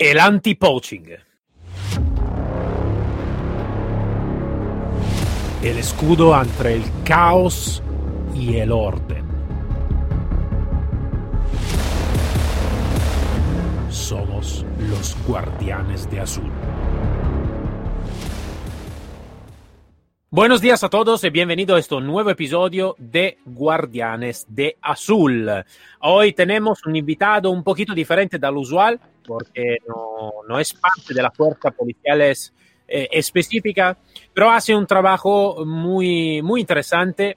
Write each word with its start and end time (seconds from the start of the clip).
El 0.00 0.20
anti-poaching. 0.20 1.06
El 5.60 5.76
escudo 5.76 6.40
entre 6.40 6.74
el 6.74 6.84
caos 7.04 7.82
y 8.32 8.58
el 8.58 8.70
orden. 8.70 9.24
Somos 13.90 14.64
los 14.88 15.16
guardianes 15.26 16.08
de 16.08 16.20
azul. 16.20 16.52
Buenos 20.30 20.60
días 20.60 20.84
a 20.84 20.90
todos 20.90 21.24
y 21.24 21.30
bienvenido 21.30 21.74
a 21.74 21.80
este 21.80 22.00
nuevo 22.00 22.30
episodio 22.30 22.94
de 22.98 23.38
Guardianes 23.46 24.46
de 24.48 24.76
Azul. 24.80 25.50
Hoy 26.00 26.34
tenemos 26.34 26.86
un 26.86 26.94
invitado 26.94 27.50
un 27.50 27.64
poquito 27.64 27.94
diferente 27.94 28.38
del 28.38 28.58
usual 28.58 29.00
porque 29.28 29.76
no, 29.86 30.32
no 30.48 30.58
es 30.58 30.72
parte 30.72 31.12
de 31.12 31.22
la 31.22 31.30
fuerza 31.30 31.70
policial 31.70 32.22
eh, 32.22 32.34
específica, 32.88 33.94
pero 34.32 34.50
hace 34.50 34.74
un 34.74 34.86
trabajo 34.86 35.66
muy, 35.66 36.40
muy 36.40 36.62
interesante 36.62 37.36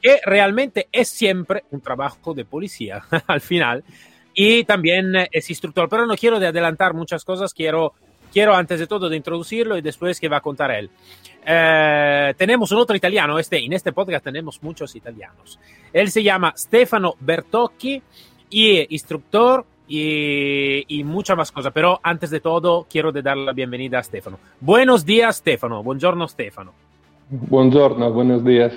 que 0.00 0.18
realmente 0.24 0.88
es 0.90 1.08
siempre 1.08 1.64
un 1.72 1.82
trabajo 1.82 2.32
de 2.32 2.46
policía 2.46 3.02
al 3.26 3.42
final 3.42 3.84
y 4.32 4.64
también 4.64 5.12
es 5.30 5.50
instructor, 5.50 5.90
pero 5.90 6.06
no 6.06 6.16
quiero 6.16 6.40
de 6.40 6.46
adelantar 6.46 6.94
muchas 6.94 7.22
cosas, 7.24 7.52
quiero 7.52 7.92
quiero 8.32 8.54
antes 8.54 8.80
de 8.80 8.86
todo 8.86 9.08
de 9.08 9.16
introducirlo 9.16 9.76
y 9.76 9.82
después 9.82 10.18
que 10.18 10.28
va 10.28 10.38
a 10.38 10.40
contar 10.42 10.70
él. 10.70 10.90
Eh, 11.46 12.34
tenemos 12.36 12.72
un 12.72 12.78
otro 12.78 12.96
italiano, 12.96 13.38
este, 13.38 13.58
en 13.58 13.72
este 13.74 13.92
podcast 13.92 14.24
tenemos 14.24 14.62
muchos 14.62 14.96
italianos. 14.96 15.58
Él 15.92 16.10
se 16.10 16.22
llama 16.22 16.54
Stefano 16.56 17.14
Bertocchi 17.20 18.02
y 18.48 18.78
es 18.78 18.86
instructor 18.90 19.66
y, 19.88 20.84
y 20.88 21.04
mucha 21.04 21.36
más 21.36 21.52
cosas. 21.52 21.72
Pero 21.72 22.00
antes 22.02 22.30
de 22.30 22.40
todo, 22.40 22.86
quiero 22.88 23.12
de 23.12 23.22
dar 23.22 23.36
la 23.36 23.52
bienvenida 23.52 23.98
a 23.98 24.02
Stefano. 24.02 24.38
Buenos 24.60 25.04
días, 25.04 25.36
Stefano. 25.36 25.82
Buongiorno, 25.82 26.26
Stefano. 26.28 26.72
Buongiorno, 27.28 28.12
buenos 28.12 28.44
días. 28.44 28.72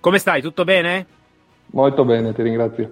¿Cómo 0.00 0.16
estás? 0.16 0.42
¿Todo 0.42 0.64
bien? 0.64 1.06
Molto 1.72 2.04
bene, 2.04 2.32
ti 2.34 2.42
ringrazio. 2.42 2.90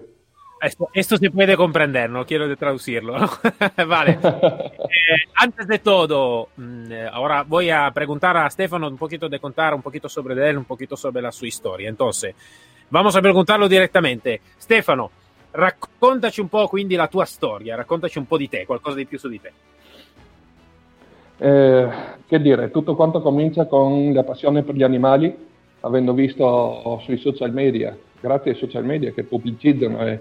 Esto, 0.63 0.89
esto, 0.93 1.17
se 1.17 1.31
puede 1.31 1.57
comprender, 1.57 2.11
no 2.11 2.27
quiero 2.27 2.47
de 2.47 2.57
traducirlo. 2.57 3.17
vale. 3.87 4.19
Eh, 5.03 5.31
antes 5.37 5.67
de 5.67 5.79
todo, 5.79 6.51
mm, 6.57 6.93
eh, 6.93 7.09
ahora 7.11 7.43
voy 7.43 7.71
a 7.71 7.91
preguntar 7.91 8.37
a 8.37 8.51
Stefano 8.51 8.87
un 8.87 8.99
poquito 8.99 9.29
de 9.29 9.41
contar 9.41 9.73
un 9.73 9.83
poquito 9.83 10.09
sobre 10.09 10.49
él, 10.49 10.59
un 10.59 10.65
poquito 10.65 10.97
sobre 10.97 11.23
la 11.23 11.33
su 11.33 11.47
historia. 11.47 11.89
Entonces, 11.89 12.35
vamos 12.91 13.17
a 13.17 13.23
preguntarlo 13.23 13.69
directamente. 13.69 14.43
Stefano, 14.61 15.11
raccontaci 15.53 16.41
un 16.41 16.49
po' 16.49 16.69
quindi 16.69 16.95
la 16.95 17.09
tua 17.09 17.25
storia, 17.25 17.77
raccontaci 17.77 18.19
un 18.19 18.27
po' 18.27 18.37
di 18.37 18.49
te, 18.49 18.65
qualcosa 18.67 18.97
di 18.97 19.07
più 19.07 19.19
su 19.19 19.29
di 19.29 19.41
te. 19.41 19.53
Eh, 21.39 21.89
che 22.27 22.41
dire, 22.41 22.71
tutto 22.71 22.95
quanto 22.95 23.21
comincia 23.23 23.67
con 23.67 24.13
la 24.13 24.23
passione 24.23 24.63
per 24.63 24.75
gli 24.75 24.83
animali, 24.83 25.35
avendo 25.81 26.13
visto 26.13 27.01
sui 27.03 27.17
social 27.19 27.53
media, 27.53 27.97
grazie 28.21 28.53
ai 28.53 28.57
social 28.57 28.85
media 28.85 29.13
che 29.13 29.25
pubblicizzano 29.25 30.07
e 30.07 30.21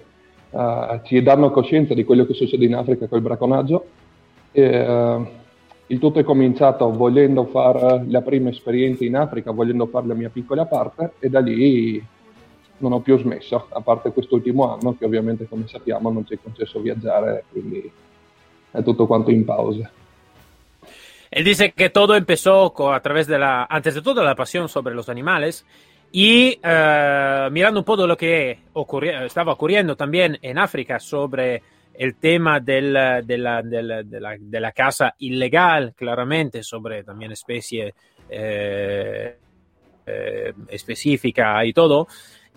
uh, 0.51 1.01
ci 1.03 1.21
danno 1.21 1.51
coscienza 1.51 1.93
di 1.93 2.05
quello 2.05 2.25
che 2.25 2.33
succede 2.33 2.65
in 2.65 2.75
Africa 2.75 3.07
col 3.07 3.21
bracconaggio. 3.21 3.85
E, 4.51 4.87
uh, 4.87 5.27
il 5.87 5.99
tutto 5.99 6.19
è 6.19 6.23
cominciato 6.23 6.91
volendo 6.91 7.45
fare 7.45 8.05
la 8.07 8.21
prima 8.21 8.49
esperienza 8.49 9.03
in 9.03 9.15
Africa, 9.15 9.51
volendo 9.51 9.87
fare 9.87 10.07
la 10.07 10.13
mia 10.13 10.29
piccola 10.29 10.65
parte 10.65 11.13
e 11.19 11.29
da 11.29 11.39
lì 11.39 12.01
non 12.79 12.93
ho 12.93 12.99
più 12.99 13.17
smesso, 13.17 13.67
a 13.71 13.81
parte 13.81 14.11
quest'ultimo 14.11 14.73
anno 14.73 14.95
che 14.97 15.05
ovviamente 15.05 15.47
come 15.47 15.67
sappiamo 15.67 16.11
non 16.11 16.25
ci 16.25 16.33
è 16.33 16.39
concesso 16.41 16.79
viaggiare, 16.79 17.45
quindi 17.51 17.91
è 18.71 18.83
tutto 18.83 19.07
quanto 19.07 19.31
in 19.31 19.45
pausa. 19.45 19.89
Él 21.31 21.43
dice 21.43 21.73
que 21.73 21.89
todo 21.91 22.15
empezó 22.15 22.73
a 22.91 22.99
través 23.01 23.27
la, 23.29 23.67
antes 23.69 23.93
de 23.93 24.01
todo, 24.01 24.23
la 24.23 24.33
pasión 24.35 24.67
sobre 24.67 24.95
los 24.95 25.09
animales 25.09 25.63
y 26.11 26.59
uh, 26.63 27.51
mirando 27.51 27.81
un 27.81 27.85
poco 27.85 28.07
lo 28.07 28.17
que 28.17 28.61
ocurri 28.73 29.09
estaba 29.09 29.53
ocurriendo 29.53 29.95
también 29.95 30.39
en 30.41 30.57
África 30.57 30.99
sobre 30.99 31.61
el 31.93 32.15
tema 32.15 32.59
del, 32.59 32.93
de, 33.25 33.37
la, 33.37 33.61
de, 33.61 33.83
la, 33.83 34.01
de, 34.03 34.19
la, 34.19 34.37
de, 34.39 34.59
la, 34.59 34.73
sobre 36.63 37.03
también 37.03 37.31
especie 37.33 37.93
eh, 38.29 39.37
eh, 40.05 40.53
específica 40.69 41.63
y 41.65 41.73
todo. 41.73 42.07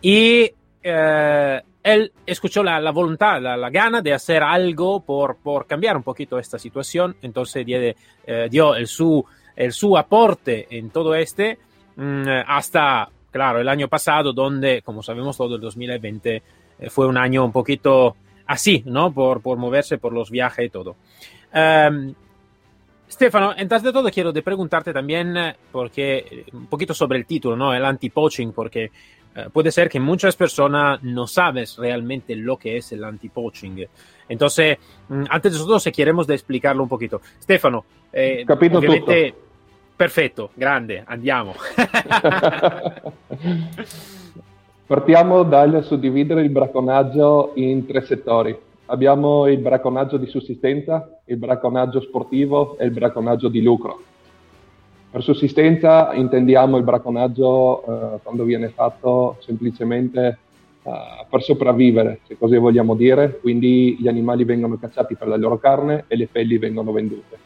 Y 0.02 0.50
eh, 0.82 1.62
él 1.82 2.12
escuchó 2.26 2.62
la, 2.62 2.80
la 2.80 2.90
voluntad, 2.90 3.40
la, 3.40 3.56
la, 3.56 3.70
gana 3.70 4.02
de 4.02 4.12
hacer 4.12 4.42
algo 4.42 5.00
por, 5.00 5.36
por, 5.36 5.66
cambiar 5.66 5.96
un 5.96 6.02
poquito 6.02 6.38
esta 6.38 6.58
situación, 6.58 7.16
entonces 7.22 7.64
dio, 7.66 7.78
eh, 7.78 8.48
dio 8.50 8.74
el, 8.74 8.86
su, 8.86 9.24
el 9.56 9.72
su 9.72 9.96
aporte 9.96 10.66
en 10.70 10.90
todo 10.90 11.14
este 11.14 11.58
mmm, 11.96 12.24
hasta, 12.46 13.08
claro, 13.30 13.60
el 13.60 13.68
año 13.68 13.88
pasado, 13.88 14.32
donde, 14.32 14.82
como 14.82 15.02
sabemos 15.02 15.36
todo, 15.36 15.56
el 15.56 15.60
2020 15.60 16.42
eh, 16.78 16.90
fue 16.90 17.06
un 17.06 17.16
año 17.16 17.44
un 17.44 17.52
poquito 17.52 18.16
así, 18.46 18.82
¿no? 18.86 19.12
Por, 19.12 19.40
por 19.40 19.58
moverse 19.58 19.98
por 19.98 20.12
los 20.12 20.30
viajes 20.30 20.66
y 20.66 20.70
todo. 20.70 20.96
Um, 21.54 22.14
Stefano, 23.10 23.50
antes 23.56 23.82
de 23.82 23.92
todo 23.92 24.10
quiero 24.10 24.32
de 24.32 24.42
preguntarte 24.42 24.92
también, 24.92 25.36
eh, 25.36 25.56
porque 25.70 26.46
un 26.52 26.66
poquito 26.66 26.94
sobre 26.94 27.19
el 27.19 27.26
título, 27.26 27.56
¿no? 27.56 27.74
El 27.74 27.84
anti-poaching, 27.84 28.52
porque 28.52 28.90
Uh, 29.34 29.50
puede 29.50 29.72
ser 29.72 29.88
que 29.88 29.98
muchas 29.98 30.37
personas 30.37 31.03
no 31.03 31.26
sabes 31.26 31.78
realmente 31.78 32.37
lo 32.37 32.59
que 32.59 32.76
es 32.76 32.93
el 32.93 33.03
anti-poaching. 33.03 33.87
Entonces, 34.28 34.76
mm, 35.09 35.25
antes 35.31 35.53
de 35.54 35.59
todo, 35.59 35.81
si 35.81 35.91
queremos 35.91 36.26
de 36.26 36.34
explicarlo 36.34 36.82
un 36.82 36.88
poquito. 36.88 37.22
Stefano, 37.41 37.84
eh, 38.12 38.44
Capito 38.47 38.76
ovviamente, 38.78 39.31
tutto. 39.31 39.43
perfetto, 39.97 40.50
grande, 40.54 41.03
andiamo. 41.06 41.54
Partiamo 44.87 45.43
dal 45.44 45.82
suddividere 45.84 46.43
il 46.43 46.50
bracconaggio 46.50 47.53
in 47.54 47.87
tre 47.87 48.03
settori. 48.03 48.54
Abbiamo 48.87 49.47
il 49.47 49.59
bracconaggio 49.59 50.19
di 50.19 50.26
sussistenza, 50.26 51.20
il 51.25 51.38
bracconaggio 51.38 52.03
sportivo 52.03 52.76
e 52.76 52.84
il 52.84 52.91
bracconaggio 52.91 53.49
di 53.49 53.62
lucro. 53.62 54.03
Per 55.12 55.23
sussistenza 55.23 56.15
intendiamo 56.15 56.78
il 56.78 56.84
bracconaggio 56.84 57.83
eh, 57.83 58.19
quando 58.23 58.45
viene 58.45 58.71
fatto 58.71 59.37
semplicemente 59.41 60.39
eh, 60.83 60.91
per 61.28 61.43
sopravvivere, 61.43 62.21
se 62.27 62.39
così 62.39 62.56
vogliamo 62.56 62.95
dire, 62.95 63.39
quindi 63.39 63.95
gli 64.00 64.09
animali 64.09 64.45
vengono 64.45 64.78
cacciati 64.78 65.15
per 65.15 65.28
la 65.28 65.37
loro 65.37 65.59
carne 65.59 66.05
e 66.06 66.17
le 66.17 66.28
pelli 66.28 66.56
vengono 66.56 66.93
vendute. 66.93 67.37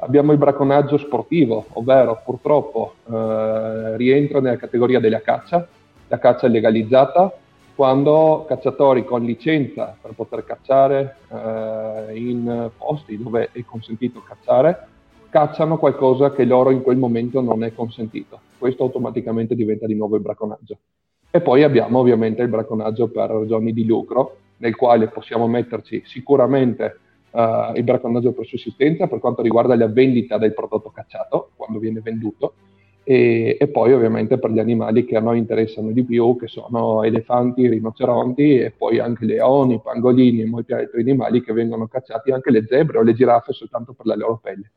Abbiamo 0.00 0.32
il 0.32 0.38
bracconaggio 0.38 0.98
sportivo, 0.98 1.64
ovvero 1.72 2.20
purtroppo 2.22 2.96
eh, 3.10 3.96
rientra 3.96 4.42
nella 4.42 4.58
categoria 4.58 5.00
della 5.00 5.22
caccia, 5.22 5.66
la 6.08 6.18
caccia 6.18 6.46
legalizzata 6.46 7.32
quando 7.74 8.44
cacciatori 8.46 9.02
con 9.02 9.24
licenza 9.24 9.96
per 9.98 10.12
poter 10.12 10.44
cacciare 10.44 11.16
eh, 11.30 12.18
in 12.18 12.70
posti 12.76 13.16
dove 13.16 13.48
è 13.50 13.64
consentito 13.64 14.22
cacciare 14.22 14.88
cacciano 15.32 15.78
qualcosa 15.78 16.30
che 16.30 16.44
loro 16.44 16.68
in 16.68 16.82
quel 16.82 16.98
momento 16.98 17.40
non 17.40 17.64
è 17.64 17.72
consentito. 17.72 18.38
Questo 18.58 18.82
automaticamente 18.82 19.54
diventa 19.54 19.86
di 19.86 19.94
nuovo 19.94 20.16
il 20.16 20.20
bracconaggio. 20.20 20.76
E 21.30 21.40
poi 21.40 21.62
abbiamo 21.62 22.00
ovviamente 22.00 22.42
il 22.42 22.48
bracconaggio 22.48 23.08
per 23.08 23.30
ragioni 23.30 23.72
di 23.72 23.86
lucro, 23.86 24.36
nel 24.58 24.76
quale 24.76 25.08
possiamo 25.08 25.48
metterci 25.48 26.02
sicuramente 26.04 26.98
uh, 27.30 27.74
il 27.74 27.82
bracconaggio 27.82 28.32
per 28.32 28.44
sussistenza 28.44 29.06
per 29.06 29.20
quanto 29.20 29.40
riguarda 29.40 29.74
la 29.74 29.88
vendita 29.88 30.36
del 30.36 30.52
prodotto 30.52 30.90
cacciato, 30.90 31.52
quando 31.56 31.78
viene 31.78 32.00
venduto, 32.00 32.52
e, 33.02 33.56
e, 33.58 33.68
poi 33.68 33.94
ovviamente 33.94 34.38
per 34.38 34.50
gli 34.50 34.58
animali 34.58 35.06
che 35.06 35.16
a 35.16 35.20
noi 35.20 35.38
interessano 35.38 35.92
di 35.92 36.04
più, 36.04 36.36
che 36.36 36.46
sono 36.46 37.04
elefanti, 37.04 37.68
rinoceronti 37.68 38.58
e 38.58 38.70
poi 38.70 38.98
anche 38.98 39.24
leoni, 39.24 39.80
pangolini 39.82 40.42
e 40.42 40.46
molti 40.46 40.74
altri 40.74 41.00
animali 41.00 41.42
che 41.42 41.54
vengono 41.54 41.86
cacciati, 41.86 42.32
anche 42.32 42.50
le 42.50 42.66
zebre 42.66 42.98
o 42.98 43.02
le 43.02 43.14
giraffe 43.14 43.54
soltanto 43.54 43.94
per 43.94 44.04
la 44.04 44.14
loro 44.14 44.38
pelle. 44.42 44.70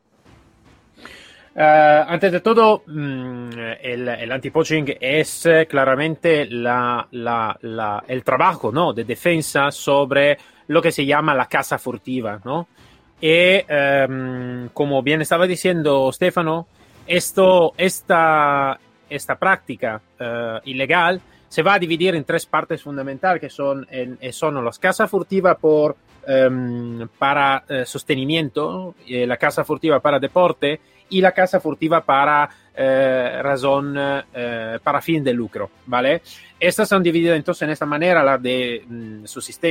Uh, 1.55 2.03
antes 2.07 2.33
de 2.33 2.41
todo, 2.41 2.83
mm, 2.85 3.49
el, 3.81 4.09
el 4.09 4.31
anti-poaching 4.31 4.87
es 4.99 5.47
claramente 5.69 6.45
la, 6.47 7.07
la, 7.11 7.57
la, 7.61 8.03
el 8.05 8.25
trabajo 8.25 8.73
¿no? 8.73 8.91
de 8.91 9.05
defensa 9.05 9.71
sobre 9.71 10.37
lo 10.67 10.81
que 10.81 10.91
se 10.91 11.05
llama 11.05 11.33
la 11.33 11.45
caza 11.45 11.77
furtiva. 11.77 12.41
¿no? 12.43 12.67
Y 13.21 13.59
um, 13.71 14.67
como 14.73 15.01
bien 15.01 15.21
estaba 15.21 15.47
diciendo 15.47 16.11
Stefano, 16.11 16.67
esto, 17.07 17.73
esta, 17.77 18.77
esta 19.09 19.35
práctica 19.35 20.01
uh, 20.19 20.59
ilegal 20.65 21.21
se 21.47 21.63
va 21.63 21.75
a 21.75 21.79
dividir 21.79 22.15
en 22.15 22.25
tres 22.25 22.45
partes 22.45 22.81
fundamentales 22.81 23.39
que 23.39 23.49
son, 23.49 23.87
en, 23.89 24.17
son 24.33 24.63
las 24.65 24.77
caza 24.77 25.07
furtiva 25.07 25.55
por, 25.55 25.95
um, 26.27 27.07
para 27.17 27.63
uh, 27.69 27.85
sostenimiento, 27.85 28.95
la 29.07 29.37
caza 29.37 29.63
furtiva 29.63 30.01
para 30.01 30.19
deporte 30.19 30.81
y 31.09 31.21
la 31.21 31.31
caza 31.31 31.59
furtiva 31.59 32.03
para 32.03 32.49
eh, 32.75 33.39
razón, 33.41 33.95
eh, 33.97 34.79
para 34.83 35.01
fin 35.01 35.23
de 35.23 35.33
lucro, 35.33 35.69
¿vale? 35.85 36.21
Estas 36.59 36.89
son 36.89 37.01
divididas 37.01 37.37
entonces 37.37 37.63
en 37.63 37.69
esta 37.71 37.85
manera, 37.85 38.23
la 38.23 38.37
de, 38.37 38.83
mm, 38.87 39.23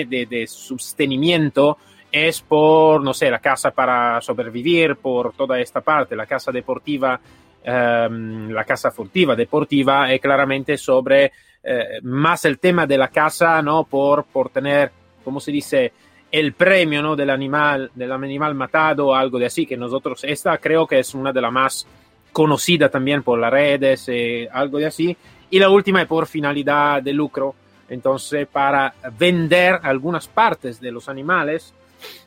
de, 0.08 0.26
de 0.26 0.46
sostenimiento 0.46 1.78
es 2.14 2.42
por, 2.42 3.02
no 3.02 3.12
sé, 3.12 3.28
la 3.28 3.40
casa 3.40 3.72
para 3.72 4.20
sobrevivir, 4.20 4.96
por 4.96 5.34
toda 5.34 5.58
esta 5.58 5.80
parte, 5.80 6.14
la 6.14 6.26
casa 6.26 6.52
deportiva, 6.52 7.20
um, 7.66 8.50
la 8.50 8.64
casa 8.64 8.92
furtiva 8.92 9.34
deportiva, 9.34 10.12
es 10.12 10.20
claramente 10.20 10.78
sobre 10.78 11.32
eh, 11.60 11.98
más 12.02 12.44
el 12.44 12.60
tema 12.60 12.86
de 12.86 12.98
la 12.98 13.08
casa, 13.08 13.60
¿no? 13.62 13.82
Por, 13.82 14.26
por 14.26 14.50
tener, 14.50 14.92
como 15.24 15.40
se 15.40 15.50
dice, 15.50 15.92
el 16.34 16.52
premio, 16.52 17.00
¿no? 17.00 17.14
Del 17.14 17.30
animal, 17.30 17.92
del 17.94 18.10
animal 18.10 18.56
matado 18.56 19.14
algo 19.14 19.38
de 19.38 19.46
así, 19.46 19.66
que 19.66 19.76
nosotros, 19.76 20.24
esta 20.24 20.58
creo 20.58 20.84
que 20.84 20.98
es 20.98 21.14
una 21.14 21.32
de 21.32 21.40
las 21.40 21.52
más 21.52 21.86
conocidas 22.32 22.90
también 22.90 23.22
por 23.22 23.38
las 23.38 23.52
redes, 23.52 24.08
eh, 24.08 24.48
algo 24.52 24.78
de 24.78 24.86
así, 24.86 25.16
y 25.48 25.60
la 25.60 25.70
última 25.70 26.02
es 26.02 26.08
por 26.08 26.26
finalidad 26.26 27.00
de 27.00 27.12
lucro, 27.12 27.54
entonces 27.88 28.48
para 28.48 28.92
vender 29.16 29.78
algunas 29.80 30.26
partes 30.26 30.80
de 30.80 30.90
los 30.90 31.08
animales, 31.08 31.72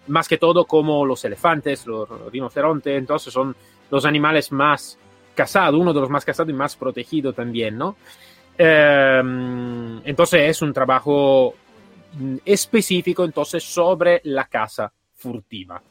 más 0.08 0.30
que 0.30 0.38
todo 0.38 0.64
como 0.64 1.06
los 1.06 1.26
elefantes, 1.26 1.86
los 1.86 2.08
rinocerontes, 2.32 2.98
entonces 2.98 3.34
son 3.34 3.54
los 3.92 4.06
animales 4.06 4.54
más 4.54 4.98
cazados, 5.36 5.78
uno 5.78 5.92
de 5.94 6.00
los 6.00 6.10
más 6.10 6.24
cazados 6.24 6.50
y 6.50 6.54
más 6.54 6.78
protegidos 6.78 7.36
también, 7.36 7.78
¿no? 7.78 7.98
Eh, 8.58 9.22
entonces 10.06 10.50
es 10.50 10.62
un 10.62 10.72
trabajo 10.72 11.56
específico 12.46 13.24
entonces 13.24 13.64
sobre 13.64 14.22
la 14.26 14.46
caza 14.46 14.92
furtiva. 15.16 15.82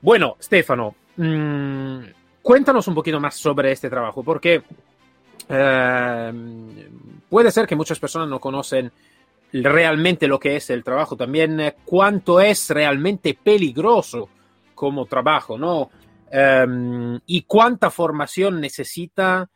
Bueno, 0.00 0.36
Stefano, 0.40 0.94
mmm, 1.16 2.00
cuéntanos 2.42 2.86
un 2.88 2.94
poquito 2.94 3.20
más 3.20 3.34
sobre 3.34 3.72
este 3.72 3.90
trabajo, 3.90 4.22
porque 4.22 4.62
eh, 5.48 6.32
puede 7.28 7.50
ser 7.50 7.66
que 7.66 7.76
muchas 7.76 7.98
personas 7.98 8.28
no 8.28 8.38
conocen 8.38 8.90
realmente 9.52 10.28
lo 10.28 10.38
que 10.38 10.56
es 10.56 10.70
el 10.70 10.84
trabajo, 10.84 11.16
también 11.16 11.58
eh, 11.60 11.76
cuánto 11.84 12.40
es 12.40 12.70
realmente 12.70 13.38
peligroso 13.42 14.28
como 14.74 15.06
trabajo, 15.06 15.58
¿no? 15.58 15.90
Eh, 16.30 17.18
y 17.26 17.42
cuánta 17.42 17.90
formación 17.90 18.60
necesita 18.60 19.48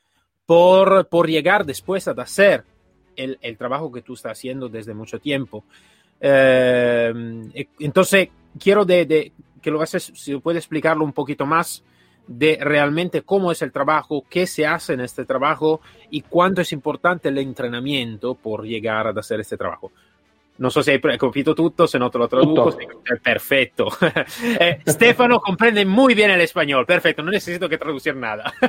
por, 0.47 1.09
por 1.09 1.29
llegar 1.29 1.65
después 1.65 2.09
a 2.09 2.13
hacer 2.13 2.65
el, 3.17 3.39
el, 3.41 3.57
trabajo 3.57 3.91
que 3.91 4.03
tú 4.03 4.15
estás 4.15 4.33
haciendo 4.33 4.69
desde 4.69 4.95
mucho 4.95 5.19
tiempo. 5.19 5.65
Eh, 6.21 7.13
entonces, 7.81 8.29
quiero 8.59 8.85
de, 8.85 9.07
de, 9.07 9.33
que 9.61 9.71
lo 9.71 9.81
haces, 9.83 10.13
si 10.15 10.37
puede 10.39 10.59
explicarlo 10.59 11.05
un 11.05 11.13
poquito 11.13 11.47
más 11.47 11.83
de 12.27 12.59
realmente 12.61 13.23
cómo 13.23 13.51
es 13.51 13.63
el 13.63 13.73
trabajo, 13.73 14.25
qué 14.29 14.47
se 14.47 14.67
hace 14.67 14.95
en 14.95 15.01
este 15.01 15.25
trabajo 15.25 15.81
y 16.11 16.23
cuánto 16.23 16.61
es 16.61 16.73
importante 16.73 17.29
el 17.29 17.39
entrenamiento 17.39 18.35
por 18.35 18.65
llegar 18.65 19.07
a 19.07 19.11
hacer 19.11 19.41
este 19.41 19.57
trabajo. 19.57 19.91
Non 20.59 20.71
so 20.71 20.83
se 20.83 20.93
hai 20.93 21.01
capito 21.01 21.55
tutto, 21.55 21.87
se 21.89 21.99
no 21.99 22.11
te 22.11 22.19
lo 22.19 22.29
traduco. 22.29 22.77
Perfetto. 23.23 23.89
eh, 24.61 24.81
Stefano 24.87 25.41
comprende 25.41 25.85
muy 25.85 26.15
bien 26.15 26.31
el 26.31 26.43
español, 26.43 26.85
perfetto, 26.85 27.23
non 27.23 27.33
necesito 27.33 27.69
che 27.69 27.79
traducir 27.79 28.15
nada. 28.15 28.53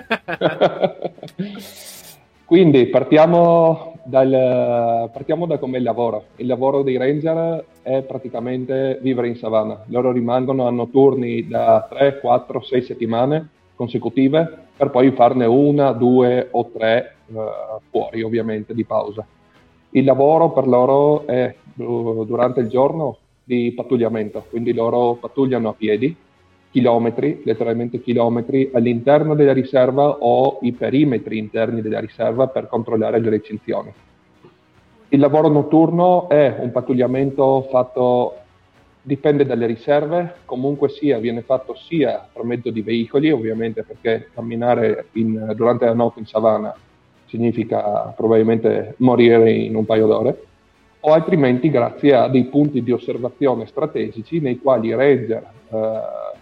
Quindi 2.48 2.86
partiamo, 2.88 3.93
dal, 4.04 5.10
partiamo 5.12 5.46
da 5.46 5.58
come 5.58 5.80
lavoro. 5.80 6.26
Il 6.38 6.48
lavoro 6.48 6.84
dei 6.84 6.98
ranger 6.98 7.66
è 7.82 8.02
praticamente 8.02 9.00
vivere 9.02 9.28
in 9.28 9.36
savana. 9.36 9.84
Loro 9.88 10.12
rimangono 10.12 10.68
a 10.68 10.72
notturni 10.72 11.48
da 11.48 11.86
3, 11.90 12.20
4, 12.20 12.62
6 12.62 12.82
settimane 12.82 13.50
consecutive 13.76 14.62
per 14.76 14.90
poi 14.90 15.12
farne 15.12 15.46
una, 15.46 15.92
due 15.92 16.48
o 16.52 16.70
tre 16.72 17.16
uh, 17.28 17.40
fuori 17.90 18.22
ovviamente 18.22 18.74
di 18.74 18.84
pausa. 18.84 19.26
Il 19.92 20.04
lavoro 20.04 20.52
per 20.52 20.68
loro 20.68 21.26
è 21.28 21.54
uh, 21.76 22.26
durante 22.26 22.60
il 22.60 22.70
giorno 22.70 23.18
di 23.44 23.72
pattugliamento, 23.76 24.46
quindi 24.50 24.74
loro 24.74 25.16
pattugliano 25.16 25.70
a 25.70 25.74
piedi 25.74 26.16
chilometri, 26.74 27.44
letteralmente 27.46 28.02
chilometri, 28.02 28.72
all'interno 28.74 29.36
della 29.36 29.54
riserva 29.54 30.10
o 30.10 30.58
i 30.64 30.72
perimetri 30.72 31.38
interni 31.38 31.84
della 31.84 32.00
riserva 32.00 32.48
per 32.48 32.68
controllare 32.68 33.20
le 33.20 33.30
recinzioni. 33.30 33.94
Il 35.10 35.20
lavoro 35.20 35.50
notturno 35.50 36.28
è 36.30 36.56
un 36.58 36.72
pattugliamento 36.72 37.68
fatto, 37.70 38.38
dipende 39.04 39.46
dalle 39.46 39.68
riserve, 39.68 40.38
comunque 40.46 40.90
sia, 40.90 41.20
viene 41.20 41.44
fatto 41.44 41.76
sia 41.76 42.28
per 42.34 42.44
mezzo 42.44 42.72
di 42.72 42.82
veicoli, 42.82 43.30
ovviamente 43.30 43.84
perché 43.84 44.30
camminare 44.34 45.06
in, 45.12 45.54
durante 45.56 45.86
la 45.86 45.94
notte 45.94 46.22
in 46.22 46.26
savana 46.26 46.76
significa 47.28 48.12
probabilmente 48.18 48.96
morire 48.98 49.52
in 49.52 49.76
un 49.76 49.86
paio 49.86 50.08
d'ore, 50.08 50.44
o 51.02 51.12
altrimenti 51.12 51.70
grazie 51.70 52.16
a 52.16 52.28
dei 52.30 52.46
punti 52.46 52.82
di 52.82 52.92
osservazione 52.92 53.68
strategici 53.68 54.40
nei 54.40 54.58
quali 54.58 54.88
i 54.88 54.96
ranger 54.96 55.44
eh, 55.70 56.33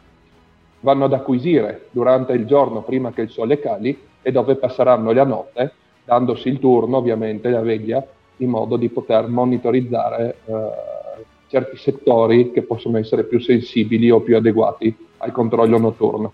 vanno 0.82 1.06
ad 1.06 1.14
acquisire 1.14 1.88
durante 1.92 2.34
il 2.34 2.46
giorno 2.46 2.82
prima 2.82 3.12
che 3.12 3.22
il 3.22 3.30
sole 3.30 3.60
cali 3.60 3.98
e 4.22 4.32
dove 4.32 4.56
passeranno 4.56 5.12
la 5.12 5.24
notte, 5.24 5.74
dandosi 6.04 6.50
il 6.50 6.60
turno 6.60 6.98
ovviamente 6.98 7.50
la 7.50 7.62
veglia 7.62 8.06
in 8.38 8.50
modo 8.50 8.76
di 8.76 8.90
poter 8.90 9.28
monitorizzare 9.28 10.38
eh, 10.46 10.54
certi 11.48 11.78
settori 11.78 12.52
che 12.52 12.64
possono 12.64 12.98
essere 12.98 13.24
più 13.24 13.40
sensibili 13.40 14.10
o 14.10 14.22
più 14.22 14.36
adeguati 14.36 14.96
al 15.18 15.32
controllo 15.32 15.78
notturno. 15.78 16.34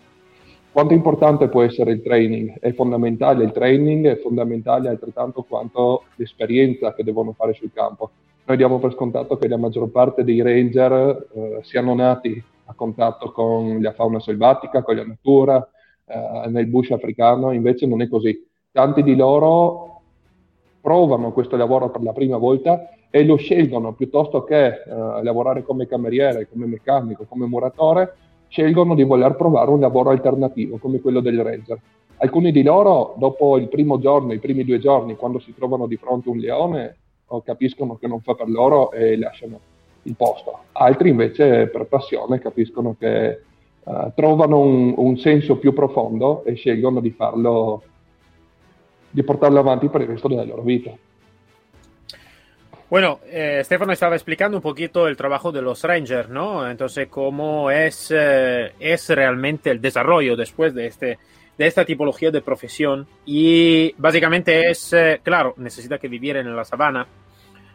Quanto 0.71 0.93
importante 0.93 1.47
può 1.47 1.63
essere 1.63 1.91
il 1.91 2.03
training? 2.03 2.59
È 2.59 2.71
fondamentale 2.73 3.43
il 3.43 3.51
training, 3.51 4.07
è 4.07 4.19
fondamentale 4.19 4.89
altrettanto 4.89 5.41
quanto 5.41 6.03
l'esperienza 6.15 6.93
che 6.93 7.03
devono 7.03 7.33
fare 7.33 7.53
sul 7.53 7.71
campo. 7.73 8.11
Noi 8.45 8.57
diamo 8.57 8.77
per 8.79 8.93
scontato 8.93 9.37
che 9.37 9.47
la 9.47 9.57
maggior 9.57 9.89
parte 9.89 10.23
dei 10.23 10.41
ranger 10.41 11.27
eh, 11.33 11.59
siano 11.63 11.95
nati 11.95 12.41
a 12.67 12.73
contatto 12.73 13.31
con 13.31 13.81
la 13.81 13.93
fauna 13.93 14.19
selvatica, 14.19 14.83
con 14.83 14.95
la 14.95 15.05
natura, 15.05 15.67
eh, 16.05 16.49
nel 16.49 16.67
bush 16.67 16.91
africano, 16.91 17.51
invece 17.51 17.85
non 17.85 18.01
è 18.01 18.07
così. 18.07 18.45
Tanti 18.71 19.03
di 19.03 19.15
loro 19.15 20.01
provano 20.81 21.31
questo 21.31 21.57
lavoro 21.57 21.89
per 21.89 22.01
la 22.01 22.13
prima 22.13 22.37
volta 22.37 22.89
e 23.09 23.25
lo 23.25 23.35
scelgono 23.35 23.93
piuttosto 23.93 24.43
che 24.43 24.65
eh, 24.65 25.23
lavorare 25.23 25.63
come 25.63 25.87
cameriere, 25.87 26.47
come 26.49 26.65
meccanico, 26.65 27.25
come 27.27 27.45
muratore, 27.45 28.15
scelgono 28.47 28.95
di 28.95 29.03
voler 29.03 29.35
provare 29.35 29.71
un 29.71 29.79
lavoro 29.79 30.09
alternativo 30.09 30.77
come 30.77 30.99
quello 30.99 31.19
del 31.19 31.41
ranger. 31.41 31.79
Alcuni 32.19 32.51
di 32.51 32.63
loro, 32.63 33.15
dopo 33.17 33.57
il 33.57 33.67
primo 33.67 33.99
giorno, 33.99 34.33
i 34.33 34.39
primi 34.39 34.63
due 34.63 34.79
giorni, 34.79 35.15
quando 35.15 35.39
si 35.39 35.53
trovano 35.53 35.87
di 35.87 35.97
fronte 35.97 36.29
a 36.29 36.31
un 36.31 36.37
leone, 36.39 36.97
capiscono 37.43 37.97
che 37.97 38.07
non 38.07 38.21
fa 38.21 38.33
per 38.33 38.49
loro 38.49 38.91
e 38.91 39.17
lasciano 39.17 39.59
il 40.07 40.15
posto. 40.15 40.59
Altri 40.71 41.09
invece 41.09 41.67
per 41.67 41.85
passione 41.85 42.39
capiscono 42.39 42.95
che 42.97 43.41
uh, 43.83 44.11
trovano 44.15 44.59
un, 44.59 44.93
un, 44.95 45.17
senso 45.17 45.57
più 45.57 45.73
profondo 45.73 46.43
e 46.45 46.55
scelgono 46.55 46.99
di 46.99 47.11
farlo, 47.11 47.83
di 49.09 49.23
portarlo 49.23 49.59
avanti 49.59 49.89
per 49.89 50.01
il 50.01 50.07
resto 50.07 50.27
della 50.27 50.43
loro 50.43 50.61
vita. 50.61 50.91
Bueno, 52.89 53.19
eh, 53.29 53.61
Stefano 53.65 53.91
estaba 53.91 54.15
explicando 54.15 54.55
un 54.55 54.63
poquito 54.63 55.07
el 55.07 55.17
trabajo 55.17 55.51
de 55.51 55.61
los 55.61 55.83
Rangers, 55.83 56.29
¿no? 56.29 56.69
Entonces, 56.69 57.09
cómo 57.09 57.69
es, 57.69 58.13
eh, 58.15 58.71
es 58.79 59.09
realmente 59.09 59.71
el 59.71 59.81
desarrollo 59.81 60.37
después 60.37 60.73
de, 60.73 60.87
este, 60.87 61.19
de 61.57 61.67
esta 61.67 61.83
tipología 61.83 62.31
de 62.31 62.39
profesión. 62.39 63.05
Y 63.25 63.93
básicamente 63.97 64.69
es, 64.69 64.93
eh, 64.93 65.19
claro, 65.21 65.53
necesita 65.57 65.97
que 65.97 66.07
vivir 66.07 66.37
en 66.37 66.55
la 66.55 66.63
sabana, 66.63 67.05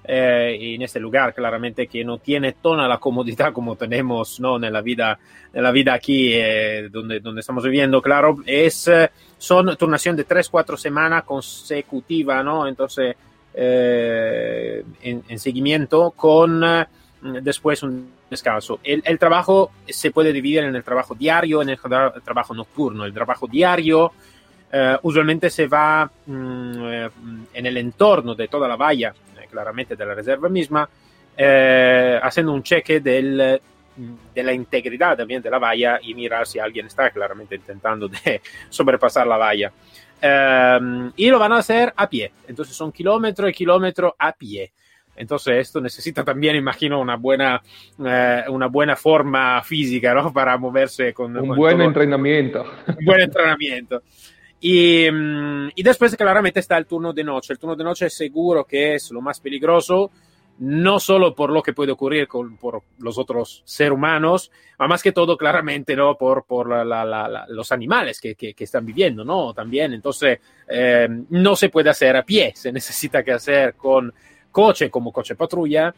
eh, 0.04 0.74
en 0.74 0.82
este 0.82 0.98
lugar 0.98 1.32
claramente 1.32 1.86
que 1.86 2.04
no 2.04 2.18
tiene 2.18 2.52
toda 2.54 2.88
la 2.88 2.98
comodidad 2.98 3.52
como 3.52 3.76
tenemos 3.76 4.40
¿no? 4.40 4.56
en, 4.56 4.72
la 4.72 4.80
vida, 4.80 5.18
en 5.52 5.62
la 5.62 5.70
vida 5.70 5.94
aquí 5.94 6.32
eh, 6.34 6.88
donde, 6.90 7.20
donde 7.20 7.40
estamos 7.40 7.64
viviendo, 7.64 8.02
claro, 8.02 8.38
es, 8.44 8.88
eh, 8.88 9.10
son 9.38 9.76
turnación 9.76 10.16
de 10.16 10.26
3-4 10.26 10.76
semanas 10.76 11.24
consecutiva, 11.24 12.42
¿no? 12.42 12.66
Entonces, 12.66 13.14
eh, 13.54 14.82
en, 15.02 15.22
en, 15.28 15.38
seguimiento 15.38 16.12
con 16.12 16.64
después 17.42 17.82
un 17.82 18.10
descanso. 18.30 18.80
El, 18.82 19.02
el, 19.04 19.18
trabajo 19.18 19.72
se 19.86 20.10
puede 20.10 20.32
dividir 20.32 20.64
en 20.64 20.74
el 20.74 20.82
trabajo 20.82 21.14
diario, 21.14 21.60
en 21.62 21.68
el, 21.68 21.78
el 22.14 22.22
trabajo 22.22 22.54
nocturno. 22.54 23.04
El 23.04 23.12
trabajo 23.12 23.46
diario 23.46 24.12
usualmente 25.02 25.50
se 25.50 25.66
va 25.66 26.10
mm, 26.24 26.84
en 27.52 27.66
el 27.66 27.76
entorno 27.76 28.34
de 28.34 28.48
toda 28.48 28.66
la 28.66 28.76
valla 28.76 29.14
claramente 29.52 29.94
de 29.94 30.06
la 30.06 30.14
reserva 30.14 30.48
misma, 30.48 30.88
eh, 31.36 32.18
haciendo 32.22 32.52
un 32.52 32.62
cheque 32.62 33.00
del, 33.00 33.60
de 34.34 34.42
la 34.42 34.52
integridad 34.52 35.16
también 35.16 35.42
de 35.42 35.50
la 35.50 35.58
valla 35.58 36.00
y 36.02 36.14
mirar 36.14 36.46
si 36.46 36.58
alguien 36.58 36.86
está 36.86 37.10
claramente 37.10 37.54
intentando 37.54 38.08
de 38.08 38.40
sobrepasar 38.70 39.26
la 39.26 39.36
valla. 39.36 39.72
Eh, 40.20 41.10
y 41.16 41.28
lo 41.28 41.38
van 41.38 41.52
a 41.52 41.58
hacer 41.58 41.92
a 41.94 42.08
pie, 42.08 42.32
entonces 42.48 42.74
son 42.74 42.90
kilómetro 42.92 43.48
y 43.48 43.52
kilómetro 43.52 44.16
a 44.18 44.32
pie. 44.32 44.72
Entonces 45.14 45.58
esto 45.58 45.80
necesita 45.80 46.24
también, 46.24 46.56
imagino, 46.56 46.98
una 46.98 47.16
buena, 47.16 47.60
eh, 48.04 48.44
una 48.48 48.66
buena 48.68 48.96
forma 48.96 49.62
física, 49.62 50.14
¿no? 50.14 50.32
Para 50.34 50.56
moverse 50.56 51.12
con... 51.12 51.36
Un 51.36 51.48
con 51.48 51.56
buen 51.56 51.76
todo. 51.76 51.86
entrenamiento. 51.86 52.64
Un 52.86 53.04
buen 53.04 53.20
entrenamiento. 53.20 54.02
Y, 54.64 55.08
y, 55.74 55.82
después 55.82 56.14
claramente 56.14 56.60
está 56.60 56.78
el 56.78 56.86
turno 56.86 57.12
de 57.12 57.24
noche. 57.24 57.52
El 57.52 57.58
turno 57.58 57.74
de 57.74 57.82
noche 57.82 58.06
es 58.06 58.14
seguro 58.14 58.64
que 58.64 58.94
es 58.94 59.10
lo 59.10 59.20
más 59.20 59.40
peligroso. 59.40 60.12
no 60.60 61.00
solo 61.00 61.34
por 61.34 61.50
lo 61.50 61.60
que 61.64 61.72
puede 61.72 61.90
ocurrir 61.90 62.28
con, 62.28 62.56
por 62.58 62.84
los 62.98 63.18
otros 63.18 63.62
seres 63.64 63.92
humanos, 63.92 64.52
más, 64.78 65.02
que 65.02 65.10
todo 65.10 65.36
claramente 65.36 65.96
¿no? 65.96 66.16
por, 66.16 66.44
por 66.44 66.68
la, 66.68 66.84
la, 66.84 67.46
los 67.48 67.72
animales 67.72 68.20
que, 68.20 68.36
que, 68.36 68.54
que, 68.54 68.62
están 68.62 68.86
viviendo 68.86 69.24
¿no? 69.24 69.52
también. 69.52 69.94
Entonces, 69.94 70.38
eh, 70.68 71.08
no 71.30 71.56
se 71.56 71.68
puede 71.68 71.90
hacer 71.90 72.16
a 72.16 72.22
pie, 72.22 72.52
se 72.54 72.70
necesita 72.70 73.24
que 73.24 73.32
hacer 73.32 73.74
con 73.74 74.14
coche 74.52 74.90
como 74.90 75.12
coche 75.12 75.34
patrulla 75.34 75.92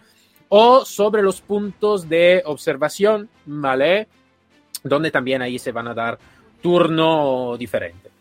o 0.49 0.87
sobre 0.87 1.23
los 1.23 1.43
puntos 1.43 2.09
de 2.09 2.43
observación, 2.47 3.29
¿vale? 3.45 4.09
Donde 4.83 5.11
también 5.11 5.43
ahí 5.43 5.59
se 5.59 5.73
van 5.73 5.89
a 5.89 5.95
dar 5.95 6.19
turno 6.63 7.57
diferente. 7.59 8.14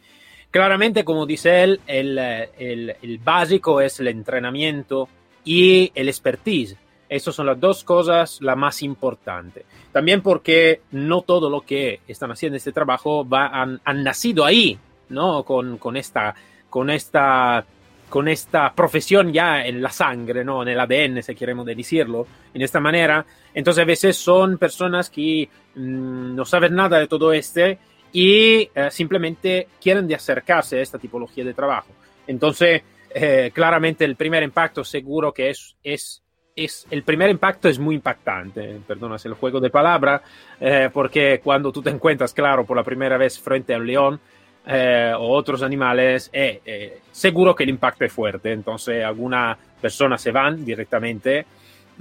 Claramente, 0.53 1.03
como 1.03 1.25
dice 1.25 1.63
él, 1.63 1.81
el, 1.87 2.15
el, 2.19 2.95
el 3.01 3.17
básico 3.17 3.81
es 3.81 3.99
el 3.99 4.09
entrenamiento 4.09 5.09
y 5.43 5.91
el 5.95 6.07
expertise. 6.07 6.77
Esas 7.09 7.33
son 7.33 7.47
las 7.47 7.59
dos 7.59 7.83
cosas 7.83 8.37
la 8.39 8.55
más 8.55 8.83
importante. 8.83 9.65
También 9.91 10.21
porque 10.21 10.81
no 10.91 11.23
todo 11.23 11.49
lo 11.49 11.61
que 11.61 12.01
están 12.07 12.29
haciendo 12.29 12.57
este 12.57 12.71
trabajo 12.71 13.27
va, 13.27 13.47
han, 13.47 13.81
han 13.83 14.03
nacido 14.03 14.45
ahí, 14.45 14.77
¿no? 15.09 15.41
Con, 15.41 15.79
con, 15.79 15.97
esta, 15.97 16.35
con, 16.69 16.91
esta, 16.91 17.65
con 18.07 18.27
esta 18.27 18.75
profesión 18.75 19.33
ya 19.33 19.65
en 19.65 19.81
la 19.81 19.89
sangre, 19.89 20.45
¿no? 20.45 20.61
En 20.61 20.67
el 20.67 20.79
ADN, 20.79 21.23
si 21.23 21.33
queremos 21.33 21.65
decirlo, 21.65 22.27
en 22.53 22.61
esta 22.61 22.79
manera. 22.79 23.25
Entonces 23.55 23.81
a 23.81 23.85
veces 23.85 24.17
son 24.17 24.59
personas 24.59 25.09
que 25.09 25.49
mmm, 25.73 26.35
no 26.35 26.45
saben 26.45 26.75
nada 26.75 26.99
de 26.99 27.07
todo 27.07 27.33
este 27.33 27.79
y 28.13 28.69
eh, 28.73 28.89
simplemente 28.91 29.67
quieren 29.81 30.07
de 30.07 30.15
acercarse 30.15 30.77
a 30.77 30.81
esta 30.81 30.99
tipología 30.99 31.43
de 31.43 31.53
trabajo. 31.53 31.89
Entonces, 32.27 32.81
eh, 33.13 33.51
claramente 33.53 34.05
el 34.05 34.15
primer 34.15 34.43
impacto 34.43 34.83
seguro 34.83 35.33
que 35.33 35.49
es, 35.49 35.75
es, 35.83 36.23
es, 36.55 36.85
el 36.91 37.03
primer 37.03 37.29
impacto 37.29 37.67
es 37.67 37.79
muy 37.79 37.95
impactante, 37.95 38.79
perdona 38.87 39.17
el 39.23 39.33
juego 39.33 39.59
de 39.59 39.69
palabra, 39.69 40.21
eh, 40.59 40.89
porque 40.93 41.41
cuando 41.43 41.71
tú 41.71 41.81
te 41.81 41.89
encuentras, 41.89 42.33
claro, 42.33 42.65
por 42.65 42.77
la 42.77 42.83
primera 42.83 43.17
vez 43.17 43.39
frente 43.39 43.73
a 43.73 43.77
un 43.77 43.87
león 43.87 44.19
eh, 44.65 45.13
o 45.17 45.29
otros 45.33 45.61
animales, 45.61 46.29
eh, 46.31 46.61
eh, 46.65 46.99
seguro 47.11 47.53
que 47.53 47.63
el 47.63 47.69
impacto 47.69 48.05
es 48.05 48.13
fuerte, 48.13 48.51
entonces 48.53 49.03
algunas 49.03 49.57
personas 49.81 50.21
se 50.21 50.31
van 50.31 50.63
directamente. 50.63 51.45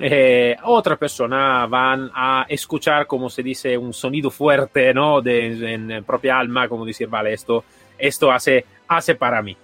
Eh, 0.00 0.56
otras 0.64 0.98
personas 0.98 1.68
van 1.68 2.10
a 2.14 2.46
escuchar, 2.48 3.06
como 3.06 3.28
se 3.28 3.42
dice, 3.42 3.76
un 3.76 3.92
sonido 3.92 4.30
fuerte, 4.30 4.92
¿no? 4.94 5.20
De, 5.20 5.74
en 5.74 6.04
propia 6.04 6.38
alma, 6.38 6.68
como 6.68 6.84
decir, 6.84 7.08
vale, 7.08 7.32
esto, 7.32 7.64
esto 7.98 8.30
hace, 8.30 8.64
hace 8.88 9.14
para 9.14 9.42
mí. 9.42 9.56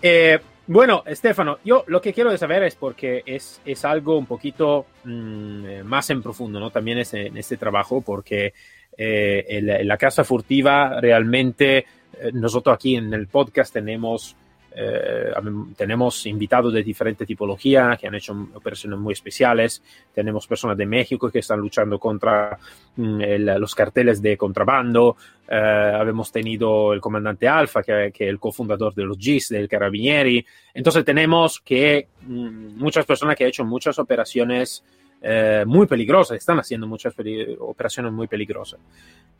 Eh, 0.00 0.38
bueno, 0.66 1.02
Estefano, 1.06 1.58
yo 1.64 1.84
lo 1.88 2.00
que 2.00 2.12
quiero 2.12 2.36
saber 2.36 2.62
es 2.64 2.76
porque 2.76 3.22
es, 3.26 3.60
es 3.64 3.84
algo 3.84 4.16
un 4.16 4.26
poquito 4.26 4.86
mmm, 5.04 5.82
más 5.84 6.08
en 6.10 6.22
profundo, 6.22 6.60
¿no? 6.60 6.70
También 6.70 6.98
en 7.12 7.36
este 7.36 7.56
trabajo, 7.56 8.00
porque 8.00 8.52
eh, 8.96 9.80
la 9.84 9.96
casa 9.96 10.22
furtiva 10.22 11.00
realmente 11.00 11.78
eh, 11.78 12.30
nosotros 12.32 12.74
aquí 12.74 12.96
en 12.96 13.12
el 13.14 13.26
podcast 13.26 13.72
tenemos 13.72 14.36
eh, 14.74 15.32
tenemos 15.76 16.26
invitados 16.26 16.72
de 16.72 16.82
diferente 16.82 17.26
tipología 17.26 17.96
que 18.00 18.06
han 18.06 18.14
hecho 18.14 18.48
operaciones 18.54 18.98
muy 18.98 19.12
especiales. 19.12 19.82
Tenemos 20.14 20.46
personas 20.46 20.76
de 20.76 20.86
México 20.86 21.30
que 21.30 21.40
están 21.40 21.60
luchando 21.60 21.98
contra 21.98 22.58
mm, 22.96 23.20
el, 23.20 23.44
los 23.60 23.74
carteles 23.74 24.22
de 24.22 24.36
contrabando. 24.36 25.16
Eh, 25.48 25.98
hemos 26.06 26.32
tenido 26.32 26.92
el 26.92 27.00
comandante 27.00 27.46
Alfa, 27.46 27.82
que, 27.82 28.06
es 28.06 28.20
el 28.20 28.38
cofundador 28.38 28.94
de 28.94 29.04
los 29.04 29.18
GIS, 29.18 29.50
del 29.50 29.68
Carabinieri. 29.68 30.44
Entonces 30.72 31.04
tenemos 31.04 31.60
que 31.60 32.08
mm, 32.22 32.78
muchas 32.78 33.04
personas 33.04 33.36
que 33.36 33.44
han 33.44 33.48
hecho 33.48 33.64
muchas 33.64 33.98
operaciones 33.98 34.82
eh, 35.24 35.64
muy 35.66 35.86
peligrosas, 35.86 36.36
están 36.38 36.58
haciendo 36.58 36.86
muchas 36.86 37.14
operaciones 37.60 38.12
muy 38.12 38.26
peligrosas. 38.26 38.80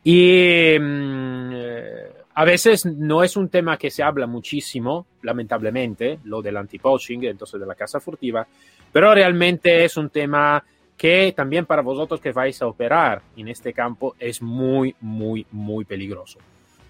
Y 0.03 0.77
mm, 0.79 1.51
eh, 1.53 2.11
a 2.35 2.45
veces 2.45 2.85
no 2.85 3.23
es 3.23 3.37
un 3.37 3.49
tema 3.49 3.77
que 3.77 3.91
se 3.91 4.03
habla 4.03 4.25
muchísimo, 4.25 5.05
lamentablemente, 5.21 6.19
lo 6.23 6.41
del 6.41 6.57
anti-poaching, 6.57 7.19
entonces 7.23 7.59
de 7.59 7.65
la 7.65 7.75
casa 7.75 7.99
furtiva, 7.99 8.47
pero 8.91 9.13
realmente 9.13 9.85
es 9.85 9.97
un 9.97 10.09
tema 10.09 10.63
que 10.97 11.33
también 11.35 11.65
para 11.65 11.81
vosotros 11.81 12.19
que 12.19 12.31
vais 12.31 12.61
a 12.61 12.67
operar 12.67 13.21
en 13.35 13.47
este 13.47 13.73
campo 13.73 14.15
es 14.19 14.41
muy, 14.41 14.95
muy, 15.01 15.45
muy 15.51 15.85
peligroso. 15.85 16.39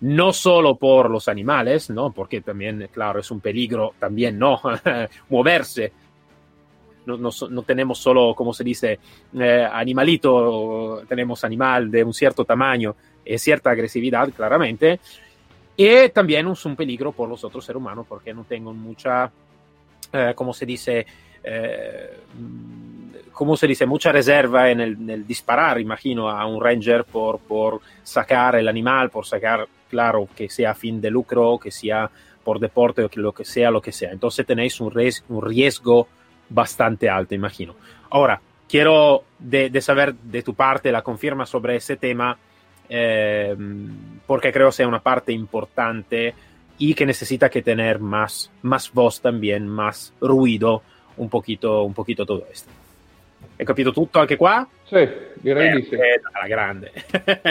No 0.02 0.34
solo 0.34 0.76
por 0.76 1.10
los 1.10 1.28
animales, 1.30 1.90
¿no? 1.90 2.12
Porque 2.12 2.42
también, 2.42 2.90
claro, 2.92 3.20
es 3.20 3.32
un 3.32 3.40
peligro 3.40 3.94
también, 3.98 4.38
¿no? 4.38 4.62
Moverse. 5.30 5.92
No, 7.06 7.18
no, 7.18 7.30
no, 7.50 7.64
tenemos 7.64 8.00
solo, 8.00 8.34
como 8.34 8.54
se 8.54 8.64
dice, 8.64 9.00
eh, 9.38 9.68
animalito, 9.70 11.04
tenemos 11.08 11.44
animal 11.44 11.92
de 11.92 12.04
un 12.04 12.14
cierto 12.14 12.46
tamaño 12.46 12.96
y 13.26 13.38
cierta 13.38 13.72
agresividad, 13.72 14.30
claramente, 14.32 15.00
y 15.76 16.10
también 16.10 16.48
es 16.48 16.66
un 16.66 16.76
peligro 16.76 17.12
por 17.12 17.28
los 17.28 17.44
otros 17.44 17.66
seres 17.66 17.78
humanos 17.78 18.06
porque 18.08 18.34
no 18.34 18.44
tengo 18.44 18.74
mucha, 18.74 19.32
eh, 20.12 20.34
como 20.36 20.54
se 20.54 20.66
dice, 20.66 21.06
eh, 21.44 22.20
como 23.32 23.58
se 23.58 23.68
dice, 23.68 23.86
mucha 23.86 24.12
reserva 24.12 24.70
en 24.70 24.82
el, 24.82 24.94
en 24.94 25.10
el, 25.10 25.28
disparar, 25.28 25.80
imagino, 25.80 26.30
a 26.30 26.46
un 26.46 26.62
ranger 26.62 27.06
por, 27.06 27.40
por 27.40 27.82
sacar 28.04 28.56
el 28.56 28.68
animal, 28.68 29.10
por 29.10 29.26
sacar, 29.26 29.68
claro, 29.90 30.28
que 30.36 30.50
sea 30.50 30.72
a 30.72 30.76
fin 30.76 31.02
de 31.02 31.10
lucro, 31.10 31.58
que 31.58 31.72
sea 31.72 32.10
por 32.44 32.60
deporte 32.60 33.04
o 33.04 33.10
que 33.10 33.20
lo 33.20 33.32
que 33.32 33.46
sea, 33.46 33.72
lo 33.72 33.82
que 33.82 33.92
sea. 33.92 34.12
Entonces 34.12 34.46
tenéis 34.46 34.80
un, 34.80 34.92
ries 34.92 35.24
un 35.30 35.42
riesgo 35.42 36.08
bastante 36.50 37.10
alto, 37.10 37.34
imagino. 37.34 37.76
Ahora, 38.12 38.40
quiero 38.70 39.24
de, 39.40 39.72
de 39.72 39.82
saber 39.82 40.14
de 40.14 40.44
tu 40.44 40.54
parte 40.54 40.92
la 40.92 41.02
confirma 41.02 41.48
sobre 41.48 41.78
ese 41.78 41.96
tema 41.96 42.38
eh, 42.90 43.56
porque 44.26 44.52
creo 44.52 44.72
sea 44.72 44.88
una 44.88 45.02
parte 45.02 45.32
importante 45.32 46.34
y 46.78 46.94
que 46.94 47.06
necesita 47.06 47.50
que 47.50 47.62
tener 47.62 48.00
más, 48.00 48.52
más 48.62 48.92
voz 48.92 49.22
también, 49.22 49.68
más 49.68 50.14
ruido, 50.20 50.82
un 51.18 51.30
poquito, 51.30 51.84
un 51.84 51.94
poquito 51.94 52.26
todo 52.26 52.46
esto. 52.52 52.70
Hai 53.58 53.66
capito 53.66 53.92
tutto 53.92 54.20
anche 54.20 54.36
qua? 54.36 54.68
Sì, 54.84 55.08
direi 55.36 55.70
eh, 55.70 55.76
di 55.76 55.84
sì. 55.84 55.96
Alla 55.96 56.48
grande. 56.48 56.92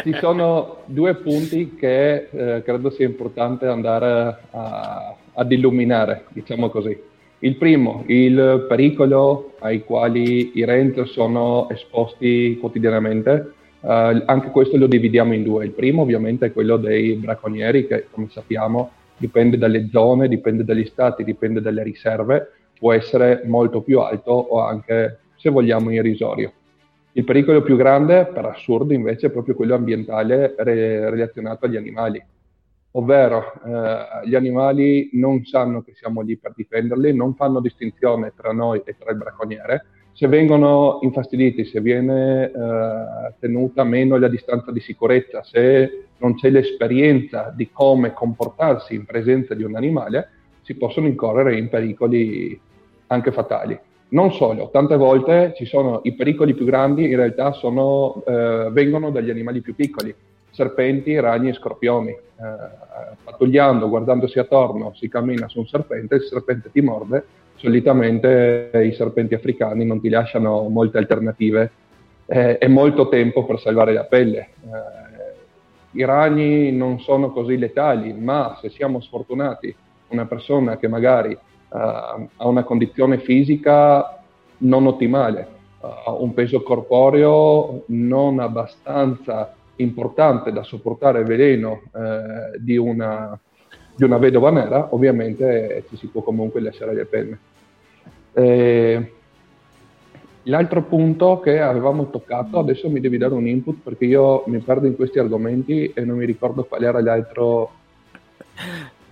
Ci 0.02 0.14
sono 0.18 0.82
due 0.86 1.14
punti 1.14 1.76
che 1.76 2.28
eh, 2.30 2.62
credo 2.62 2.90
sia 2.90 3.06
importante 3.06 3.66
andare 3.66 4.38
a, 4.50 5.14
ad 5.32 5.52
illuminare, 5.52 6.24
diciamo 6.30 6.70
così. 6.70 7.10
Il 7.38 7.56
primo, 7.56 8.04
il 8.06 8.66
pericolo 8.68 9.54
ai 9.60 9.84
quali 9.84 10.52
i 10.54 10.64
ranger 10.64 11.08
sono 11.08 11.68
esposti 11.70 12.56
quotidianamente 12.60 13.52
Uh, 13.82 14.22
anche 14.26 14.50
questo 14.50 14.76
lo 14.76 14.86
dividiamo 14.86 15.34
in 15.34 15.42
due. 15.42 15.64
Il 15.64 15.72
primo 15.72 16.02
ovviamente 16.02 16.46
è 16.46 16.52
quello 16.52 16.76
dei 16.76 17.14
bracconieri 17.14 17.88
che 17.88 18.06
come 18.10 18.28
sappiamo 18.30 18.92
dipende 19.16 19.58
dalle 19.58 19.88
zone, 19.90 20.28
dipende 20.28 20.64
dagli 20.64 20.84
stati, 20.84 21.24
dipende 21.24 21.60
dalle 21.60 21.82
riserve, 21.82 22.52
può 22.78 22.92
essere 22.92 23.42
molto 23.44 23.80
più 23.80 24.00
alto 24.00 24.30
o 24.30 24.60
anche 24.60 25.18
se 25.36 25.50
vogliamo 25.50 25.90
irrisorio. 25.90 26.52
Il 27.12 27.24
pericolo 27.24 27.62
più 27.62 27.76
grande, 27.76 28.26
per 28.26 28.44
assurdo, 28.46 28.94
invece, 28.94 29.26
è 29.26 29.30
proprio 29.30 29.54
quello 29.54 29.74
ambientale 29.74 30.54
re- 30.56 31.10
relazionato 31.10 31.66
agli 31.66 31.76
animali. 31.76 32.24
Ovvero, 32.92 33.52
eh, 33.64 34.28
gli 34.28 34.34
animali 34.34 35.10
non 35.14 35.44
sanno 35.44 35.82
che 35.82 35.92
siamo 35.94 36.20
lì 36.20 36.36
per 36.36 36.52
difenderli, 36.54 37.14
non 37.14 37.34
fanno 37.34 37.60
distinzione 37.60 38.32
tra 38.36 38.52
noi 38.52 38.82
e 38.84 38.96
tra 38.98 39.10
il 39.10 39.18
bracconiere, 39.18 39.84
se 40.12 40.26
vengono 40.26 40.98
infastiditi, 41.02 41.64
se 41.64 41.80
viene 41.80 42.44
eh, 42.44 43.34
tenuta 43.40 43.82
meno 43.82 44.16
la 44.18 44.28
distanza 44.28 44.70
di 44.70 44.80
sicurezza, 44.80 45.42
se 45.42 46.06
non 46.18 46.34
c'è 46.34 46.50
l'esperienza 46.50 47.52
di 47.54 47.70
come 47.70 48.12
comportarsi 48.12 48.94
in 48.94 49.04
presenza 49.04 49.54
di 49.54 49.62
un 49.62 49.74
animale, 49.74 50.28
si 50.62 50.74
possono 50.74 51.06
incorrere 51.06 51.56
in 51.56 51.68
pericoli 51.68 52.58
anche 53.08 53.32
fatali. 53.32 53.78
Non 54.08 54.32
solo, 54.32 54.68
tante 54.70 54.96
volte 54.96 55.54
ci 55.56 55.64
sono 55.64 56.00
i 56.04 56.14
pericoli 56.14 56.54
più 56.54 56.66
grandi, 56.66 57.08
in 57.08 57.16
realtà 57.16 57.52
sono, 57.52 58.22
eh, 58.26 58.68
vengono 58.70 59.10
dagli 59.10 59.30
animali 59.30 59.62
più 59.62 59.74
piccoli, 59.74 60.14
serpenti, 60.50 61.18
ragni 61.18 61.48
e 61.48 61.54
scorpioni. 61.54 62.10
Eh, 62.10 62.80
pattugliando, 63.24 63.88
guardandosi 63.88 64.38
attorno, 64.38 64.92
si 64.94 65.08
cammina 65.08 65.48
su 65.48 65.60
un 65.60 65.66
serpente, 65.66 66.16
il 66.16 66.22
serpente 66.22 66.70
ti 66.70 66.80
morde, 66.80 67.24
solitamente 67.62 68.70
i 68.84 68.92
serpenti 68.92 69.34
africani 69.34 69.84
non 69.84 70.00
ti 70.00 70.08
lasciano 70.08 70.68
molte 70.68 70.98
alternative 70.98 71.70
eh, 72.26 72.58
e 72.60 72.66
molto 72.66 73.08
tempo 73.08 73.44
per 73.44 73.60
salvare 73.60 73.92
la 73.92 74.02
pelle. 74.04 74.38
Eh, 74.40 76.00
I 76.00 76.04
ragni 76.04 76.72
non 76.72 76.98
sono 76.98 77.30
così 77.30 77.56
letali, 77.56 78.12
ma 78.12 78.58
se 78.60 78.68
siamo 78.70 79.00
sfortunati, 79.00 79.74
una 80.08 80.26
persona 80.26 80.76
che 80.76 80.88
magari 80.88 81.32
uh, 81.32 81.38
ha 81.76 82.46
una 82.46 82.64
condizione 82.64 83.18
fisica 83.18 84.20
non 84.58 84.86
ottimale, 84.86 85.46
ha 85.80 86.10
uh, 86.10 86.22
un 86.22 86.34
peso 86.34 86.62
corporeo 86.62 87.84
non 87.86 88.40
abbastanza 88.40 89.54
importante 89.76 90.52
da 90.52 90.62
sopportare 90.62 91.20
il 91.20 91.26
veleno 91.26 91.82
eh, 91.94 92.58
di, 92.58 92.76
una, 92.76 93.38
di 93.96 94.04
una 94.04 94.18
vedova 94.18 94.50
nera, 94.50 94.88
ovviamente 94.94 95.84
ci 95.88 95.96
si 95.96 96.06
può 96.08 96.22
comunque 96.22 96.60
lasciare 96.60 96.94
le 96.94 97.04
penne. 97.06 97.38
Eh, 98.34 99.12
L'altro 100.46 100.82
punto 100.82 101.38
che 101.38 101.60
avevamo 101.60 102.10
toccato, 102.10 102.58
adesso 102.58 102.90
mi 102.90 102.98
devi 102.98 103.16
dare 103.16 103.32
un 103.32 103.46
input 103.46 103.78
perché 103.80 104.06
io 104.06 104.42
mi 104.46 104.58
perdo 104.58 104.88
in 104.88 104.96
questi 104.96 105.20
argomenti 105.20 105.92
e 105.94 106.04
non 106.04 106.16
mi 106.16 106.24
ricordo 106.26 106.64
qual 106.64 106.82
era 106.82 107.00
l'altro. 107.00 107.70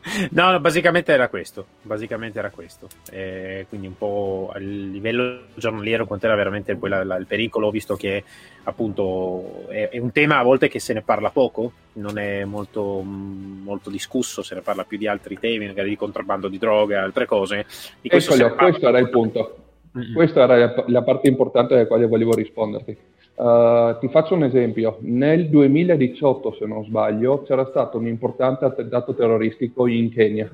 No, 0.31 0.59
basicamente 0.61 1.13
era 1.13 1.29
questo, 1.29 1.67
basicamente 1.83 2.39
era 2.39 2.51
questo. 2.51 2.89
Eh, 3.11 3.67
quindi 3.69 3.87
un 3.87 3.97
po' 3.97 4.51
a 4.53 4.59
livello 4.59 5.43
giornaliero 5.55 6.07
quanto 6.07 6.27
era 6.27 6.35
veramente 6.35 6.77
quella, 6.77 7.05
la, 7.05 7.17
il 7.17 7.27
pericolo, 7.27 7.71
visto 7.71 7.97
che 7.97 8.25
appunto 8.65 9.69
è, 9.69 9.91
è, 9.91 9.99
un 9.99 10.13
tema 10.13 10.39
a 10.39 10.43
volte 10.43 10.69
che 10.69 10.81
se 10.81 10.93
ne 10.93 11.03
parla 11.03 11.31
poco, 11.31 11.73
non 11.95 12.19
è 12.19 12.45
molto, 12.45 13.03
molto 13.03 13.91
discusso, 13.91 14.43
se 14.43 14.55
ne 14.55 14.61
parla 14.61 14.85
più 14.85 14.99
di 14.99 15.07
altri 15.07 15.39
temi, 15.39 15.67
magari 15.67 15.91
di 15.91 15.97
contrabbando 15.97 16.49
di 16.49 16.59
droga, 16.59 17.03
altre 17.03 17.27
cose. 17.27 17.67
Di 18.01 18.09
questo, 18.09 18.35
Eccolo, 18.35 18.55
questo 18.55 18.89
era 18.89 18.99
il 18.99 19.11
punto. 19.11 19.57
Mm-hmm. 19.97 20.15
Questa 20.15 20.43
era 20.45 20.85
la 20.87 21.03
parte 21.03 21.29
importante 21.29 21.75
alla 21.75 21.87
quale 21.87 22.07
volevo 22.07 22.35
risponderti. 22.35 22.97
Uh, 23.41 23.99
ti 24.01 24.09
faccio 24.09 24.35
un 24.35 24.45
esempio. 24.45 24.99
Nel 25.01 25.49
2018, 25.49 26.57
se 26.59 26.67
non 26.67 26.85
sbaglio, 26.85 27.41
c'era 27.41 27.65
stato 27.65 27.97
un 27.97 28.07
importante 28.07 28.67
attentato 28.67 29.15
terroristico 29.15 29.87
in 29.87 30.11
Kenya. 30.11 30.51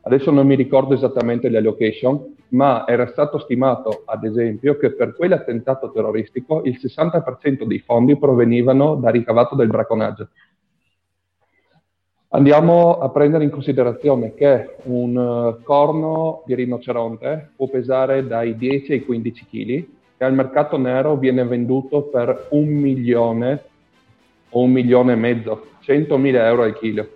Adesso 0.00 0.30
non 0.30 0.46
mi 0.46 0.54
ricordo 0.54 0.94
esattamente 0.94 1.50
la 1.50 1.60
location, 1.60 2.34
ma 2.48 2.86
era 2.86 3.08
stato 3.08 3.38
stimato, 3.40 4.04
ad 4.06 4.24
esempio, 4.24 4.78
che 4.78 4.94
per 4.94 5.14
quell'attentato 5.14 5.92
terroristico 5.92 6.62
il 6.64 6.78
60% 6.80 7.64
dei 7.64 7.80
fondi 7.80 8.16
provenivano 8.16 8.94
da 8.94 9.10
ricavato 9.10 9.54
del 9.54 9.68
bracconaggio. 9.68 10.28
Andiamo 12.28 13.00
a 13.00 13.10
prendere 13.10 13.44
in 13.44 13.50
considerazione 13.50 14.32
che 14.32 14.76
un 14.84 15.14
uh, 15.14 15.62
corno 15.62 16.42
di 16.46 16.54
rinoceronte 16.54 17.50
può 17.54 17.68
pesare 17.68 18.26
dai 18.26 18.56
10 18.56 18.92
ai 18.92 19.04
15 19.04 19.46
kg 19.46 20.00
che 20.22 20.28
al 20.28 20.34
mercato 20.34 20.78
nero 20.78 21.16
viene 21.16 21.42
venduto 21.42 22.02
per 22.02 22.46
un 22.50 22.68
milione 22.68 23.60
o 24.50 24.60
un 24.60 24.70
milione 24.70 25.14
e 25.14 25.16
mezzo, 25.16 25.70
100.000 25.84 26.34
euro 26.44 26.62
al 26.62 26.78
chilo, 26.78 27.08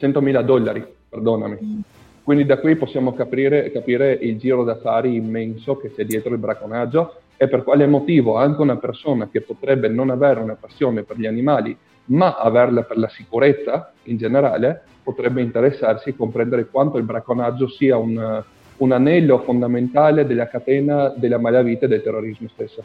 100.000 0.00 0.42
dollari, 0.42 0.84
perdonami. 1.08 1.84
Quindi 2.24 2.46
da 2.46 2.58
qui 2.58 2.74
possiamo 2.74 3.14
capire, 3.14 3.70
capire 3.70 4.10
il 4.14 4.38
giro 4.38 4.64
d'affari 4.64 5.14
immenso 5.14 5.76
che 5.76 5.94
c'è 5.94 6.04
dietro 6.04 6.32
il 6.32 6.40
bracconaggio 6.40 7.20
e 7.36 7.46
per 7.46 7.62
quale 7.62 7.86
motivo 7.86 8.34
anche 8.34 8.60
una 8.60 8.78
persona 8.78 9.28
che 9.30 9.42
potrebbe 9.42 9.86
non 9.86 10.10
avere 10.10 10.40
una 10.40 10.56
passione 10.56 11.04
per 11.04 11.16
gli 11.16 11.26
animali, 11.26 11.78
ma 12.06 12.34
averla 12.34 12.82
per 12.82 12.98
la 12.98 13.08
sicurezza 13.08 13.92
in 14.04 14.16
generale, 14.16 14.82
potrebbe 15.00 15.42
interessarsi 15.42 16.08
e 16.08 16.16
comprendere 16.16 16.66
quanto 16.66 16.98
il 16.98 17.04
bracconaggio 17.04 17.68
sia 17.68 17.96
un, 17.96 18.42
un 18.78 18.92
anello 18.92 19.38
fondamentale 19.38 20.26
della 20.26 20.48
catena 20.48 21.08
della 21.16 21.38
malavita 21.38 21.86
e 21.86 21.88
del 21.88 22.02
terrorismo 22.02 22.48
stesso. 22.48 22.82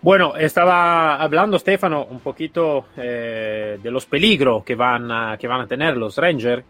Bueno, 0.00 0.36
estaba 0.36 1.18
hablando 1.18 1.56
Stefano 1.56 2.06
un 2.10 2.20
poquito 2.20 2.88
eh, 2.96 3.78
de 3.80 3.90
los 3.90 4.04
peligros 4.04 4.62
que 4.62 4.74
van, 4.74 5.10
a, 5.10 5.36
que 5.38 5.48
van 5.48 5.62
a 5.62 5.66
tener 5.66 5.96
los 5.96 6.18
Rangers 6.18 6.62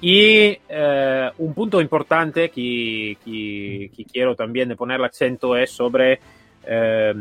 y 0.00 0.56
eh, 0.68 1.30
un 1.38 1.54
punto 1.54 1.80
importante 1.80 2.50
que, 2.50 3.16
quiero 4.12 4.36
también 4.36 4.76
poner 4.76 5.00
el 5.00 5.06
acento 5.06 5.56
es 5.56 5.70
sobre, 5.70 6.20
eh, 6.64 7.14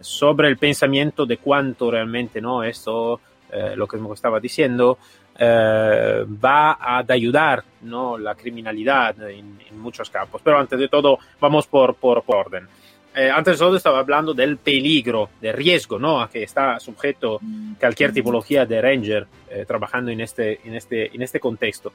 sobre 0.00 0.48
el 0.48 0.58
pensamiento 0.58 1.24
de 1.24 1.38
cuánto 1.38 1.90
realmente 1.90 2.40
no 2.40 2.62
esto, 2.62 3.20
eh, 3.50 3.74
lo 3.74 3.88
que 3.88 3.96
me 3.96 4.12
estaba 4.12 4.38
diciendo, 4.38 4.98
eh, 5.42 6.26
va 6.44 6.72
a 6.72 7.02
ayudar 7.08 7.64
¿no? 7.80 8.18
la 8.18 8.34
criminalidad 8.34 9.30
en, 9.30 9.58
muchos 9.72 10.10
campos. 10.10 10.42
Pero 10.44 10.58
antes 10.58 10.78
de 10.78 10.88
todo, 10.88 11.18
vamos 11.40 11.66
por, 11.66 11.96
orden. 12.02 12.68
Eh, 13.14 13.30
antes 13.30 13.58
de 13.58 13.64
todo 13.64 13.76
estaba 13.78 14.00
hablando 14.00 14.34
del 14.34 14.58
peligro, 14.58 15.30
del 15.40 15.54
riesgo, 15.54 15.98
¿no? 15.98 16.20
A 16.20 16.28
que 16.28 16.42
está 16.42 16.78
sujeto 16.78 17.40
cualquier 17.78 18.12
tipología 18.12 18.66
de 18.66 18.82
ranger 18.82 19.26
eh, 19.48 19.64
trabajando 19.66 20.10
en 20.10 20.20
este, 20.20 20.60
este, 20.76 21.10
este 21.22 21.40
contexto. 21.40 21.94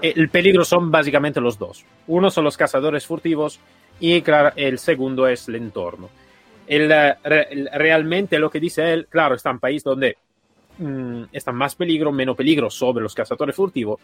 El 0.00 0.30
peligro 0.30 0.64
son 0.64 0.90
básicamente 0.90 1.38
los 1.38 1.58
dos. 1.58 1.84
Uno 2.06 2.30
son 2.30 2.44
los 2.44 2.56
cazadores 2.56 3.04
furtivos 3.04 3.60
y 4.00 4.24
el 4.56 4.78
segundo 4.78 5.28
es 5.28 5.48
el 5.48 5.56
entorno. 5.56 6.08
Realmente 6.66 8.38
lo 8.38 8.50
que 8.50 8.60
dice 8.60 8.90
él, 8.92 9.06
claro, 9.10 9.34
está 9.34 9.50
en 9.50 9.56
un 9.56 9.60
país 9.60 9.84
donde 9.84 10.16
mmm, 10.78 11.24
está 11.32 11.52
más 11.52 11.74
peligro, 11.74 12.12
menos 12.12 12.36
peligro 12.36 12.70
sobre 12.70 13.02
los 13.02 13.14
cazadores 13.14 13.54
furtivos. 13.54 14.00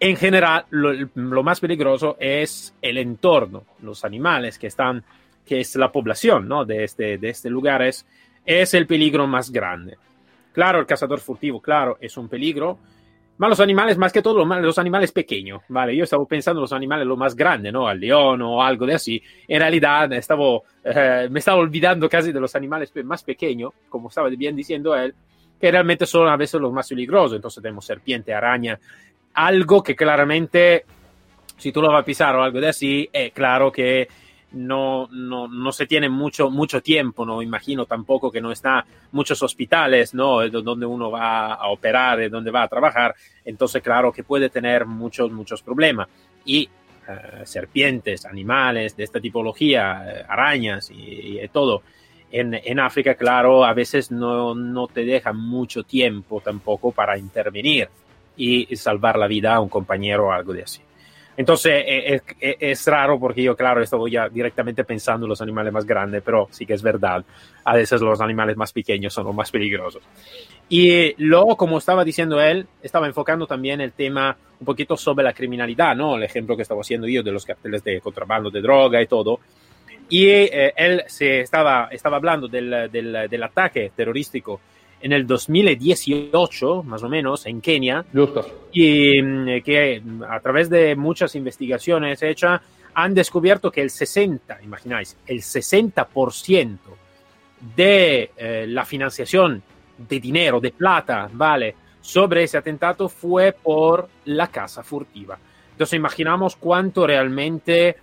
En 0.00 0.16
general, 0.16 0.64
lo, 0.70 1.42
más 1.42 1.60
peligroso 1.60 2.16
es 2.18 2.74
el 2.80 2.98
entorno, 2.98 3.64
los 3.82 4.04
animales 4.04 4.58
que 4.58 4.68
están, 4.68 5.04
que 5.44 5.60
es 5.60 5.76
la 5.76 5.92
población 5.92 6.48
¿no? 6.48 6.64
de, 6.64 6.84
este, 6.84 7.18
de 7.18 7.28
este 7.28 7.50
lugar, 7.50 7.82
es, 7.82 8.06
es 8.46 8.72
el 8.74 8.86
peligro 8.86 9.26
más 9.26 9.50
grande. 9.50 9.98
Claro, 10.52 10.80
el 10.80 10.86
cazador 10.86 11.20
furtivo, 11.20 11.60
claro, 11.60 11.98
es 12.00 12.16
un 12.16 12.28
peligro, 12.28 12.78
pero 13.38 13.50
los 13.50 13.60
animales, 13.60 13.96
más 13.96 14.12
que 14.12 14.20
todo, 14.20 14.44
los 14.44 14.78
animales 14.78 15.12
pequeños, 15.12 15.62
¿vale? 15.68 15.94
Yo 15.94 16.02
estaba 16.02 16.24
pensando 16.26 16.58
en 16.58 16.62
los 16.62 16.72
animales 16.72 17.06
lo 17.06 17.16
más 17.16 17.36
grandes, 17.36 17.72
¿no? 17.72 17.86
Al 17.86 18.00
león 18.00 18.42
o 18.42 18.60
algo 18.60 18.84
de 18.84 18.94
así. 18.94 19.22
En 19.46 19.60
realidad, 19.60 20.12
estaba, 20.12 20.58
eh, 20.82 21.28
me 21.30 21.38
estaba 21.38 21.58
olvidando 21.58 22.08
casi 22.08 22.32
de 22.32 22.40
los 22.40 22.56
animales 22.56 22.92
más 23.04 23.22
pequeños, 23.22 23.72
como 23.88 24.08
estaba 24.08 24.28
bien 24.30 24.56
diciendo 24.56 24.96
él, 24.96 25.14
que 25.60 25.70
realmente 25.70 26.06
son 26.06 26.28
a 26.28 26.36
veces 26.36 26.60
los 26.60 26.72
más 26.72 26.88
peligrosos. 26.88 27.36
Entonces 27.36 27.62
tenemos 27.62 27.84
serpiente, 27.84 28.34
araña, 28.34 28.78
algo 29.34 29.82
que 29.82 29.94
claramente, 29.96 30.84
si 31.56 31.72
tú 31.72 31.82
lo 31.82 31.92
vas 31.92 32.02
a 32.02 32.04
pisar 32.04 32.36
o 32.36 32.42
algo 32.42 32.60
de 32.60 32.68
así, 32.68 33.08
es 33.12 33.32
claro 33.32 33.70
que 33.70 34.08
no, 34.52 35.08
no, 35.10 35.46
no 35.46 35.72
se 35.72 35.86
tiene 35.86 36.08
mucho, 36.08 36.50
mucho 36.50 36.80
tiempo, 36.80 37.26
no 37.26 37.42
imagino 37.42 37.84
tampoco 37.84 38.30
que 38.30 38.40
no 38.40 38.50
está 38.50 38.84
muchos 39.12 39.42
hospitales, 39.42 40.14
¿no? 40.14 40.48
Donde 40.48 40.86
uno 40.86 41.10
va 41.10 41.54
a 41.54 41.68
operar, 41.68 42.30
donde 42.30 42.50
va 42.50 42.62
a 42.62 42.68
trabajar, 42.68 43.14
entonces 43.44 43.82
claro 43.82 44.10
que 44.10 44.24
puede 44.24 44.48
tener 44.48 44.86
muchos, 44.86 45.30
muchos 45.30 45.62
problemas. 45.62 46.08
Y 46.44 46.68
serpientes, 47.44 48.26
animales 48.26 48.96
de 48.96 49.04
esta 49.04 49.20
tipología, 49.20 50.24
arañas 50.28 50.90
y, 50.90 51.40
y 51.40 51.48
todo, 51.48 51.82
en, 52.30 52.54
en, 52.54 52.80
África, 52.80 53.14
claro, 53.14 53.64
a 53.64 53.72
veces 53.72 54.10
no, 54.10 54.54
no, 54.54 54.86
te 54.86 55.04
dejan 55.04 55.36
mucho 55.36 55.82
tiempo 55.82 56.40
tampoco 56.40 56.92
para 56.92 57.18
intervenir 57.18 57.88
y 58.36 58.76
salvar 58.76 59.18
la 59.18 59.26
vida 59.26 59.54
a 59.54 59.60
un 59.60 59.68
compañero 59.68 60.28
o 60.28 60.32
algo 60.32 60.52
de 60.52 60.62
así. 60.62 60.80
Entonces 61.38 61.84
e, 61.86 62.14
es, 62.14 62.22
es, 62.40 62.56
es, 62.58 62.86
raro 62.88 63.18
porque 63.20 63.44
yo, 63.44 63.56
claro, 63.56 63.80
estoy 63.80 64.10
ya 64.10 64.28
directamente 64.28 64.82
pensando 64.82 65.24
en 65.24 65.30
los 65.30 65.40
animales 65.40 65.72
más 65.72 65.86
grandes, 65.86 66.20
pero 66.24 66.48
sí 66.50 66.66
que 66.66 66.74
es 66.74 66.82
verdad. 66.82 67.24
A 67.64 67.76
veces 67.76 68.00
los 68.00 68.20
animales 68.20 68.56
más 68.56 68.72
pequeños 68.72 69.14
son 69.14 69.24
los 69.24 69.34
más 69.36 69.48
peligrosos. 69.52 70.02
Y 70.68 71.14
luego, 71.22 71.56
como 71.56 71.78
estaba 71.78 72.04
diciendo 72.04 72.42
él, 72.42 72.66
estaba 72.82 73.06
enfocando 73.06 73.46
también 73.46 73.80
el 73.80 73.92
tema 73.92 74.36
un 74.58 74.66
poquito 74.66 74.96
sobre 74.96 75.22
la 75.22 75.32
criminalidad, 75.32 75.94
¿no? 75.94 76.16
El 76.16 76.24
ejemplo 76.24 76.56
que 76.56 76.62
estaba 76.62 76.80
haciendo 76.80 77.06
yo 77.06 77.22
de 77.22 77.30
los 77.30 77.46
carteles 77.46 77.84
de 77.84 78.00
contrabando 78.00 78.50
de 78.50 78.60
droga 78.60 79.00
y 79.00 79.06
todo. 79.06 79.38
Y 80.08 80.28
eh, 80.28 80.72
él 80.76 81.02
se 81.06 81.40
estaba, 81.40 81.88
estaba 81.90 82.16
hablando 82.16 82.48
del, 82.48 82.90
del, 82.90 83.28
del, 83.28 83.42
ataque 83.42 83.92
terrorístico 83.94 84.60
en 85.00 85.12
el 85.12 85.26
2018, 85.26 86.82
más 86.82 87.02
o 87.02 87.08
menos, 87.08 87.46
en 87.46 87.60
Kenia. 87.60 88.04
Justo. 88.12 88.68
Y 88.72 89.20
mm, 89.20 89.62
que 89.62 90.02
a 90.28 90.40
través 90.40 90.70
de 90.70 90.96
muchas 90.96 91.34
investigaciones 91.34 92.22
hechas 92.22 92.60
han 92.94 93.14
descubierto 93.14 93.70
que 93.70 93.82
el 93.82 93.90
60, 93.90 94.62
imagináis, 94.62 95.16
el 95.26 95.38
60% 95.38 96.78
de 97.76 98.30
eh, 98.36 98.66
la 98.68 98.84
financiación 98.84 99.62
de 99.96 100.20
dinero, 100.20 100.60
de 100.60 100.70
plata, 100.70 101.28
¿vale? 101.32 101.74
Sobre 102.00 102.44
ese 102.44 102.58
atentado 102.58 103.08
fue 103.08 103.52
por 103.52 104.08
la 104.24 104.48
casa 104.48 104.82
furtiva. 104.82 105.38
Entonces 105.72 105.96
imaginamos 105.96 106.56
cuánto 106.56 107.06
realmente 107.06 107.96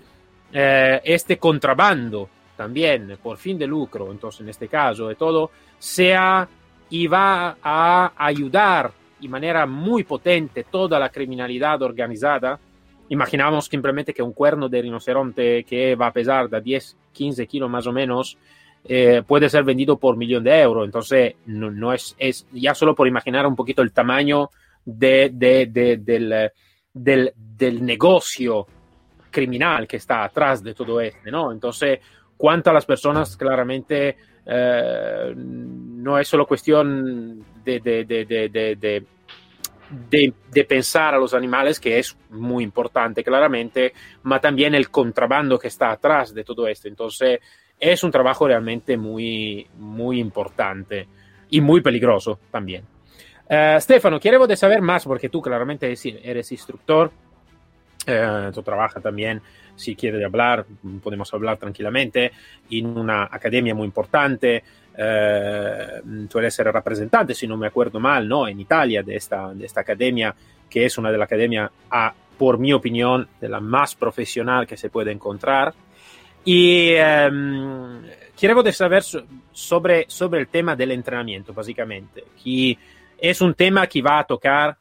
eh, 0.53 1.01
este 1.03 1.37
contrabando 1.37 2.29
también 2.55 3.17
por 3.21 3.37
fin 3.37 3.57
de 3.57 3.67
lucro, 3.67 4.11
entonces 4.11 4.41
en 4.41 4.49
este 4.49 4.67
caso 4.67 5.07
de 5.07 5.15
todo, 5.15 5.51
sea 5.77 6.47
y 6.89 7.07
va 7.07 7.57
a 7.61 8.13
ayudar 8.15 8.91
de 9.19 9.27
manera 9.27 9.65
muy 9.65 10.03
potente 10.03 10.65
toda 10.65 10.99
la 10.99 11.09
criminalidad 11.09 11.81
organizada. 11.81 12.59
Imaginamos 13.09 13.65
simplemente 13.65 14.13
que 14.13 14.21
un 14.21 14.33
cuerno 14.33 14.69
de 14.69 14.81
rinoceronte 14.81 15.63
que 15.63 15.95
va 15.95 16.07
a 16.07 16.13
pesar 16.13 16.49
de 16.49 16.61
10, 16.61 16.97
15 17.11 17.47
kilos 17.47 17.69
más 17.69 17.87
o 17.87 17.91
menos, 17.91 18.37
eh, 18.83 19.23
puede 19.25 19.49
ser 19.49 19.63
vendido 19.63 19.97
por 19.97 20.15
millón 20.15 20.43
de 20.43 20.61
euros. 20.61 20.85
Entonces, 20.85 21.35
no, 21.47 21.91
es, 21.91 22.15
ya 22.51 22.75
solo 22.75 22.93
por 22.93 23.07
imaginar 23.07 23.47
un 23.47 23.55
poquito 23.55 23.81
el 23.81 23.91
tamaño 23.91 24.51
de, 24.83 25.31
de, 25.33 25.65
de, 25.65 25.97
del, 25.97 26.51
del, 26.93 27.33
del 27.35 27.83
negocio 27.83 28.67
criminal 29.35 29.85
que 29.85 29.97
está 29.97 30.23
atrás 30.23 30.63
de 30.63 30.73
todo 30.73 31.01
este, 31.01 31.29
¿no? 31.29 31.51
Entonces, 31.51 31.99
cuanto 32.37 32.69
a 32.69 32.73
las 32.73 32.85
personas, 32.85 33.35
claramente 33.35 34.15
eh, 34.45 35.33
no 35.35 36.17
es 36.17 36.25
solo 36.25 36.47
cuestión 36.47 37.43
de, 37.65 37.81
de, 37.81 38.05
de, 38.05 39.03
de, 40.53 40.63
pensar 40.63 41.15
a 41.15 41.17
los 41.17 41.33
animales, 41.33 41.81
que 41.81 41.99
es 41.99 42.17
muy 42.29 42.63
importante 42.63 43.25
claramente, 43.25 43.91
pero 44.23 44.39
también 44.39 44.73
el 44.73 44.89
contrabando 44.89 45.59
que 45.59 45.67
está 45.67 45.91
atrás 45.91 46.33
de 46.33 46.45
todo 46.45 46.65
esto. 46.65 46.87
Entonces, 46.87 47.39
es 47.77 48.03
un 48.05 48.11
trabajo 48.11 48.47
realmente 48.47 48.95
muy, 48.95 49.67
muy 49.77 50.21
importante 50.21 51.09
y 51.49 51.59
muy 51.59 51.81
peligroso 51.81 52.39
también. 52.49 52.85
Uh, 53.49 53.79
Stefano, 53.81 54.17
quiero 54.17 54.47
saber 54.55 54.81
más, 54.81 55.03
porque 55.03 55.27
tú 55.27 55.41
claramente 55.41 55.87
eres, 55.87 56.05
eres 56.05 56.51
instructor, 56.53 57.11
uh, 58.07 58.51
tú 58.51 58.61
trabajas 58.63 59.01
también, 59.01 59.41
si 59.75 59.95
quieres 59.95 60.23
hablar, 60.23 60.65
podemos 61.03 61.33
hablar 61.33 61.57
tranquilamente, 61.57 62.31
en 62.69 62.97
una 62.97 63.23
academia 63.23 63.75
muy 63.75 63.85
importante, 63.85 64.63
uh, 64.93 66.27
tú 66.27 66.39
eres 66.39 66.57
el 66.59 66.73
representante, 66.73 67.33
si 67.33 67.47
no 67.47 67.57
me 67.57 67.67
acuerdo 67.67 67.99
mal, 67.99 68.27
¿no? 68.27 68.47
en 68.47 68.59
Italia 68.59 69.03
de 69.03 69.15
esta, 69.15 69.53
de 69.53 69.65
esta 69.65 69.81
academia, 69.81 70.33
que 70.69 70.85
es 70.85 70.97
una 70.97 71.11
de 71.11 71.17
las 71.17 71.25
academias, 71.25 71.71
por 72.37 72.57
mi 72.57 72.73
opinión, 72.73 73.27
de 73.39 73.49
la 73.49 73.59
más 73.59 73.95
profesional 73.95 74.67
que 74.67 74.77
se 74.77 74.89
puede 74.89 75.11
encontrar. 75.11 75.73
Y 76.43 76.93
um, 76.95 78.03
quiero 78.37 78.71
saber 78.71 79.03
sobre, 79.51 80.05
sobre 80.07 80.41
el 80.41 80.47
tema 80.47 80.75
del 80.75 80.91
entrenamiento, 80.91 81.53
básicamente, 81.53 82.23
que 82.43 82.77
es 83.17 83.41
un 83.41 83.53
tema 83.53 83.87
que 83.87 84.01
va 84.01 84.19
a 84.19 84.23
tocar 84.25 84.77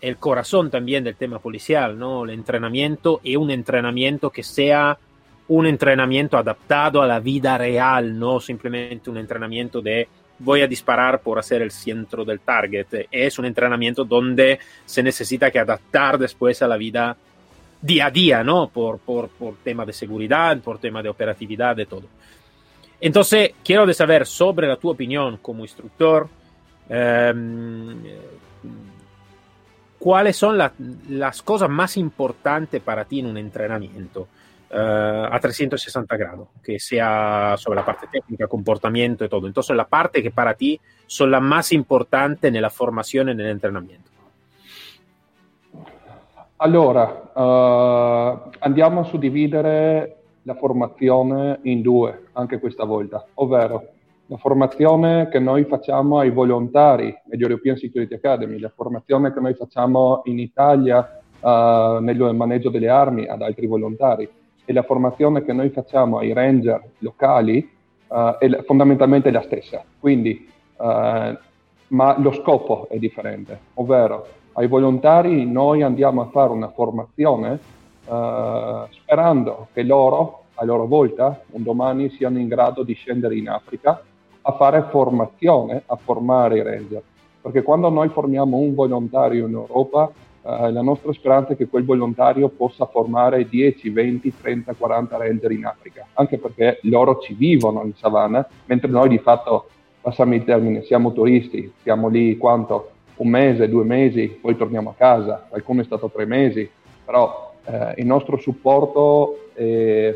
el 0.00 0.16
corazón 0.16 0.70
también 0.70 1.04
del 1.04 1.16
tema 1.16 1.38
policial, 1.38 1.98
¿no? 1.98 2.24
El 2.24 2.30
entrenamiento 2.30 3.20
y 3.22 3.36
un 3.36 3.50
entrenamiento 3.50 4.30
que 4.30 4.42
sea 4.42 4.98
un 5.48 5.66
entrenamiento 5.66 6.38
adaptado 6.38 7.02
a 7.02 7.06
la 7.06 7.18
vida 7.18 7.58
real, 7.58 8.18
no 8.18 8.40
simplemente 8.40 9.10
un 9.10 9.18
entrenamiento 9.18 9.80
de 9.80 10.08
voy 10.38 10.62
a 10.62 10.66
disparar 10.66 11.20
por 11.20 11.38
hacer 11.38 11.60
el 11.60 11.70
centro 11.70 12.24
del 12.24 12.40
target. 12.40 13.08
Es 13.10 13.38
un 13.38 13.44
entrenamiento 13.44 14.04
donde 14.04 14.58
se 14.86 15.02
necesita 15.02 15.50
que 15.50 15.58
adaptar 15.58 16.18
después 16.18 16.62
a 16.62 16.68
la 16.68 16.76
vida 16.76 17.16
día 17.82 18.06
a 18.06 18.10
día, 18.10 18.44
¿no? 18.44 18.68
Por, 18.68 18.98
por, 18.98 19.28
por 19.28 19.56
tema 19.56 19.84
de 19.84 19.92
seguridad, 19.92 20.58
por 20.58 20.78
tema 20.78 21.02
de 21.02 21.08
operatividad, 21.08 21.76
de 21.76 21.86
todo. 21.86 22.04
Entonces, 23.00 23.52
quiero 23.64 23.90
saber 23.92 24.26
sobre 24.26 24.66
la 24.66 24.76
tu 24.76 24.90
opinión 24.90 25.38
como 25.38 25.62
instructor, 25.62 26.28
eh, 26.88 27.34
¿cuáles 30.00 30.36
son 30.36 30.58
la, 30.58 30.72
las 31.10 31.42
cosas 31.42 31.68
más 31.68 31.96
importantes 31.96 32.82
para 32.82 33.04
ti 33.04 33.20
en 33.20 33.26
un 33.26 33.36
entrenamiento 33.36 34.26
uh, 34.72 35.26
a 35.30 35.38
360 35.40 36.16
grados? 36.16 36.48
Que 36.64 36.80
sea 36.80 37.54
sobre 37.56 37.78
la 37.78 37.84
parte 37.84 38.08
técnica, 38.10 38.48
comportamiento 38.48 39.24
y 39.24 39.28
todo. 39.28 39.46
Entonces, 39.46 39.76
la 39.76 39.86
parte 39.86 40.22
que 40.22 40.32
para 40.32 40.54
ti 40.54 40.80
son 41.06 41.30
las 41.30 41.42
más 41.42 41.70
importantes 41.72 42.52
en 42.52 42.60
la 42.60 42.70
formación 42.70 43.28
en 43.28 43.40
el 43.40 43.46
entrenamiento. 43.48 44.10
Allora, 46.58 47.32
uh, 47.36 48.50
andiamo 48.60 49.02
a 49.02 49.04
suddividere 49.04 50.16
la 50.44 50.54
formazione 50.54 51.60
in 51.64 51.82
due 51.82 52.26
anche 52.32 52.58
questa 52.58 52.84
volta, 52.84 53.24
ovvero 53.34 53.99
la 54.30 54.36
formazione 54.36 55.28
che 55.28 55.40
noi 55.40 55.64
facciamo 55.64 56.20
ai 56.20 56.30
volontari 56.30 57.12
agli 57.32 57.42
European 57.42 57.76
Security 57.76 58.14
Academy, 58.14 58.60
la 58.60 58.72
formazione 58.72 59.32
che 59.32 59.40
noi 59.40 59.54
facciamo 59.54 60.20
in 60.26 60.38
Italia 60.38 61.20
uh, 61.40 61.98
nel 62.00 62.32
maneggio 62.32 62.70
delle 62.70 62.88
armi 62.88 63.26
ad 63.26 63.42
altri 63.42 63.66
volontari 63.66 64.30
e 64.64 64.72
la 64.72 64.84
formazione 64.84 65.42
che 65.42 65.52
noi 65.52 65.70
facciamo 65.70 66.18
ai 66.18 66.32
ranger 66.32 66.80
locali 66.98 67.68
uh, 68.06 68.36
è 68.38 68.62
fondamentalmente 68.62 69.32
la 69.32 69.42
stessa. 69.42 69.82
Quindi, 69.98 70.48
uh, 70.76 71.36
ma 71.88 72.16
lo 72.16 72.32
scopo 72.32 72.86
è 72.88 72.98
differente, 72.98 73.58
ovvero 73.74 74.28
ai 74.52 74.68
volontari 74.68 75.44
noi 75.44 75.82
andiamo 75.82 76.20
a 76.20 76.26
fare 76.26 76.52
una 76.52 76.70
formazione 76.70 77.78
sperando 78.90 79.68
che 79.72 79.82
loro 79.84 80.44
a 80.54 80.64
loro 80.64 80.86
volta 80.86 81.42
un 81.50 81.62
domani 81.62 82.10
siano 82.10 82.38
in 82.38 82.48
grado 82.48 82.82
di 82.82 82.94
scendere 82.94 83.36
in 83.36 83.48
Africa 83.48 84.02
a 84.42 84.52
fare 84.52 84.86
formazione, 84.90 85.82
a 85.86 85.96
formare 85.96 86.58
i 86.58 86.62
ranger. 86.62 87.02
Perché 87.40 87.62
quando 87.62 87.88
noi 87.88 88.08
formiamo 88.08 88.56
un 88.56 88.74
volontario 88.74 89.46
in 89.46 89.54
Europa, 89.54 90.10
eh, 90.42 90.72
la 90.72 90.82
nostra 90.82 91.12
speranza 91.12 91.52
è 91.52 91.56
che 91.56 91.68
quel 91.68 91.84
volontario 91.84 92.48
possa 92.48 92.86
formare 92.86 93.48
10, 93.48 93.90
20, 93.90 94.34
30, 94.40 94.74
40 94.74 95.16
ranger 95.16 95.50
in 95.52 95.64
Africa, 95.64 96.06
anche 96.14 96.38
perché 96.38 96.78
loro 96.82 97.18
ci 97.18 97.34
vivono 97.34 97.82
in 97.84 97.94
savana, 97.94 98.46
mentre 98.66 98.90
noi 98.90 99.08
di 99.08 99.18
fatto, 99.18 99.68
passiamo 100.00 100.34
il 100.34 100.44
termine, 100.44 100.82
siamo 100.82 101.12
turisti, 101.12 101.72
siamo 101.82 102.08
lì 102.08 102.36
quanto? 102.36 102.90
Un 103.16 103.28
mese, 103.28 103.68
due 103.68 103.84
mesi, 103.84 104.28
poi 104.28 104.56
torniamo 104.56 104.90
a 104.90 104.94
casa, 104.96 105.46
qualcuno 105.48 105.82
è 105.82 105.84
stato 105.84 106.10
tre 106.10 106.24
mesi, 106.24 106.68
però 107.04 107.52
eh, 107.64 107.94
il 107.98 108.06
nostro 108.06 108.38
supporto 108.38 109.50
è 109.52 110.14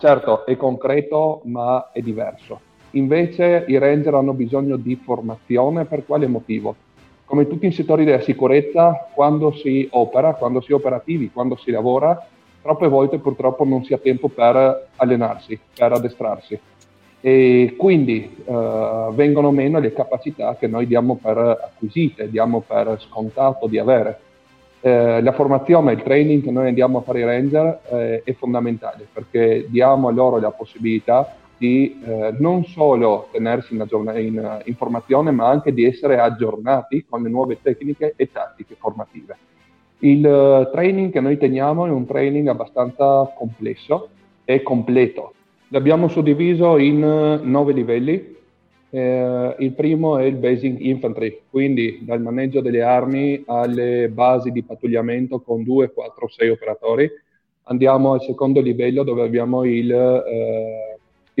Certo, 0.00 0.46
è 0.46 0.56
concreto, 0.56 1.42
ma 1.44 1.90
è 1.92 2.00
diverso. 2.00 2.58
Invece 2.92 3.64
i 3.68 3.78
ranger 3.78 4.14
hanno 4.14 4.32
bisogno 4.32 4.76
di 4.76 4.96
formazione 4.96 5.84
per 5.84 6.04
quale 6.04 6.26
motivo? 6.26 6.74
Come 7.24 7.46
tutti 7.46 7.66
i 7.66 7.72
settori 7.72 8.04
della 8.04 8.20
sicurezza, 8.20 9.08
quando 9.14 9.52
si 9.52 9.86
opera, 9.92 10.34
quando 10.34 10.60
si 10.60 10.72
è 10.72 10.74
operativi, 10.74 11.30
quando 11.30 11.56
si 11.56 11.70
lavora, 11.70 12.26
troppe 12.60 12.88
volte 12.88 13.18
purtroppo 13.18 13.64
non 13.64 13.84
si 13.84 13.92
ha 13.92 13.98
tempo 13.98 14.28
per 14.28 14.88
allenarsi, 14.96 15.58
per 15.72 15.92
addestrarsi. 15.92 16.58
E 17.20 17.74
quindi 17.76 18.36
eh, 18.44 19.08
vengono 19.12 19.52
meno 19.52 19.78
le 19.78 19.92
capacità 19.92 20.56
che 20.56 20.66
noi 20.66 20.86
diamo 20.86 21.16
per 21.22 21.38
acquisite, 21.38 22.28
diamo 22.28 22.64
per 22.66 22.98
scontato 23.00 23.68
di 23.68 23.78
avere 23.78 24.20
eh, 24.80 25.20
la 25.22 25.32
formazione, 25.32 25.92
il 25.92 26.02
training 26.02 26.42
che 26.42 26.50
noi 26.50 26.68
andiamo 26.68 26.98
a 26.98 27.02
fare 27.02 27.20
i 27.20 27.24
ranger 27.24 27.80
eh, 27.90 28.22
è 28.24 28.32
fondamentale 28.32 29.06
perché 29.12 29.66
diamo 29.68 30.08
a 30.08 30.12
loro 30.12 30.40
la 30.40 30.50
possibilità 30.50 31.36
di 31.60 32.00
eh, 32.02 32.34
non 32.38 32.64
solo 32.64 33.28
tenersi 33.30 33.74
in, 33.74 33.82
aggiorn- 33.82 34.18
in, 34.18 34.62
in, 34.64 34.74
formazione 34.76 35.30
ma 35.30 35.46
anche 35.46 35.74
di 35.74 35.84
essere 35.84 36.18
aggiornati 36.18 37.04
con 37.06 37.22
le 37.22 37.28
nuove 37.28 37.58
tecniche 37.60 38.14
e 38.16 38.32
tattiche 38.32 38.76
formative. 38.78 39.36
Il 39.98 40.24
uh, 40.24 40.70
training 40.72 41.12
che 41.12 41.20
noi 41.20 41.36
teniamo 41.36 41.84
è 41.84 41.90
un 41.90 42.06
training 42.06 42.48
abbastanza 42.48 43.30
complesso 43.36 44.08
e 44.46 44.62
completo. 44.62 45.34
L'abbiamo 45.68 46.08
suddiviso 46.08 46.78
in 46.78 47.02
uh, 47.02 47.46
nove 47.46 47.74
livelli 47.74 48.38
eh, 48.92 49.54
il 49.58 49.72
primo 49.72 50.18
è 50.18 50.24
il 50.24 50.34
Basic 50.34 50.80
Infantry, 50.80 51.42
quindi 51.48 52.00
dal 52.02 52.20
maneggio 52.20 52.60
delle 52.60 52.82
armi 52.82 53.42
alle 53.46 54.08
basi 54.08 54.50
di 54.50 54.64
pattugliamento 54.64 55.40
con 55.40 55.62
2, 55.62 55.92
4, 55.92 56.28
6 56.28 56.48
operatori. 56.48 57.08
Andiamo 57.64 58.14
al 58.14 58.22
secondo 58.22 58.60
livello 58.60 59.04
dove 59.04 59.22
abbiamo 59.22 59.64
il, 59.64 59.92
eh, 59.92 60.89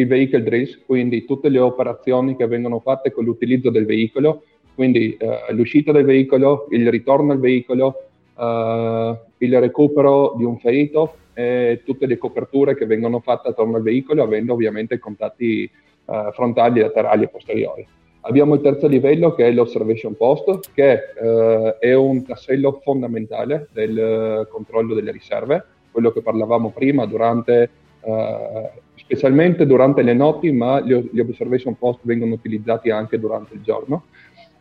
il 0.00 0.06
Vehicle 0.06 0.42
Drills, 0.42 0.80
quindi 0.84 1.24
tutte 1.24 1.48
le 1.48 1.58
operazioni 1.58 2.36
che 2.36 2.46
vengono 2.46 2.80
fatte 2.80 3.12
con 3.12 3.24
l'utilizzo 3.24 3.70
del 3.70 3.86
veicolo, 3.86 4.44
quindi 4.74 5.16
eh, 5.16 5.52
l'uscita 5.52 5.92
del 5.92 6.04
veicolo, 6.04 6.66
il 6.70 6.90
ritorno 6.90 7.32
al 7.32 7.40
veicolo, 7.40 8.04
eh, 8.38 9.18
il 9.38 9.60
recupero 9.60 10.34
di 10.36 10.44
un 10.44 10.58
ferito 10.58 11.14
e 11.34 11.82
tutte 11.84 12.06
le 12.06 12.18
coperture 12.18 12.76
che 12.76 12.86
vengono 12.86 13.20
fatte 13.20 13.48
attorno 13.48 13.76
al 13.76 13.82
veicolo, 13.82 14.22
avendo 14.22 14.52
ovviamente 14.52 14.98
contatti 14.98 15.62
eh, 15.64 16.30
frontali, 16.32 16.80
laterali 16.80 17.24
e 17.24 17.28
posteriori. 17.28 17.86
Abbiamo 18.22 18.54
il 18.54 18.60
terzo 18.60 18.86
livello 18.86 19.34
che 19.34 19.46
è 19.46 19.50
l'observation 19.50 20.14
post, 20.14 20.72
che 20.74 20.92
eh, 20.92 21.78
è 21.78 21.94
un 21.94 22.24
tassello 22.24 22.80
fondamentale 22.82 23.68
del 23.72 23.98
eh, 23.98 24.48
controllo 24.50 24.94
delle 24.94 25.10
riserve, 25.10 25.64
quello 25.90 26.10
che 26.10 26.20
parlavamo 26.20 26.70
prima 26.70 27.06
durante, 27.06 27.70
eh, 28.02 28.70
specialmente 28.94 29.66
durante 29.66 30.02
le 30.02 30.14
notti, 30.14 30.50
ma 30.52 30.80
gli, 30.80 30.94
gli 31.12 31.20
observation 31.20 31.76
post 31.76 32.00
vengono 32.02 32.34
utilizzati 32.34 32.90
anche 32.90 33.18
durante 33.18 33.54
il 33.54 33.62
giorno. 33.62 34.04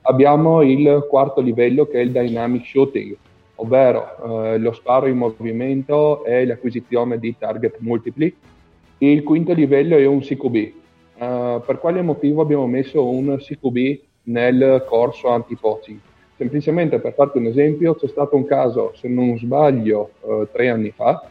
Abbiamo 0.02 0.62
il 0.62 1.06
quarto 1.10 1.42
livello 1.42 1.86
che 1.86 2.00
è 2.00 2.02
il 2.02 2.12
dynamic 2.12 2.66
shooting, 2.66 3.16
ovvero 3.56 4.54
eh, 4.54 4.58
lo 4.58 4.72
sparo 4.72 5.08
in 5.08 5.18
movimento 5.18 6.24
e 6.24 6.46
l'acquisizione 6.46 7.20
di 7.20 7.36
target 7.38 7.78
multipli. 7.80 8.34
Il 9.00 9.24
quinto 9.24 9.54
livello 9.54 9.98
è 9.98 10.06
un 10.06 10.20
CQB, 10.20 10.72
Uh, 11.20 11.62
per 11.66 11.80
quale 11.80 12.02
motivo 12.02 12.42
abbiamo 12.42 12.66
messo 12.66 13.06
un 13.06 13.36
CQB 13.38 14.00
nel 14.24 14.86
corso 14.88 15.28
anti-poaching? 15.28 16.00
Semplicemente 16.38 17.00
per 17.00 17.14
farti 17.14 17.40
un 17.40 17.48
esempio, 17.48 17.96
c'è 17.96 18.08
stato 18.08 18.38
un 18.38 18.46
caso, 18.46 18.94
se 18.96 19.10
non 19.10 19.38
sbaglio, 19.38 20.12
uh, 20.22 20.48
tre 20.50 20.70
anni 20.70 20.92
fa, 20.92 21.30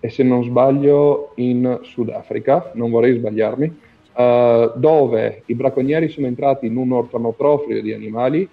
e 0.00 0.08
se 0.10 0.22
non 0.22 0.44
sbaglio 0.44 1.32
in 1.36 1.80
Sudafrica, 1.82 2.70
non 2.74 2.90
vorrei 2.90 3.16
sbagliarmi, 3.16 3.66
uh, 4.14 4.72
dove 4.76 5.42
i 5.46 5.54
bracconieri 5.54 6.08
sono 6.08 6.26
entrati 6.26 6.66
in 6.66 6.76
un 6.76 6.92
orfanotrofio 6.92 7.80
di 7.82 7.92
animali, 7.92 8.48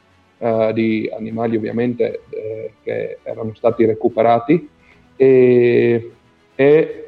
di 0.73 1.09
animali 1.17 1.55
ovviamente 1.55 2.21
eh, 2.29 2.73
che 2.83 3.17
erano 3.23 3.53
stati 3.55 3.85
recuperati, 3.85 4.69
e, 5.15 6.11
e 6.53 7.05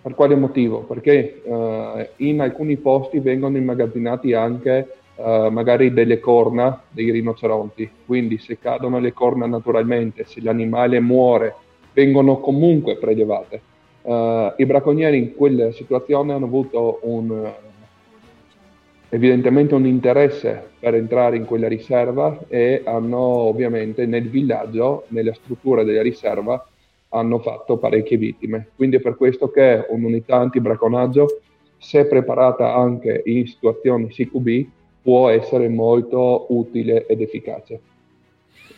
per 0.00 0.14
quale 0.14 0.34
motivo? 0.34 0.80
Perché 0.80 1.42
uh, 1.44 2.06
in 2.16 2.40
alcuni 2.40 2.76
posti 2.76 3.18
vengono 3.20 3.58
immagazzinati 3.58 4.32
anche 4.32 4.94
uh, 5.16 5.48
magari 5.50 5.92
delle 5.92 6.18
corna 6.18 6.82
dei 6.88 7.10
rinoceronti, 7.10 7.90
quindi 8.06 8.38
se 8.38 8.58
cadono 8.58 8.98
le 8.98 9.12
corna 9.12 9.46
naturalmente, 9.46 10.24
se 10.24 10.40
l'animale 10.40 11.00
muore, 11.00 11.54
vengono 11.98 12.38
comunque 12.38 12.96
prelevate. 12.96 13.60
Uh, 14.02 14.52
I 14.56 14.64
bracconieri 14.66 15.18
in 15.18 15.34
quella 15.34 15.72
situazione 15.72 16.32
hanno 16.32 16.44
avuto 16.44 17.00
un, 17.02 17.52
evidentemente 19.08 19.74
un 19.74 19.84
interesse 19.84 20.62
per 20.78 20.94
entrare 20.94 21.36
in 21.36 21.44
quella 21.44 21.66
riserva 21.66 22.38
e 22.46 22.82
hanno 22.84 23.18
ovviamente 23.18 24.06
nel 24.06 24.30
villaggio, 24.30 25.06
nella 25.08 25.34
struttura 25.34 25.82
della 25.82 26.02
riserva, 26.02 26.64
hanno 27.08 27.40
fatto 27.40 27.78
parecchie 27.78 28.16
vittime. 28.16 28.68
Quindi 28.76 28.96
è 28.96 29.00
per 29.00 29.16
questo 29.16 29.50
che 29.50 29.84
un'unità 29.88 30.36
antibracconaggio, 30.36 31.40
se 31.78 32.06
preparata 32.06 32.76
anche 32.76 33.22
in 33.24 33.44
situazioni 33.48 34.06
CQB, 34.06 34.66
può 35.02 35.30
essere 35.30 35.68
molto 35.68 36.46
utile 36.50 37.06
ed 37.06 37.20
efficace. 37.22 37.80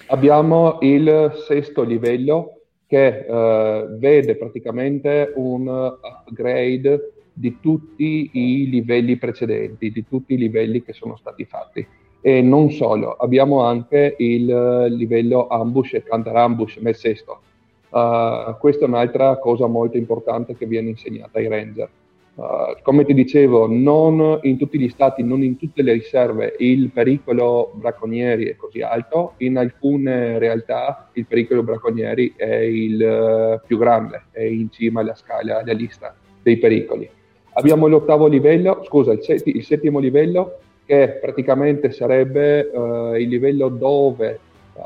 Abbiamo 0.07 0.79
il 0.81 1.33
sesto 1.47 1.83
livello 1.83 2.55
che 2.90 3.24
eh, 3.24 3.87
vede 3.98 4.35
praticamente 4.35 5.33
un 5.37 5.68
upgrade 5.68 7.12
di 7.33 7.61
tutti 7.61 8.31
i 8.33 8.68
livelli 8.68 9.14
precedenti, 9.16 9.92
di 9.92 10.05
tutti 10.09 10.35
i 10.35 10.37
livelli 10.37 10.83
che 10.83 10.92
sono 10.92 11.14
stati 11.16 11.44
fatti. 11.44 11.87
E 12.20 12.42
non 12.42 12.72
solo, 12.72 13.12
abbiamo 13.12 13.62
anche 13.62 14.16
il 14.18 14.87
livello 14.90 15.46
ambush 15.46 15.94
e 15.94 16.03
counter 16.05 16.35
ambush 16.35 16.79
nel 16.79 16.96
sesto. 16.96 17.42
Uh, 17.90 18.59
questa 18.59 18.87
è 18.87 18.88
un'altra 18.88 19.38
cosa 19.38 19.68
molto 19.68 19.96
importante 19.96 20.57
che 20.57 20.66
viene 20.66 20.88
insegnata 20.88 21.38
ai 21.38 21.46
ranger. 21.46 21.88
Uh, 22.33 22.77
come 22.83 23.05
ti 23.05 23.12
dicevo, 23.12 23.66
non 23.69 24.38
in 24.43 24.57
tutti 24.57 24.79
gli 24.79 24.88
stati, 24.88 25.23
non 25.23 25.43
in 25.43 25.57
tutte 25.59 25.83
le 25.83 25.93
riserve 25.93 26.55
il 26.61 26.90
pericolo 26.90 27.73
bracconieri 27.75 28.47
è 28.47 28.57
così 28.57 28.81
alto, 28.81 29.35
in 29.38 29.59
alcune 29.59 30.38
realtà 30.38 31.11
il 31.14 31.27
pericolo 31.27 31.62
bracconieri 31.62 32.35
è 32.37 32.55
il 32.55 33.61
uh, 33.61 33.66
più 33.66 33.77
grande, 33.77 34.23
è 34.31 34.43
in 34.43 34.71
cima 34.71 35.01
alla 35.01 35.14
scala, 35.14 35.59
alla 35.59 35.73
lista 35.73 36.14
dei 36.43 36.57
pericoli. 36.57 37.11
Abbiamo 37.55 37.88
l'ottavo 37.88 38.27
livello, 38.27 38.85
scusa, 38.85 39.12
il, 39.12 39.23
setti, 39.23 39.57
il 39.57 39.64
settimo 39.64 39.99
livello, 39.99 40.59
che 40.87 41.19
praticamente 41.21 41.90
sarebbe 41.90 42.71
uh, 42.73 43.14
il 43.16 43.29
livello 43.29 43.69
dove 43.69 44.38
uh, 44.75 44.81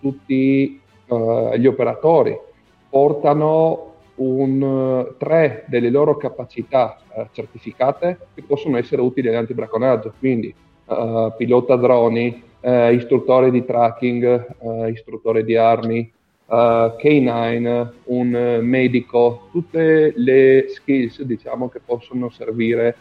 tutti 0.00 0.80
gli 1.08 1.64
operatori 1.66 2.38
portano 2.90 3.94
un, 4.18 5.14
tre 5.18 5.64
delle 5.66 5.90
loro 5.90 6.16
capacità 6.16 6.98
certificate 7.32 8.18
che 8.34 8.42
possono 8.42 8.76
essere 8.76 9.02
utili 9.02 9.28
all'antibracconaggio, 9.28 10.14
quindi 10.18 10.54
pilota 11.36 11.76
droni, 11.76 12.42
istruttore 12.92 13.50
di 13.50 13.64
tracking, 13.64 14.88
istruttore 14.90 15.44
di 15.44 15.56
armi, 15.56 16.10
uh, 16.46 16.54
K9, 16.54 17.88
un 18.04 18.58
medico, 18.62 19.48
tutte 19.52 20.12
le 20.16 20.66
skills 20.68 21.22
diciamo, 21.22 21.68
che 21.68 21.80
possono 21.84 22.30
servire 22.30 22.96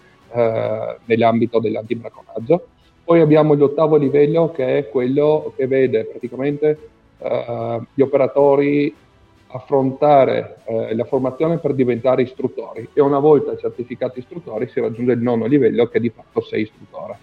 nell'ambito 1.06 1.60
dell'antibraconaggio. 1.60 2.68
Poi 3.04 3.22
abbiamo 3.22 3.54
l'ottavo 3.54 3.96
livello 3.96 4.52
che 4.52 4.78
è 4.80 4.90
quello 4.90 5.54
che 5.56 5.66
vede 5.68 6.04
praticamente 6.04 6.90
gli 7.94 8.02
operatori 8.02 8.94
affrontare 9.50 10.58
eh, 10.66 10.96
la 10.96 11.06
formazione 11.06 11.58
per 11.58 11.74
diventare 11.74 12.22
istruttori 12.24 12.90
e 12.94 13.02
una 13.02 13.20
volta 13.20 13.56
certificati 13.58 14.20
istruttori 14.20 14.68
si 14.68 14.80
raggiunge 14.80 15.14
il 15.14 15.22
nono 15.22 15.46
livello 15.46 15.88
che 15.88 16.00
di 16.00 16.10
fatto 16.10 16.42
sei 16.42 16.64
istruttore. 16.64 17.18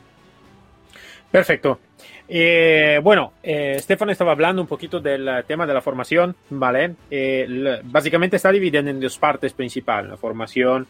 Perfetto. 1.30 1.80
Eh, 2.26 3.00
bueno, 3.02 3.32
eh, 3.42 3.76
Stefano 3.80 4.12
estaba 4.12 4.32
hablando 4.32 4.62
un 4.62 4.68
poquito 4.68 5.00
del 5.00 5.44
tema 5.46 5.66
de 5.66 5.74
la 5.74 5.80
formación, 5.80 6.34
¿vale? 6.48 6.94
Eh, 7.10 7.80
básicamente 7.82 8.37
está 8.37 8.50
dividiendo 8.50 8.90
en 8.90 9.00
dos 9.00 9.18
partes 9.18 9.52
principales, 9.52 10.10
la 10.10 10.16
formación 10.16 10.87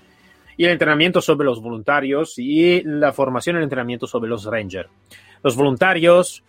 y 0.57 0.64
el 0.66 0.70
entrenamiento 0.70 1.20
sobre 1.20 1.47
los 1.47 1.61
voluntarios 1.61 2.38
y 2.38 2.83
la 2.85 3.12
formación 3.12 3.57
y 3.57 3.59
el 3.59 3.64
entrenamiento 3.64 4.07
sobre 4.07 4.29
los 4.29 4.44
rangers. 4.44 4.88
Los 5.42 5.57
voluntarios 5.57 6.44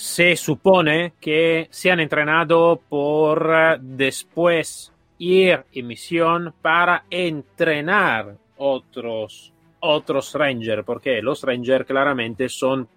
se 0.00 0.34
supone 0.34 1.12
que 1.20 1.68
se 1.70 1.90
han 1.90 2.00
entrenado 2.00 2.80
por 2.88 3.78
después 3.82 4.94
ir 5.18 5.62
en 5.74 5.86
misión 5.86 6.54
para 6.62 7.04
entrenar 7.10 8.34
otros 8.56 9.52
otros 9.80 10.34
rangers, 10.34 10.84
porque 10.86 11.20
los 11.20 11.42
rangers 11.42 11.84
claramente 11.84 12.48
son 12.48 12.88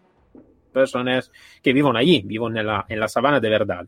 personas 0.72 1.30
que 1.62 1.74
viven 1.74 1.98
allí, 1.98 2.22
viven 2.26 2.56
en 2.56 2.68
la, 2.68 2.86
en 2.88 3.02
la 3.02 3.10
sabana 3.10 3.42
de 3.42 3.50
verdad. 3.50 3.86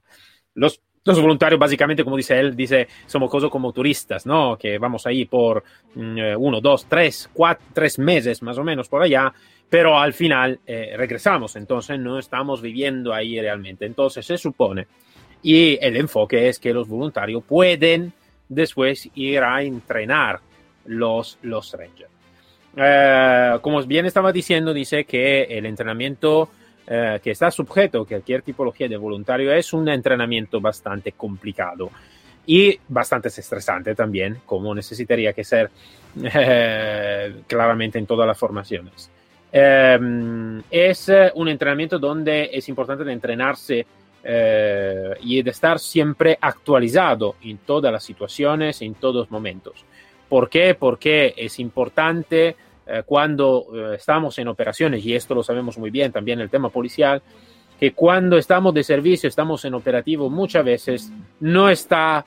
Los, 0.56 0.82
los 1.06 1.22
voluntarios, 1.22 1.58
básicamente, 1.58 2.04
como 2.04 2.18
dice 2.18 2.38
él, 2.38 2.54
dice, 2.54 2.90
somos 3.06 3.30
cosas 3.30 3.50
como 3.50 3.72
turistas, 3.72 4.26
¿no? 4.26 4.58
Que 4.58 4.78
vamos 4.78 5.08
ahí 5.08 5.24
por 5.24 5.64
mm, 5.94 6.18
eh, 6.18 6.36
uno, 6.36 6.60
dos, 6.60 6.86
tres, 6.90 7.30
cuatro, 7.32 7.66
tres 7.74 7.98
meses 7.98 8.42
más 8.42 8.58
o 8.58 8.64
menos 8.66 8.90
por 8.90 9.02
allá, 9.02 9.34
pero 9.70 9.98
al 9.98 10.14
final 10.14 10.60
eh, 10.66 10.94
regresamos, 10.96 11.56
entonces 11.56 12.00
no 12.00 12.20
estamos 12.20 12.62
viviendo 12.62 13.14
ahí 13.14 13.40
realmente. 13.40 13.86
Entonces 13.86 14.26
se 14.26 14.38
supone, 14.38 14.88
y 15.42 15.78
el 15.80 15.98
enfoque 15.98 16.50
es 16.50 16.60
que 16.60 16.74
los 16.74 16.88
voluntarios 16.88 17.44
pueden 17.44 18.14
después 18.50 19.10
ir 19.16 19.44
a 19.44 19.62
entrenar 19.62 20.40
los, 20.86 21.38
los 21.42 21.72
rangers. 21.74 22.10
Eh, 22.78 23.58
como 23.62 23.82
bien 23.84 24.06
estaba 24.06 24.32
diciendo, 24.32 24.74
dice 24.74 25.06
que 25.06 25.44
el 25.44 25.66
entrenamiento 25.66 26.50
eh, 26.88 27.20
que 27.24 27.32
está 27.32 27.50
sujeto 27.50 28.02
a 28.02 28.06
cualquier 28.06 28.42
tipología 28.42 28.88
de 28.88 28.98
voluntario 28.98 29.52
es 29.52 29.74
un 29.74 29.88
entrenamiento 29.90 30.60
bastante 30.60 31.14
complicado 31.14 31.90
y 32.46 32.78
bastante 32.88 33.30
estresante 33.30 33.96
también, 33.96 34.42
como 34.46 34.76
necesitaría 34.76 35.34
que 35.34 35.44
ser 35.44 35.72
eh, 36.24 37.42
claramente 37.48 37.98
en 37.98 38.06
todas 38.06 38.28
las 38.28 38.38
formaciones. 38.38 39.10
Eh, 39.58 40.62
es 40.70 41.12
un 41.36 41.48
entrenamiento 41.48 41.98
donde 41.98 42.50
es 42.52 42.68
importante 42.68 43.10
entrenarse 43.10 43.86
y 45.22 45.44
de 45.44 45.52
estar 45.52 45.78
siempre 45.78 46.36
actualizado 46.42 47.36
en 47.44 47.60
todas 47.60 47.94
las 47.94 48.04
situaciones, 48.04 48.82
en 48.82 48.96
todos 48.96 49.16
los 49.16 49.32
momentos. 49.32 49.86
¿Por 50.28 50.50
qué? 50.50 50.74
Porque 50.74 51.34
es 51.38 51.60
importante 51.60 52.56
eh, 52.88 53.04
cuando 53.06 53.66
eh, 53.74 53.96
estamos 53.96 54.38
en 54.38 54.48
operaciones, 54.48 55.04
y 55.06 55.16
esto 55.16 55.34
lo 55.34 55.44
sabemos 55.44 55.78
muy 55.78 55.90
bien 55.90 56.12
también 56.12 56.40
el 56.40 56.50
tema 56.50 56.70
policial, 56.70 57.22
que 57.80 57.94
cuando 57.94 58.38
estamos 58.38 58.74
de 58.74 58.84
servicio, 58.84 59.28
estamos 59.28 59.66
en 59.66 59.74
operativo, 59.74 60.30
muchas 60.30 60.64
veces 60.64 61.12
no 61.40 61.70
está 61.70 62.26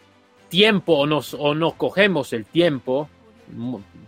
tiempo 0.49 0.95
o 0.95 1.55
no 1.55 1.73
cogemos 1.73 2.33
el 2.33 2.45
tiempo, 2.45 3.09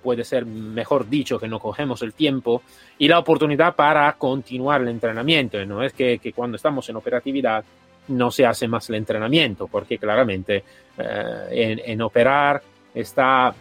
puede 0.02 0.24
ser 0.24 0.46
mejor 0.46 1.08
dicho 1.08 1.38
que 1.38 1.48
no 1.48 1.58
cogemos 1.58 2.02
el 2.02 2.14
tiempo 2.14 2.62
y 2.98 3.08
la 3.08 3.18
oportunidad 3.18 3.74
para 3.74 4.12
continuar 4.14 4.82
el 4.82 4.88
entrenamiento. 4.88 5.64
No 5.66 5.82
es 5.82 5.92
que, 5.92 6.18
que 6.18 6.32
cuando 6.32 6.56
estamos 6.56 6.88
en 6.88 6.96
operatividad 6.96 7.64
no 8.08 8.30
se 8.30 8.46
hace 8.46 8.66
más 8.66 8.88
el 8.88 8.96
entrenamiento, 8.96 9.66
porque 9.68 9.98
claramente 9.98 10.64
eh, 10.98 11.46
en, 11.50 11.80
en 11.84 12.02
operar 12.02 12.62
está 12.94 13.54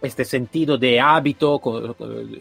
este 0.00 0.24
sentido 0.24 0.76
de 0.76 1.00
hábito 1.00 1.60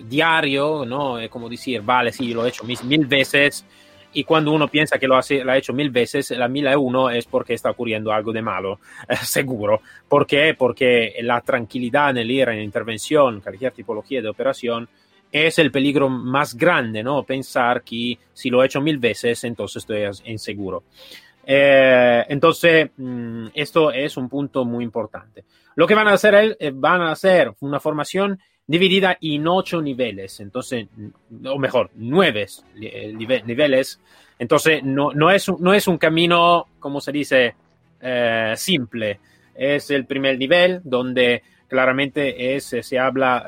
diario, 0.02 0.86
¿no? 0.86 1.18
Es 1.20 1.30
como 1.30 1.50
decir, 1.50 1.82
vale, 1.82 2.12
sí, 2.12 2.34
lo 2.34 2.46
he 2.46 2.50
hecho 2.50 2.64
mil 2.66 3.06
veces, 3.06 3.66
y 4.14 4.24
cuando 4.24 4.52
uno 4.52 4.68
piensa 4.68 4.98
que 4.98 5.08
lo, 5.08 5.16
hace, 5.16 5.44
lo 5.44 5.52
ha 5.52 5.58
hecho 5.58 5.74
mil 5.74 5.90
veces, 5.90 6.32
la 6.32 6.48
mil 6.48 6.68
y 6.68 6.76
uno 6.76 7.10
es 7.10 7.26
porque 7.26 7.54
está 7.54 7.72
ocurriendo 7.72 8.12
algo 8.12 8.32
de 8.32 8.42
malo, 8.42 8.80
seguro. 9.24 9.82
¿Por 10.08 10.26
qué? 10.26 10.56
Porque 10.58 11.16
la 11.22 11.42
tranquilidad 11.42 12.12
en 12.12 12.18
el 12.18 12.32
ir 12.32 12.50
en 12.50 12.60
intervención, 12.60 13.42
cualquier 13.42 13.72
tipología 13.72 14.22
de 14.22 14.30
operación, 14.30 14.88
es 15.32 15.58
el 15.58 15.72
peligro 15.72 16.10
más 16.10 16.56
grande, 16.56 17.02
¿no? 17.02 17.24
Pensar 17.24 17.82
que 17.82 18.18
si 18.32 18.50
lo 18.52 18.62
he 18.62 18.68
hecho 18.68 18.82
mil 18.82 19.00
veces, 19.00 19.44
entonces 19.44 19.78
estoy 19.78 20.32
inseguro. 20.32 20.84
Eh, 21.46 22.24
entonces, 22.30 22.92
mm, 22.96 23.48
esto 23.54 23.92
es 23.92 24.16
un 24.16 24.30
punto 24.30 24.64
muy 24.64 24.84
importante. 24.84 25.44
Lo 25.76 25.88
que 25.88 25.96
van 25.96 26.08
a 26.08 26.14
hacer, 26.14 26.56
eh, 26.60 26.72
van 26.74 27.02
a 27.02 27.12
hacer 27.12 27.52
una 27.62 27.80
formación 27.80 28.40
dividida 28.66 29.18
en 29.22 29.48
ocho 29.48 29.82
niveles, 29.82 30.40
entonces, 30.40 30.88
o 31.46 31.60
mejor, 31.60 31.92
nueve 31.96 32.48
eh, 32.82 33.14
niveles. 33.14 34.00
Entonces, 34.40 34.84
no, 34.84 35.12
no, 35.12 35.30
es, 35.32 35.50
no 35.60 35.74
es 35.74 35.88
un 35.88 35.98
camino, 35.98 36.68
como 36.80 37.00
se 37.00 37.12
dice, 37.12 37.56
simple. 38.56 39.20
Es 39.56 39.92
el 39.92 40.06
primer 40.06 40.38
nivel 40.38 40.82
donde 40.84 41.44
claramente 41.68 42.56
es, 42.56 42.76
se 42.82 43.00
habla 43.00 43.46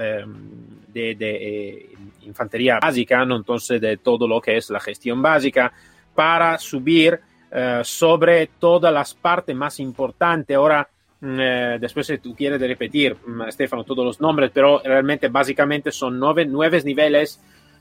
de, 0.88 1.16
de 1.16 1.90
infantería 2.26 2.80
básica, 2.82 3.26
¿no? 3.26 3.36
entonces 3.36 3.80
de 3.82 3.98
todo 3.98 4.28
lo 4.28 4.42
que 4.42 4.58
es 4.58 4.70
la 4.70 4.80
gestión 4.80 5.22
básica, 5.22 5.72
para 6.14 6.58
subir 6.58 7.20
eh, 7.52 7.82
sobre 7.84 8.48
todas 8.60 8.94
las 8.94 9.14
partes 9.14 9.56
más 9.56 9.80
importantes. 9.80 10.56
Ahora, 10.56 10.88
eh, 11.26 11.78
después 11.80 12.08
si 12.08 12.18
tú 12.20 12.36
quieres 12.36 12.60
repetir, 12.60 13.16
mm, 13.16 13.50
Stefano, 13.50 13.84
todos 13.84 14.06
los 14.06 14.22
nombres, 14.22 14.52
pero 14.54 14.82
realmente 14.84 15.28
básicamente 15.28 15.92
son 15.92 16.20
nueve, 16.20 16.46
nueve 16.46 16.82
niveles 16.84 17.40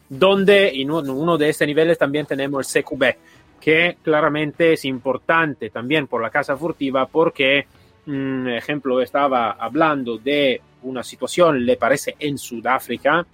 donde 0.08 0.68
en 0.68 0.90
uno 0.90 1.38
de 1.38 1.48
estos 1.48 1.66
niveles 1.66 1.98
también 1.98 2.26
tenemos 2.26 2.76
el 2.76 2.82
CQB, 2.82 3.16
que 3.60 3.96
claramente 4.02 4.74
es 4.74 4.84
importante 4.84 5.70
también 5.70 6.06
por 6.06 6.22
la 6.22 6.30
casa 6.30 6.56
furtiva 6.56 7.06
porque, 7.06 7.66
mm, 8.06 8.48
ejemplo, 8.48 9.00
estaba 9.00 9.52
hablando 9.52 10.18
de 10.18 10.60
una 10.82 11.02
situación, 11.02 11.64
le 11.64 11.76
parece, 11.76 12.16
en 12.18 12.38
Sudáfrica, 12.38 13.26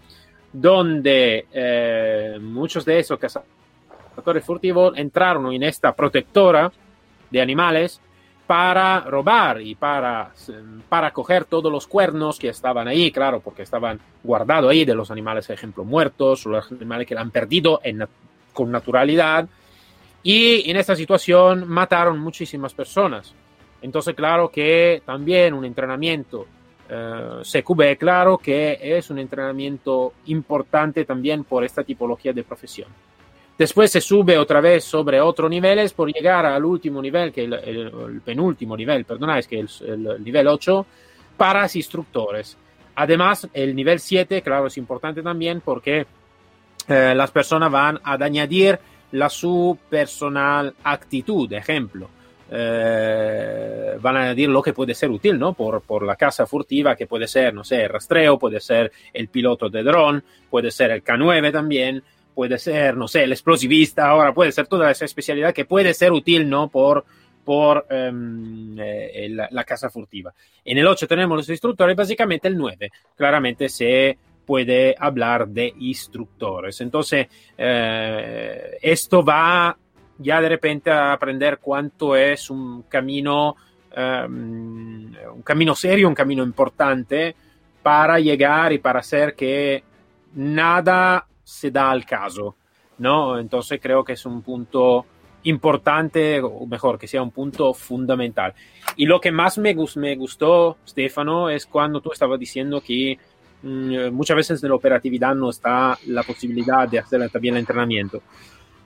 donde 0.52 1.46
eh, 1.52 2.38
muchos 2.40 2.84
de 2.84 2.98
esos 3.00 3.18
cazadores 3.18 4.44
furtivos 4.44 4.96
entraron 4.96 5.52
en 5.52 5.62
esta 5.62 5.94
protectora 5.94 6.70
de 7.30 7.40
animales 7.40 8.00
para 8.50 8.98
robar 9.02 9.60
y 9.60 9.76
para, 9.76 10.32
para 10.88 11.12
coger 11.12 11.44
todos 11.44 11.70
los 11.70 11.86
cuernos 11.86 12.36
que 12.36 12.48
estaban 12.48 12.88
ahí, 12.88 13.12
claro, 13.12 13.38
porque 13.38 13.62
estaban 13.62 14.00
guardados 14.24 14.72
ahí 14.72 14.84
de 14.84 14.92
los 14.92 15.12
animales, 15.12 15.48
ejemplo, 15.50 15.84
muertos, 15.84 16.46
los 16.46 16.72
animales 16.72 17.06
que 17.06 17.16
han 17.16 17.30
perdido 17.30 17.80
en, 17.84 18.04
con 18.52 18.72
naturalidad. 18.72 19.48
Y 20.24 20.68
en 20.68 20.76
esta 20.78 20.96
situación 20.96 21.68
mataron 21.68 22.18
muchísimas 22.18 22.74
personas. 22.74 23.32
Entonces, 23.82 24.16
claro 24.16 24.48
que 24.48 25.00
también 25.06 25.54
un 25.54 25.64
entrenamiento 25.64 26.44
eh, 26.88 27.42
CQB, 27.44 27.98
claro 27.98 28.36
que 28.36 28.80
es 28.82 29.10
un 29.10 29.20
entrenamiento 29.20 30.14
importante 30.26 31.04
también 31.04 31.44
por 31.44 31.62
esta 31.62 31.84
tipología 31.84 32.32
de 32.32 32.42
profesión. 32.42 32.88
Después 33.60 33.90
se 33.90 34.00
sube 34.00 34.38
otra 34.38 34.62
vez 34.62 34.84
sobre 34.84 35.20
otros 35.20 35.50
niveles 35.50 35.92
por 35.92 36.10
llegar 36.10 36.46
al 36.46 36.64
último 36.64 37.02
nivel, 37.02 37.30
que 37.30 37.44
el, 37.44 38.22
penúltimo 38.24 38.74
nivel, 38.74 39.04
perdonáis, 39.04 39.46
que 39.46 39.60
el, 39.60 40.24
nivel 40.24 40.48
8, 40.48 40.86
para 41.36 41.68
instructores. 41.74 42.56
Además, 42.94 43.46
el 43.52 43.76
nivel 43.76 44.00
7, 44.00 44.40
claro, 44.40 44.68
es 44.68 44.78
importante 44.78 45.20
también 45.20 45.60
porque 45.60 46.06
eh, 46.88 47.12
las 47.14 47.30
personas 47.32 47.70
van 47.70 48.00
a 48.02 48.14
añadir 48.14 48.78
la 49.12 49.28
su 49.28 49.76
personal 49.90 50.72
actitud, 50.82 51.52
ejemplo. 51.52 52.08
Eh, 52.50 53.98
van 54.00 54.16
a 54.16 54.22
añadir 54.22 54.48
lo 54.48 54.62
que 54.62 54.72
puede 54.72 54.94
ser 54.94 55.10
útil, 55.10 55.38
¿no? 55.38 55.52
Por, 55.52 55.82
por 55.82 56.02
la 56.02 56.16
casa 56.16 56.46
furtiva, 56.46 56.96
que 56.96 57.06
puede 57.06 57.28
ser, 57.28 57.52
no 57.52 57.62
sé, 57.62 57.82
el 57.82 57.90
rastreo, 57.90 58.38
puede 58.38 58.58
ser 58.58 58.90
el 59.12 59.28
piloto 59.28 59.68
de 59.68 59.82
dron, 59.82 60.24
puede 60.48 60.70
ser 60.70 60.92
el 60.92 61.04
K9 61.04 61.52
también 61.52 62.02
puede 62.34 62.58
ser, 62.58 62.96
no 62.96 63.08
sé, 63.08 63.24
el 63.24 63.32
explosivista, 63.32 64.08
ahora 64.08 64.32
puede 64.32 64.52
ser 64.52 64.66
toda 64.66 64.90
esa 64.90 65.04
especialidad 65.04 65.54
que 65.54 65.64
puede 65.64 65.94
ser 65.94 66.12
útil, 66.12 66.48
¿no? 66.48 66.68
Por, 66.68 67.04
por 67.44 67.86
um, 67.90 68.76
eh, 68.78 69.28
la, 69.50 69.64
casa 69.64 69.90
furtiva. 69.90 70.32
En 70.64 70.78
el 70.78 70.86
8 70.86 71.06
tenemos 71.06 71.36
los 71.36 71.48
instructores, 71.48 71.96
básicamente 71.96 72.48
el 72.48 72.56
9, 72.56 72.90
claramente 73.16 73.68
se 73.68 74.16
puede 74.46 74.94
hablar 74.98 75.48
de 75.48 75.72
instructores. 75.78 76.80
Entonces, 76.80 77.28
eh, 77.56 78.78
esto 78.82 79.24
va 79.24 79.76
ya 80.18 80.40
de 80.40 80.48
repente 80.48 80.90
a 80.90 81.12
aprender 81.12 81.58
cuánto 81.58 82.14
es 82.14 82.50
un 82.50 82.82
camino, 82.82 83.56
um, 83.96 85.14
un 85.34 85.42
camino 85.42 85.74
serio, 85.74 86.08
un 86.08 86.14
camino 86.14 86.42
importante 86.42 87.34
para 87.82 88.18
llegar 88.20 88.72
y 88.72 88.78
para 88.78 89.00
hacer 89.00 89.34
que 89.34 89.82
nada 90.34 91.26
se 91.50 91.72
da 91.72 91.90
al 91.90 92.06
caso, 92.06 92.54
¿no? 92.98 93.38
Entonces 93.38 93.80
creo 93.82 94.04
que 94.04 94.12
es 94.12 94.24
un 94.24 94.40
punto 94.40 95.04
importante, 95.42 96.40
o 96.40 96.64
mejor, 96.66 96.96
que 96.96 97.08
sea 97.08 97.22
un 97.22 97.32
punto 97.32 97.74
fundamental. 97.74 98.54
Y 98.96 99.06
lo 99.06 99.20
que 99.20 99.32
más 99.32 99.58
me, 99.58 99.74
me 99.96 100.14
gustó, 100.14 100.78
Stefano, 100.86 101.50
es 101.50 101.66
cuando 101.66 102.00
tú 102.00 102.12
estabas 102.12 102.38
diciendo 102.38 102.80
que 102.80 103.18
mm, 103.62 104.10
muchas 104.12 104.36
veces 104.36 104.62
en 104.62 104.68
la 104.68 104.76
operatividad 104.76 105.34
no 105.34 105.50
está 105.50 105.98
la 106.06 106.22
posibilidad 106.22 106.88
de 106.88 107.00
hacer 107.00 107.28
también 107.30 107.54
el 107.54 107.60
entrenamiento. 107.60 108.22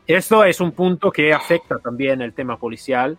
Esto 0.07 0.43
es 0.45 0.61
un 0.61 0.73
punto 0.73 1.11
que 1.11 1.33
afecta 1.35 1.79
también 1.79 2.23
el 2.23 2.33
tema 2.33 2.57
policial 2.57 3.19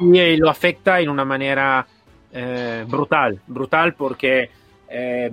y 0.00 0.36
lo 0.36 0.48
afecta 0.48 1.00
en 1.00 1.08
una 1.08 1.24
manera 1.24 1.86
eh, 2.32 2.84
brutal, 2.88 3.40
brutal 3.46 3.94
porque 3.94 4.50
eh, 4.88 5.30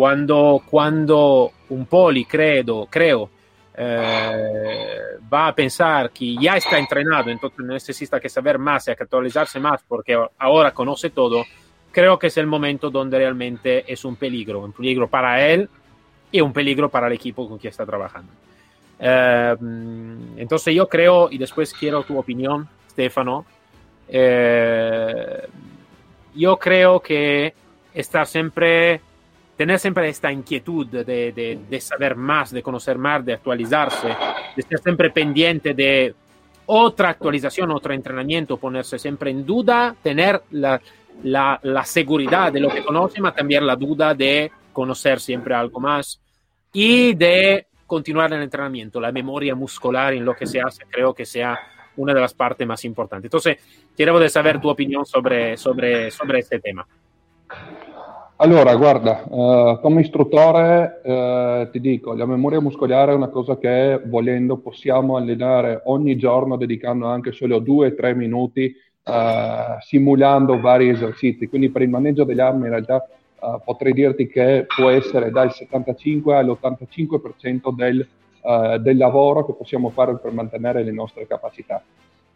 cuando, 0.00 0.62
cuando 0.64 1.52
un 1.68 1.84
poli, 1.84 2.24
credo, 2.24 2.88
creo, 2.88 3.28
eh, 3.76 4.96
va 5.30 5.48
a 5.48 5.54
pensar 5.54 6.10
que 6.10 6.36
ya 6.36 6.56
está 6.56 6.78
entrenado, 6.78 7.28
entonces 7.28 7.60
necesita 7.66 8.18
que 8.18 8.30
saber 8.30 8.58
más 8.58 8.88
y 8.88 8.92
actualizarse 8.92 9.60
más 9.60 9.82
porque 9.86 10.18
ahora 10.38 10.72
conoce 10.72 11.10
todo, 11.10 11.44
creo 11.92 12.18
que 12.18 12.28
es 12.28 12.36
el 12.38 12.46
momento 12.46 12.88
donde 12.88 13.18
realmente 13.18 13.84
es 13.92 14.02
un 14.06 14.16
peligro, 14.16 14.60
un 14.60 14.72
peligro 14.72 15.06
para 15.06 15.46
él 15.46 15.68
y 16.32 16.40
un 16.40 16.54
peligro 16.54 16.88
para 16.88 17.08
el 17.08 17.12
equipo 17.12 17.46
con 17.46 17.58
quien 17.58 17.72
está 17.72 17.84
trabajando. 17.84 18.32
Eh, 18.98 19.54
entonces 20.38 20.74
yo 20.74 20.88
creo, 20.88 21.28
y 21.30 21.36
después 21.36 21.74
quiero 21.74 22.04
tu 22.04 22.18
opinión, 22.18 22.66
Stefano, 22.88 23.44
eh, 24.08 25.46
yo 26.34 26.56
creo 26.56 27.00
que 27.00 27.52
está 27.92 28.24
siempre 28.24 29.02
tener 29.60 29.78
siempre 29.78 30.08
esta 30.08 30.32
inquietud 30.32 30.86
de, 30.86 31.80
saber 31.82 32.16
más, 32.16 32.50
de 32.50 32.62
conocer 32.62 32.96
más, 32.96 33.22
de 33.22 33.34
actualizarse, 33.34 34.06
de 34.08 34.14
estar 34.56 34.78
siempre 34.78 35.10
pendiente 35.10 35.74
de 35.74 36.14
otra 36.64 37.10
actualización, 37.10 37.70
otro 37.70 37.92
entrenamiento, 37.92 38.56
ponerse 38.56 38.98
siempre 38.98 39.30
en 39.30 39.44
duda, 39.44 39.94
tener 40.02 40.44
la, 40.52 40.80
seguridad 41.84 42.50
de 42.50 42.60
lo 42.60 42.70
que 42.70 42.82
conoce, 42.82 43.20
pero 43.20 43.34
también 43.34 43.66
la 43.66 43.76
duda 43.76 44.14
de 44.14 44.50
conocer 44.72 45.20
siempre 45.20 45.54
algo 45.54 45.78
más 45.78 46.18
y 46.72 47.12
de 47.12 47.66
continuar 47.86 48.32
el 48.32 48.42
entrenamiento, 48.42 48.98
la 48.98 49.12
memoria 49.12 49.54
muscular 49.54 50.14
en 50.14 50.24
lo 50.24 50.34
que 50.34 50.46
se 50.46 50.62
hace, 50.62 50.86
creo 50.88 51.12
que 51.12 51.26
sea 51.26 51.58
una 51.98 52.14
de 52.14 52.20
las 52.22 52.32
partes 52.32 52.66
más 52.66 52.82
importantes. 52.86 53.26
Entonces, 53.26 53.58
quiero 53.94 54.26
saber 54.30 54.58
tu 54.58 54.70
opinión 54.70 55.04
sobre, 55.04 55.58
sobre, 55.58 56.10
sobre 56.10 56.38
este 56.38 56.60
tema. 56.60 56.86
Allora, 58.42 58.74
guarda, 58.74 59.22
uh, 59.28 59.80
come 59.82 60.00
istruttore 60.00 61.02
uh, 61.04 61.70
ti 61.70 61.78
dico, 61.78 62.14
la 62.14 62.24
memoria 62.24 62.58
muscolare 62.58 63.12
è 63.12 63.14
una 63.14 63.28
cosa 63.28 63.58
che 63.58 64.00
volendo 64.06 64.56
possiamo 64.56 65.16
allenare 65.16 65.82
ogni 65.84 66.16
giorno 66.16 66.56
dedicando 66.56 67.04
anche 67.04 67.32
solo 67.32 67.58
due 67.58 67.88
o 67.88 67.94
tre 67.94 68.14
minuti 68.14 68.74
uh, 69.04 69.78
simulando 69.80 70.58
vari 70.58 70.88
esercizi. 70.88 71.48
Quindi 71.48 71.68
per 71.68 71.82
il 71.82 71.90
maneggio 71.90 72.24
delle 72.24 72.40
armi 72.40 72.64
in 72.64 72.70
realtà 72.70 73.06
potrei 73.62 73.92
dirti 73.92 74.26
che 74.26 74.64
può 74.74 74.88
essere 74.88 75.30
dal 75.30 75.52
75 75.52 76.34
all'85% 76.34 77.74
del, 77.74 78.06
del 78.82 78.96
lavoro 78.98 79.46
che 79.46 79.54
possiamo 79.54 79.88
fare 79.88 80.18
per 80.18 80.30
mantenere 80.32 80.82
le 80.82 80.92
nostre 80.92 81.26
capacità. 81.26 81.82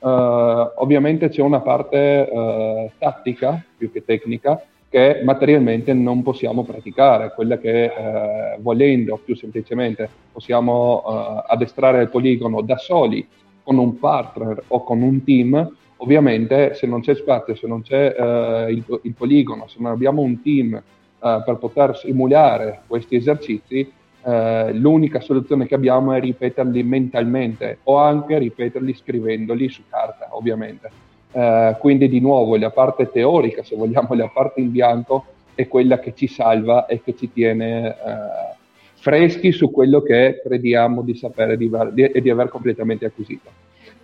ovviamente 0.01 1.29
c'è 1.29 1.43
una 1.43 1.61
parte 1.61 2.91
tattica 2.97 3.63
più 3.77 3.93
che 3.93 4.03
tecnica 4.03 4.65
che 4.95 5.23
materialmente 5.25 5.93
non 5.93 6.23
possiamo 6.23 6.63
praticare, 6.63 7.33
quella 7.35 7.59
che 7.59 7.87
eh, 7.87 8.59
volendo 8.61 9.21
più 9.25 9.35
semplicemente 9.35 10.09
possiamo 10.31 11.03
eh, 11.05 11.53
addestrare 11.53 12.01
il 12.01 12.11
poligono 12.11 12.61
da 12.61 12.77
soli 12.77 13.27
con 13.65 13.77
un 13.79 13.99
partner 13.99 14.63
o 14.69 14.85
con 14.85 15.03
un 15.03 15.25
team, 15.25 15.69
ovviamente 15.97 16.75
se 16.75 16.87
non 16.87 17.01
c'è 17.01 17.17
spazio, 17.17 17.57
se 17.57 17.67
non 17.67 17.83
c'è 17.83 18.15
eh, 18.17 18.71
il, 18.71 18.85
il, 19.03 19.15
poligono, 19.15 19.67
se 19.67 19.79
non 19.81 19.91
abbiamo 19.91 20.23
un 20.23 20.41
team 20.41 20.75
eh, 20.75 20.83
per 21.19 21.57
poter 21.57 21.97
simulare 21.97 22.83
questi 22.87 23.17
esercizi, 23.17 23.93
eh, 24.23 24.73
l'unica 24.75 25.21
soluzione 25.21 25.67
che 25.67 25.75
abbiamo 25.75 26.13
è 26.13 26.21
ripeterli 26.21 26.85
mentalmente 26.85 27.79
o 27.83 27.97
anche 27.97 28.39
ripeterli 28.39 28.95
scrivendoli 28.95 29.69
su 29.69 29.83
carta, 29.89 30.29
ovviamente. 30.37 31.14
Eh, 31.37 31.77
quindi 31.81 32.09
di 32.09 32.21
nuovo 32.21 32.57
la 32.57 32.71
parte 32.71 33.11
teorica, 33.11 33.65
se 33.65 33.75
vogliamo, 33.75 34.15
la 34.15 34.31
parte 34.33 34.61
in 34.61 34.71
bianco 34.71 35.25
è 35.57 35.67
quella 35.67 35.99
che 35.99 36.15
ci 36.15 36.29
salva 36.29 36.87
e 36.87 37.03
che 37.03 37.17
ci 37.17 37.33
tiene 37.33 37.89
eh, 37.89 38.55
freschi 38.95 39.51
su 39.51 39.73
quello 39.73 40.01
che 40.01 40.41
crediamo 40.45 41.03
di 41.03 41.17
sapere 41.17 41.57
di, 41.57 41.69
di, 41.91 42.03
e 42.05 42.21
di 42.21 42.31
aver 42.31 42.49
completamente 42.49 43.07
acquisito. 43.07 43.51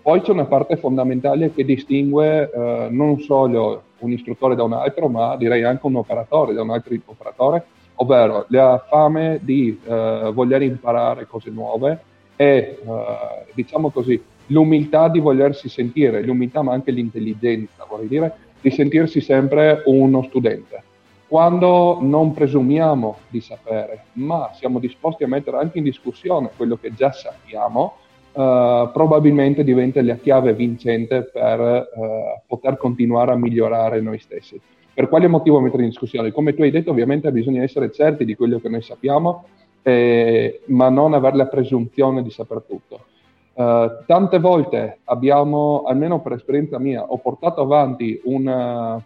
Poi 0.02 0.22
c'è 0.22 0.32
una 0.32 0.46
parte 0.46 0.76
fondamentale 0.76 1.52
che 1.52 1.64
distingue 1.64 2.50
eh, 2.50 2.88
non 2.90 3.20
solo 3.20 3.82
un 3.98 4.10
istruttore 4.10 4.56
da 4.56 4.64
un 4.64 4.72
altro, 4.72 5.08
ma 5.08 5.36
direi 5.36 5.62
anche 5.62 5.86
un 5.86 5.96
operatore 5.96 6.52
da 6.52 6.62
un 6.62 6.70
altro 6.70 6.96
operatore, 7.05 7.64
ovvero 7.96 8.46
la 8.48 8.84
fame 8.88 9.38
di 9.40 9.78
eh, 9.84 10.30
voler 10.34 10.62
imparare 10.62 11.26
cose 11.26 11.50
nuove 11.50 12.00
e, 12.34 12.46
eh, 12.46 12.78
diciamo 13.55 13.90
così, 13.90 14.20
l'umiltà 14.51 15.09
di 15.09 15.18
volersi 15.18 15.68
sentire, 15.68 16.22
l'umiltà 16.22 16.62
ma 16.62 16.72
anche 16.72 16.92
l'intelligenza, 16.92 17.86
vorrei 17.88 18.09
dire, 18.09 18.32
di 18.61 18.70
sentirsi 18.70 19.20
sempre 19.20 19.82
uno 19.86 20.22
studente. 20.22 20.82
Quando 21.26 21.98
non 22.01 22.32
presumiamo 22.32 23.18
di 23.28 23.40
sapere, 23.40 24.05
ma 24.14 24.51
siamo 24.53 24.78
disposti 24.78 25.24
a 25.24 25.28
mettere 25.28 25.59
anche 25.59 25.78
in 25.78 25.84
discussione 25.84 26.51
quello 26.57 26.76
che 26.76 26.92
già 26.92 27.12
sappiamo, 27.12 27.94
eh, 28.32 28.90
probabilmente 28.92 29.62
diventa 29.62 30.03
la 30.03 30.16
chiave 30.16 30.55
vincente 30.55 31.22
per 31.22 31.61
eh, 31.61 32.42
poter 32.46 32.76
continuare 32.76 33.32
a 33.32 33.36
migliorare 33.36 34.01
noi 34.01 34.18
stessi. 34.18 34.61
Per 34.92 35.09
quale 35.09 35.28
motivo 35.28 35.61
mettere 35.61 35.84
in 35.84 35.90
discussione? 35.90 36.32
Come 36.32 36.53
tu 36.53 36.62
hai 36.62 36.70
detto, 36.70 36.90
ovviamente 36.90 37.30
bisogna 37.30 37.62
essere 37.62 37.92
certi 37.92 38.24
di 38.24 38.34
quello 38.34 38.59
che 38.59 38.68
noi 38.68 38.82
sappiamo 38.82 39.44
eh, 39.82 40.61
ma 40.66 40.88
non 40.88 41.14
avere 41.14 41.36
la 41.36 41.46
presunzione 41.46 42.22
di 42.22 42.30
saper 42.30 42.62
tutto. 42.66 43.05
Uh, 43.61 44.04
tante 44.06 44.38
volte 44.38 45.00
abbiamo, 45.04 45.82
almeno 45.82 46.22
per 46.22 46.32
esperienza 46.32 46.78
mia, 46.78 47.04
ho 47.04 47.18
portato 47.18 47.61
avanti 47.61 48.18
una, 48.24 48.98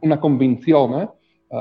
una 0.00 0.18
convinzione, 0.18 1.02
uh, 1.46 1.58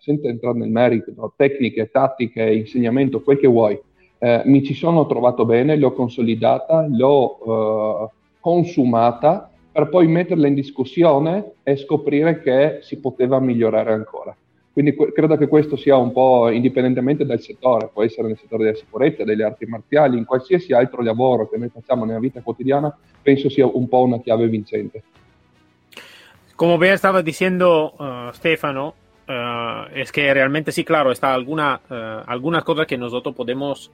senza 0.00 0.28
entrare 0.28 0.58
nel 0.58 0.68
merito, 0.68 1.14
no? 1.16 1.32
tecniche, 1.34 1.90
tattiche, 1.90 2.42
insegnamento, 2.52 3.22
quel 3.22 3.38
che 3.38 3.46
vuoi, 3.46 3.72
uh, 4.18 4.40
mi 4.44 4.62
ci 4.62 4.74
sono 4.74 5.06
trovato 5.06 5.46
bene, 5.46 5.76
l'ho 5.76 5.94
consolidata, 5.94 6.86
l'ho 6.86 8.12
consumata 8.38 9.50
per 9.72 9.88
poi 9.88 10.08
metterla 10.08 10.46
in 10.46 10.52
discussione 10.52 11.52
e 11.62 11.76
scoprire 11.76 12.42
che 12.42 12.80
si 12.82 13.00
poteva 13.00 13.40
migliorare 13.40 13.94
ancora. 13.94 14.36
Quindi 14.72 14.94
credo 15.12 15.36
che 15.36 15.48
questo 15.48 15.76
sia 15.76 15.96
un 15.96 16.12
po' 16.12 16.48
indipendentemente 16.48 17.26
dal 17.26 17.40
settore, 17.40 17.90
può 17.92 18.04
essere 18.04 18.28
nel 18.28 18.38
settore 18.38 18.64
della 18.64 18.76
sicurezza, 18.76 19.24
delle 19.24 19.42
arti 19.42 19.66
marziali, 19.66 20.16
in 20.16 20.24
qualsiasi 20.24 20.72
altro 20.72 21.02
lavoro 21.02 21.48
che 21.48 21.58
noi 21.58 21.70
facciamo 21.70 22.04
nella 22.04 22.20
vita 22.20 22.40
quotidiana, 22.40 22.96
penso 23.20 23.48
sia 23.48 23.66
un 23.66 23.88
po' 23.88 24.02
una 24.02 24.20
chiave 24.20 24.46
vincente. 24.46 25.02
Como 26.54 26.78
bien 26.78 26.92
estaba 26.92 27.22
diciendo 27.22 27.94
uh, 27.98 28.32
Stefano, 28.32 28.94
uh, 29.26 29.88
es 29.94 30.12
que 30.12 30.32
realmente 30.32 30.72
sí, 30.72 30.84
claro, 30.84 31.10
está 31.10 31.32
alguna, 31.32 31.80
uh, 31.88 32.22
algunas 32.26 32.62
cosas 32.64 32.86
que 32.86 32.98
nosotros 32.98 33.34
podemos 33.34 33.90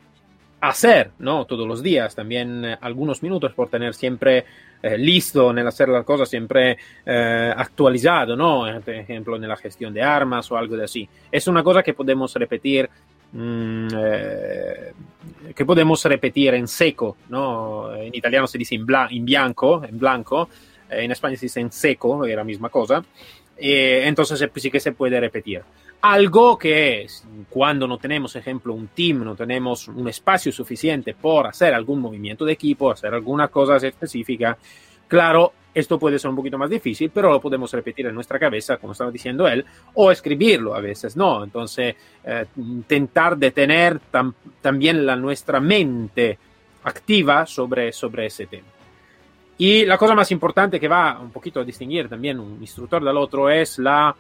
hacer, 0.61 1.11
¿no? 1.18 1.44
Todos 1.44 1.66
los 1.66 1.82
días, 1.82 2.14
también 2.14 2.64
eh, 2.64 2.78
algunos 2.80 3.22
minutos 3.22 3.52
por 3.52 3.68
tener 3.68 3.94
siempre 3.94 4.44
eh, 4.82 4.98
listo 4.98 5.50
en 5.50 5.66
hacer 5.66 5.88
las 5.88 6.04
cosas, 6.04 6.28
siempre 6.28 6.76
eh, 7.04 7.52
actualizado, 7.57 8.36
¿no? 8.36 8.66
Por 8.84 8.94
ejemplo, 8.94 9.36
en 9.36 9.48
la 9.48 9.57
gestión 9.57 9.92
de 9.92 10.02
armas 10.02 10.50
o 10.52 10.57
algo 10.57 10.76
de 10.76 10.84
así. 10.84 11.09
Es 11.30 11.48
una 11.48 11.62
cosa 11.62 11.82
que 11.82 11.94
podemos 11.94 12.34
repetir, 12.34 12.88
eh, 13.36 14.92
que 15.54 15.64
podemos 15.64 16.04
repetir 16.04 16.54
en 16.54 16.68
seco, 16.68 17.16
¿no? 17.30 17.94
En 17.94 18.14
italiano 18.14 18.46
se 18.46 18.59
dice 18.59 18.74
in, 18.74 18.84
bla 18.86 19.09
in 19.11 19.24
bianco, 19.24 19.82
en 19.82 19.98
blanco, 19.98 20.48
en 20.90 21.11
España 21.11 21.36
se 21.36 21.46
dice 21.46 21.61
en 21.61 21.72
seco, 21.72 22.24
es 22.24 22.36
la 22.36 22.44
misma 22.44 22.68
cosa. 22.68 23.02
entonces 23.59 24.48
sí 24.54 24.70
que 24.70 24.80
se 24.80 24.92
puede 24.92 25.18
repetir. 25.18 25.62
Algo 26.01 26.59
que 26.59 27.07
cuando 27.49 27.88
no 27.88 27.99
tenemos, 27.99 28.36
ejemplo, 28.36 28.74
un 28.74 28.88
team, 28.88 29.24
no 29.24 29.34
tenemos 29.34 29.88
un 29.88 30.07
espacio 30.09 30.53
suficiente 30.53 31.14
por 31.14 31.47
hacer 31.47 31.74
algún 31.74 32.01
movimiento 32.01 32.44
de 32.44 32.53
equipo, 32.53 32.90
hacer 32.90 33.12
alguna 33.14 33.49
cosa 33.49 33.76
específica, 33.76 34.57
claro, 35.09 35.53
esto 35.76 35.99
puede 35.99 36.18
ser 36.18 36.30
un 36.30 36.36
poquito 36.36 36.57
más 36.57 36.70
difícil, 36.70 37.11
pero 37.11 37.30
lo 37.30 37.38
podemos 37.38 37.70
repetir 37.70 38.07
en 38.07 38.14
nuestra 38.14 38.38
cabeza, 38.38 38.78
como 38.78 38.92
estaba 38.92 39.11
diciendo 39.11 39.47
él, 39.47 39.62
o 39.92 40.11
escribirlo 40.11 40.74
a 40.74 40.80
veces, 40.80 41.16
¿no? 41.16 41.44
Entonces, 41.44 41.94
eh, 42.24 42.47
intentar 42.57 43.36
de 43.36 43.51
tener 43.51 43.99
tam 44.11 44.32
también 44.62 45.05
la, 45.05 45.16
nuestra 45.16 45.61
mente 45.61 46.38
activa 46.84 47.44
sobre, 47.44 47.92
sobre 47.92 48.24
ese 48.24 48.47
tema. 48.47 48.68
Y 49.59 49.84
la 49.84 49.99
cosa 49.99 50.14
más 50.14 50.30
importante 50.32 50.80
que 50.80 50.88
va 50.88 51.18
un 51.20 51.30
poquito 51.30 51.61
a 51.61 51.64
distinguir 51.64 52.09
también 52.09 52.40
un 52.40 52.57
instructor 52.61 53.05
del 53.05 53.16
otro 53.18 53.51
es 53.51 53.78
la 53.78 54.16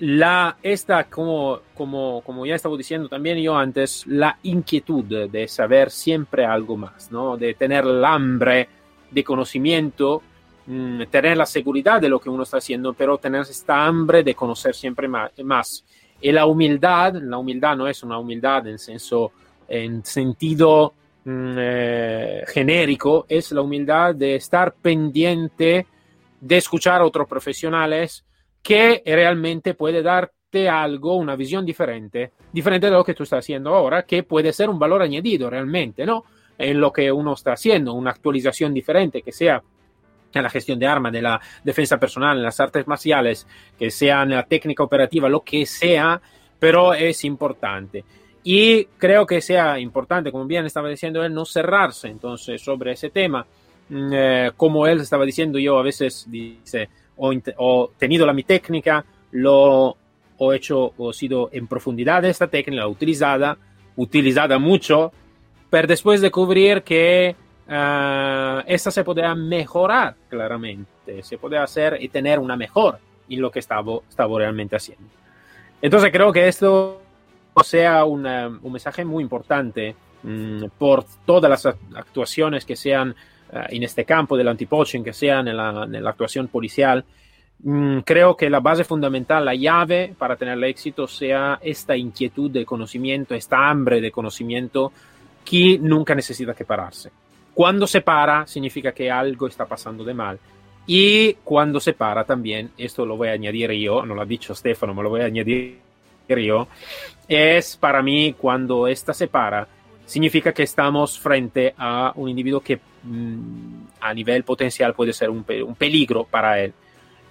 la, 0.00 0.56
esta, 0.62 1.04
como, 1.04 1.60
como, 1.74 2.22
como 2.22 2.44
ya 2.44 2.56
estaba 2.56 2.76
diciendo 2.76 3.08
también 3.08 3.38
yo 3.38 3.56
antes, 3.56 4.06
la 4.06 4.38
inquietud 4.42 5.28
de 5.28 5.48
saber 5.48 5.90
siempre 5.90 6.44
algo 6.44 6.76
más, 6.76 7.10
¿no? 7.10 7.36
de 7.36 7.54
tener 7.54 7.84
el 7.84 8.04
hambre 8.04 8.68
de 9.10 9.24
conocimiento, 9.24 10.22
mmm, 10.66 11.02
tener 11.10 11.36
la 11.36 11.46
seguridad 11.46 12.00
de 12.00 12.08
lo 12.08 12.18
que 12.18 12.28
uno 12.28 12.42
está 12.42 12.58
haciendo, 12.58 12.92
pero 12.92 13.18
tener 13.18 13.42
esta 13.42 13.86
hambre 13.86 14.24
de 14.24 14.34
conocer 14.34 14.74
siempre 14.74 15.08
más. 15.08 15.84
Y 16.20 16.32
la 16.32 16.46
humildad, 16.46 17.14
la 17.14 17.38
humildad 17.38 17.76
no 17.76 17.86
es 17.86 18.02
una 18.02 18.18
humildad 18.18 18.66
en, 18.66 20.04
sentido 20.04 20.94
mmm, 21.24 21.54
eh, 21.56 22.44
genérico, 22.48 23.26
es 23.28 23.52
la 23.52 23.62
humildad 23.62 24.14
de 24.14 24.34
estar 24.34 24.74
pendiente 24.74 25.86
de 26.40 26.56
escuchar 26.56 27.00
a 27.00 27.06
otros 27.06 27.28
profesionales, 27.28 28.24
que 28.64 29.02
realmente 29.04 29.74
puede 29.74 30.02
darte 30.02 30.70
algo, 30.70 31.16
una 31.16 31.36
visión 31.36 31.66
diferente, 31.66 32.32
diferente 32.50 32.86
de 32.86 32.92
lo 32.92 33.04
que 33.04 33.12
tú 33.12 33.24
estás 33.24 33.40
haciendo 33.40 33.74
ahora, 33.74 34.04
que 34.04 34.22
puede 34.22 34.54
ser 34.54 34.70
un 34.70 34.78
valor 34.78 35.02
añadido 35.02 35.50
realmente, 35.50 36.06
¿no? 36.06 36.24
En 36.56 36.80
lo 36.80 36.90
que 36.90 37.12
uno 37.12 37.34
está 37.34 37.52
haciendo, 37.52 37.92
una 37.92 38.10
actualización 38.10 38.72
diferente 38.72 39.20
que 39.20 39.32
sea 39.32 39.62
en 40.32 40.42
la 40.42 40.48
gestión 40.48 40.78
de 40.78 40.86
armas, 40.86 41.12
de 41.12 41.20
la 41.20 41.38
defensa 41.62 41.98
personal, 41.98 42.38
en 42.38 42.42
las 42.42 42.58
artes 42.58 42.86
marciales, 42.86 43.46
que 43.78 43.90
sea 43.90 44.22
en 44.22 44.30
la 44.30 44.44
técnica 44.44 44.82
operativa, 44.82 45.28
lo 45.28 45.42
que 45.42 45.66
sea, 45.66 46.18
pero 46.58 46.94
es 46.94 47.22
importante. 47.24 48.02
Y 48.44 48.86
creo 48.96 49.26
que 49.26 49.42
sea 49.42 49.78
importante, 49.78 50.32
como 50.32 50.46
bien 50.46 50.64
estaba 50.64 50.88
diciendo 50.88 51.22
él, 51.22 51.34
no 51.34 51.44
cerrarse 51.44 52.08
entonces 52.08 52.62
sobre 52.62 52.92
ese 52.92 53.10
tema. 53.10 53.46
Mm, 53.90 54.10
eh, 54.12 54.50
como 54.56 54.86
él 54.86 55.00
estaba 55.00 55.26
diciendo, 55.26 55.58
yo 55.58 55.78
a 55.78 55.82
veces 55.82 56.26
dice, 56.30 56.88
o, 57.16 57.32
o 57.58 57.90
tenido 57.98 58.26
la 58.26 58.32
mi 58.32 58.44
técnica, 58.44 59.04
lo 59.32 59.96
ho 60.38 60.52
hecho, 60.52 60.92
o 60.96 61.12
sido 61.12 61.48
en 61.52 61.66
profundidad 61.66 62.24
esta 62.24 62.48
técnica, 62.48 62.86
utilizada, 62.86 63.56
utilizada 63.96 64.58
mucho, 64.58 65.12
pero 65.70 65.86
después 65.86 66.20
descubrir 66.20 66.82
que 66.82 67.34
uh, 67.68 68.62
esta 68.66 68.90
se 68.90 69.04
podía 69.04 69.34
mejorar 69.34 70.16
claramente, 70.28 71.22
se 71.22 71.38
puede 71.38 71.58
hacer 71.58 71.98
y 72.00 72.08
tener 72.08 72.38
una 72.38 72.56
mejor 72.56 72.98
en 73.28 73.40
lo 73.40 73.50
que 73.50 73.60
estaba, 73.60 73.98
estaba 74.08 74.38
realmente 74.38 74.76
haciendo. 74.76 75.06
Entonces 75.80 76.10
creo 76.12 76.32
que 76.32 76.48
esto 76.48 77.00
sea 77.62 78.04
una, 78.04 78.48
un 78.48 78.72
mensaje 78.72 79.04
muy 79.04 79.22
importante 79.22 79.94
mmm, 80.22 80.64
por 80.78 81.04
todas 81.24 81.50
las 81.50 81.74
actuaciones 81.94 82.64
que 82.64 82.76
sean 82.76 83.14
en 83.68 83.82
este 83.82 84.04
campo 84.04 84.36
del 84.36 84.48
antipoaching, 84.48 85.04
que 85.04 85.12
sea 85.12 85.40
en 85.40 85.56
la, 85.56 85.84
en 85.84 86.02
la 86.02 86.10
actuación 86.10 86.48
policial, 86.48 87.04
mm, 87.62 87.98
creo 88.00 88.36
que 88.36 88.50
la 88.50 88.60
base 88.60 88.84
fundamental, 88.84 89.44
la 89.44 89.54
llave 89.54 90.14
para 90.18 90.36
tener 90.36 90.54
el 90.54 90.64
éxito 90.64 91.06
sea 91.06 91.58
esta 91.62 91.96
inquietud 91.96 92.50
de 92.50 92.64
conocimiento, 92.64 93.34
esta 93.34 93.68
hambre 93.68 94.00
de 94.00 94.10
conocimiento 94.10 94.92
que 95.44 95.78
nunca 95.80 96.14
necesita 96.14 96.54
que 96.54 96.64
pararse. 96.64 97.10
Cuando 97.52 97.86
se 97.86 98.00
para, 98.00 98.46
significa 98.46 98.92
que 98.92 99.10
algo 99.10 99.46
está 99.46 99.64
pasando 99.66 100.02
de 100.02 100.14
mal. 100.14 100.38
Y 100.86 101.34
cuando 101.44 101.80
se 101.80 101.94
para 101.94 102.24
también, 102.24 102.72
esto 102.76 103.06
lo 103.06 103.16
voy 103.16 103.28
a 103.28 103.32
añadir 103.32 103.70
yo, 103.72 104.04
no 104.04 104.14
lo 104.14 104.22
ha 104.22 104.26
dicho 104.26 104.54
Stefano, 104.54 104.92
me 104.92 105.02
lo 105.02 105.08
voy 105.08 105.22
a 105.22 105.26
añadir 105.26 105.78
yo, 106.28 106.68
es 107.28 107.76
para 107.76 108.02
mí 108.02 108.34
cuando 108.38 108.86
esta 108.86 109.12
se 109.12 109.28
para, 109.28 109.66
significa 110.04 110.52
que 110.52 110.62
estamos 110.62 111.18
frente 111.18 111.74
a 111.78 112.12
un 112.16 112.28
individuo 112.28 112.60
que 112.60 112.78
a 114.00 114.14
nivel 114.14 114.44
potencial 114.44 114.94
puede 114.94 115.12
ser 115.12 115.30
un, 115.30 115.44
un, 115.66 115.74
peligro 115.74 116.24
para 116.24 116.60
él 116.60 116.72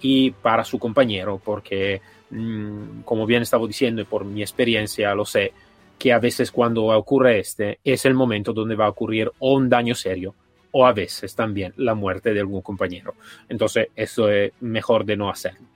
y 0.01 0.31
para 0.31 0.63
su 0.63 0.77
compañero, 0.77 1.41
porque 1.43 2.01
mmm, 2.29 3.01
como 3.03 3.25
bien 3.25 3.41
estaba 3.41 3.65
diciendo 3.65 4.01
y 4.01 4.05
por 4.05 4.25
mi 4.25 4.41
experiencia 4.41 5.15
lo 5.15 5.25
sé, 5.25 5.53
que 5.97 6.11
a 6.11 6.19
veces 6.19 6.51
cuando 6.51 6.85
ocurre 6.85 7.39
este 7.39 7.79
es 7.83 8.05
el 8.05 8.13
momento 8.13 8.53
donde 8.53 8.75
va 8.75 8.85
a 8.85 8.89
ocurrir 8.89 9.31
o 9.39 9.53
un 9.53 9.69
daño 9.69 9.95
serio 9.95 10.35
o 10.71 10.85
a 10.85 10.91
veces 10.91 11.35
también 11.35 11.73
la 11.77 11.93
muerte 11.93 12.33
de 12.33 12.39
algún 12.39 12.61
compañero. 12.61 13.13
Entonces, 13.47 13.89
eso 13.95 14.29
es 14.29 14.51
mejor 14.59 15.05
de 15.05 15.15
no 15.15 15.29
hacerlo. 15.29 15.67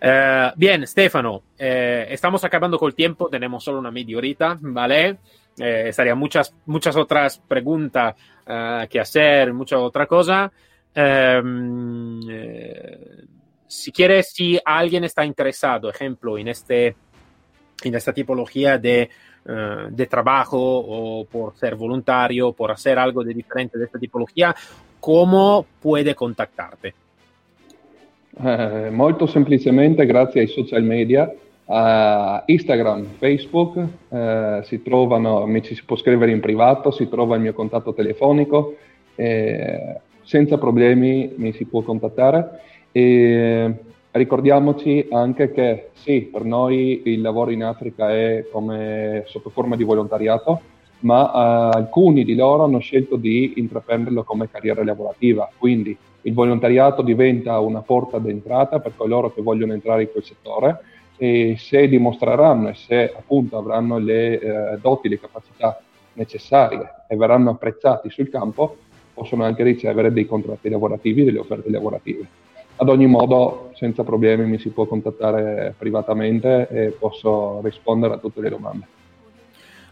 Uh, 0.00 0.54
bien, 0.54 0.86
Stefano, 0.86 1.42
eh, 1.58 2.06
estamos 2.08 2.44
acabando 2.44 2.78
con 2.78 2.88
el 2.88 2.94
tiempo, 2.94 3.28
tenemos 3.28 3.64
solo 3.64 3.80
una 3.80 3.90
media 3.90 4.16
horita, 4.16 4.56
¿vale? 4.60 5.18
Eh, 5.58 5.88
estaría 5.88 6.14
muchas, 6.14 6.54
muchas 6.66 6.96
otras 6.96 7.38
preguntas 7.38 8.14
uh, 8.46 8.86
que 8.88 9.00
hacer, 9.00 9.52
mucha 9.52 9.78
otra 9.78 10.06
cosa. 10.06 10.50
Um, 10.94 12.20
eh, 12.30 13.24
si 13.66 13.92
quieres, 13.92 14.30
si 14.32 14.58
alguien 14.64 15.04
está 15.04 15.24
interesado, 15.24 15.90
ejemplo, 15.90 16.38
en, 16.38 16.48
este, 16.48 16.96
en 17.82 17.94
esta 17.94 18.12
tipología 18.12 18.78
de, 18.78 19.08
uh, 19.46 19.90
de 19.90 20.06
trabajo 20.06 20.58
o 20.58 21.24
por 21.24 21.56
ser 21.56 21.74
voluntario, 21.74 22.52
por 22.52 22.70
hacer 22.70 22.98
algo 22.98 23.22
de 23.22 23.34
diferente 23.34 23.78
de 23.78 23.84
esta 23.84 23.98
tipología, 23.98 24.54
¿cómo 25.00 25.66
puede 25.80 26.14
contactarte? 26.14 26.94
Eh, 28.40 28.90
molto 28.92 29.26
semplicemente 29.26 30.06
grazie 30.06 30.40
ai 30.40 30.46
social 30.46 30.82
media 30.82 31.28
Uh, 31.68 32.40
Instagram, 32.46 33.04
Facebook, 33.18 33.76
uh, 33.76 34.62
si 34.62 34.80
trovano, 34.80 35.44
mi 35.44 35.62
ci 35.62 35.74
si 35.74 35.84
può 35.84 35.96
scrivere 35.96 36.30
in 36.30 36.40
privato, 36.40 36.90
si 36.90 37.10
trova 37.10 37.36
il 37.36 37.42
mio 37.42 37.52
contatto 37.52 37.92
telefonico, 37.92 38.76
eh, 39.14 40.00
senza 40.22 40.56
problemi 40.56 41.30
mi 41.36 41.52
si 41.52 41.66
può 41.66 41.82
contattare. 41.82 42.60
E 42.90 43.74
ricordiamoci 44.12 45.08
anche 45.10 45.52
che 45.52 45.90
sì, 45.92 46.22
per 46.32 46.44
noi 46.44 47.02
il 47.04 47.20
lavoro 47.20 47.50
in 47.50 47.62
Africa 47.62 48.10
è 48.14 48.46
come 48.50 49.24
sotto 49.26 49.50
forma 49.50 49.76
di 49.76 49.84
volontariato, 49.84 50.60
ma 51.00 51.20
uh, 51.20 51.76
alcuni 51.76 52.24
di 52.24 52.34
loro 52.34 52.64
hanno 52.64 52.78
scelto 52.78 53.16
di 53.16 53.52
intraprenderlo 53.56 54.24
come 54.24 54.48
carriera 54.50 54.82
lavorativa, 54.82 55.50
quindi 55.58 55.94
il 56.22 56.32
volontariato 56.32 57.02
diventa 57.02 57.58
una 57.60 57.82
porta 57.82 58.18
d'entrata 58.18 58.80
per 58.80 58.92
coloro 58.96 59.34
che 59.34 59.42
vogliono 59.42 59.74
entrare 59.74 60.02
in 60.02 60.10
quel 60.10 60.24
settore 60.24 60.80
e 61.18 61.56
se 61.58 61.88
dimostreranno 61.88 62.68
e 62.68 62.74
se 62.74 63.12
appunto 63.14 63.58
avranno 63.58 63.98
le 63.98 64.40
eh, 64.40 64.78
doti, 64.80 65.08
le 65.08 65.20
capacità 65.20 65.78
necessarie 66.14 67.04
e 67.08 67.16
verranno 67.16 67.50
apprezzati 67.50 68.08
sul 68.08 68.30
campo, 68.30 68.76
possono 69.12 69.44
anche 69.44 69.64
ricevere 69.64 70.12
dei 70.12 70.26
contratti 70.26 70.68
lavorativi, 70.68 71.24
delle 71.24 71.40
offerte 71.40 71.70
lavorative. 71.70 72.26
Ad 72.76 72.88
ogni 72.88 73.06
modo, 73.06 73.72
senza 73.74 74.04
problemi, 74.04 74.46
mi 74.46 74.58
si 74.58 74.70
può 74.70 74.86
contattare 74.86 75.74
privatamente 75.76 76.68
e 76.70 76.90
posso 76.90 77.60
rispondere 77.62 78.14
a 78.14 78.18
tutte 78.18 78.40
le 78.40 78.48
domande. 78.48 78.86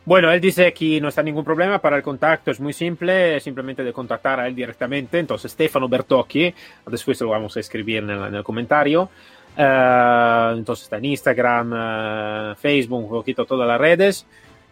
Bueno, 0.04 0.30
él 0.30 0.40
dice 0.40 0.72
que 0.72 1.00
no 1.00 1.08
está 1.08 1.20
ningún 1.20 1.42
problema, 1.42 1.80
para 1.80 1.96
el 1.96 2.02
contacto 2.04 2.52
es 2.52 2.60
muy 2.60 2.72
simple, 2.72 3.40
simplemente 3.40 3.82
de 3.82 3.92
contactar 3.92 4.38
a 4.38 4.46
él 4.46 4.54
directamente. 4.54 5.18
Entonces, 5.18 5.50
Stefano 5.50 5.88
Bertocchi, 5.88 6.54
después 6.86 7.20
lo 7.22 7.30
vamos 7.30 7.56
a 7.56 7.60
escribir 7.60 8.04
en 8.04 8.10
el, 8.10 8.22
en 8.26 8.34
el 8.36 8.44
comentario. 8.44 9.10
Uh, 9.56 10.56
entonces 10.56 10.84
está 10.84 10.98
en 10.98 11.06
Instagram, 11.06 11.72
uh, 11.72 12.54
Facebook, 12.56 13.04
un 13.04 13.08
poquito 13.08 13.44
todas 13.44 13.66
las 13.66 13.80
redes. 13.80 14.26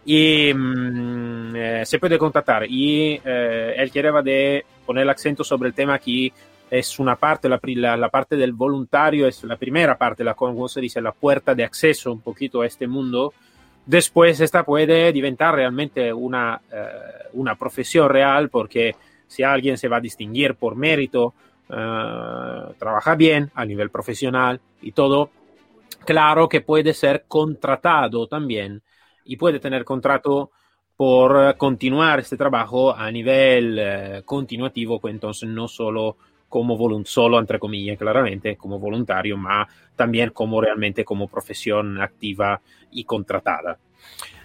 Y 0.05 0.53
um, 0.53 1.55
eh, 1.55 1.83
se 1.85 1.97
puede 1.97 2.17
contactar. 2.17 2.65
Y 2.69 3.19
eh, 3.25 3.73
él 3.77 3.91
quería 3.91 4.11
de 4.21 4.63
poner 4.85 5.03
el 5.03 5.09
acento 5.09 5.43
sobre 5.43 5.69
el 5.69 5.73
tema 5.73 5.97
que 5.97 6.31
es 6.69 6.99
una 6.99 7.15
parte, 7.15 7.49
la, 7.49 7.59
la, 7.63 7.97
la, 7.97 8.09
parte 8.09 8.35
del 8.35 8.53
voluntario, 8.53 9.27
es 9.27 9.43
la 9.43 9.55
primera 9.55 9.97
parte, 9.97 10.23
la, 10.23 10.33
como 10.33 10.67
se 10.67 10.81
dice, 10.81 11.01
la 11.01 11.11
puerta 11.11 11.55
de 11.55 11.63
acceso 11.63 12.11
un 12.11 12.21
poquito 12.21 12.61
a 12.61 12.67
este 12.67 12.87
mundo 12.87 13.33
Después 13.85 14.39
esta 14.39 14.63
puede 14.63 15.11
diventar 15.11 15.53
realmente 15.53 16.11
una, 16.11 16.59
eh, 16.71 17.29
una 17.33 17.55
profesión 17.55 18.09
real 18.09 18.49
porque 18.49 18.95
si 19.27 19.43
alguien 19.43 19.77
se 19.77 19.87
va 19.87 19.97
a 19.97 20.01
distinguir 20.01 20.55
por 20.55 20.75
mérito, 20.75 21.35
eh, 21.69 22.73
trabaja 22.77 23.15
bien 23.15 23.51
a 23.55 23.65
nivel 23.65 23.89
profesional 23.89 24.59
y 24.81 24.91
todo, 24.91 25.29
claro 26.05 26.47
que 26.47 26.61
puede 26.61 26.93
ser 26.93 27.25
contratado 27.27 28.27
también 28.27 28.81
y 29.25 29.37
puede 29.37 29.59
tener 29.59 29.83
contrato 29.83 30.51
por 30.95 31.57
continuar 31.57 32.19
este 32.19 32.37
trabajo 32.37 32.95
a 32.95 33.11
nivel 33.11 33.77
eh, 33.79 34.21
continuativo, 34.23 34.99
pues 34.99 35.13
entonces 35.13 35.49
no 35.49 35.67
solo 35.67 36.17
como 36.47 36.77
volunt 36.77 37.07
solo 37.07 37.39
entre 37.39 37.59
comillas, 37.59 37.97
claramente, 37.97 38.55
como 38.55 38.79
voluntario, 38.79 39.35
ma 39.35 39.67
también 39.95 40.29
como 40.29 40.61
realmente 40.61 41.03
como 41.03 41.27
profesión 41.27 42.01
activa 42.01 42.61
y 42.91 43.03
contratada. 43.03 43.77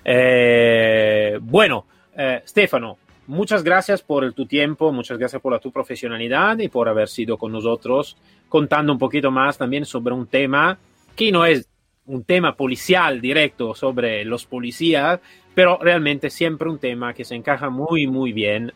Eh, 0.05 1.39
bueno, 1.41 1.87
eh, 2.17 2.43
Stefano, 2.47 2.99
muchas 3.31 3.63
gracias 3.63 4.03
por 4.03 4.33
tu 4.33 4.45
tiempo, 4.45 4.93
muchas 4.93 5.17
gracias 5.17 5.41
por 5.41 5.53
la, 5.53 5.61
tu 5.61 5.71
profesionalidad 5.71 6.59
y 6.59 6.69
por 6.69 6.89
haber 6.89 7.09
sido 7.09 7.39
con 7.39 7.53
nosotros 7.53 8.17
contando 8.49 8.93
un 8.93 8.99
poquito 8.99 9.31
más 9.31 9.57
también 9.57 9.85
sobre 9.85 10.15
un 10.15 10.27
tema 10.27 10.77
que 11.15 11.31
no 11.31 11.47
es 11.47 11.69
un 12.07 12.25
tema 12.25 12.57
policial 12.57 13.21
directo 13.21 13.75
sobre 13.75 14.25
los 14.25 14.47
policías, 14.47 15.21
pero 15.55 15.79
realmente 15.81 16.29
siempre 16.29 16.69
un 16.69 16.79
tema 16.79 17.15
que 17.15 17.25
se 17.25 17.37
encaja 17.37 17.71
muy, 17.71 18.07
muy 18.07 18.33
bien 18.33 18.73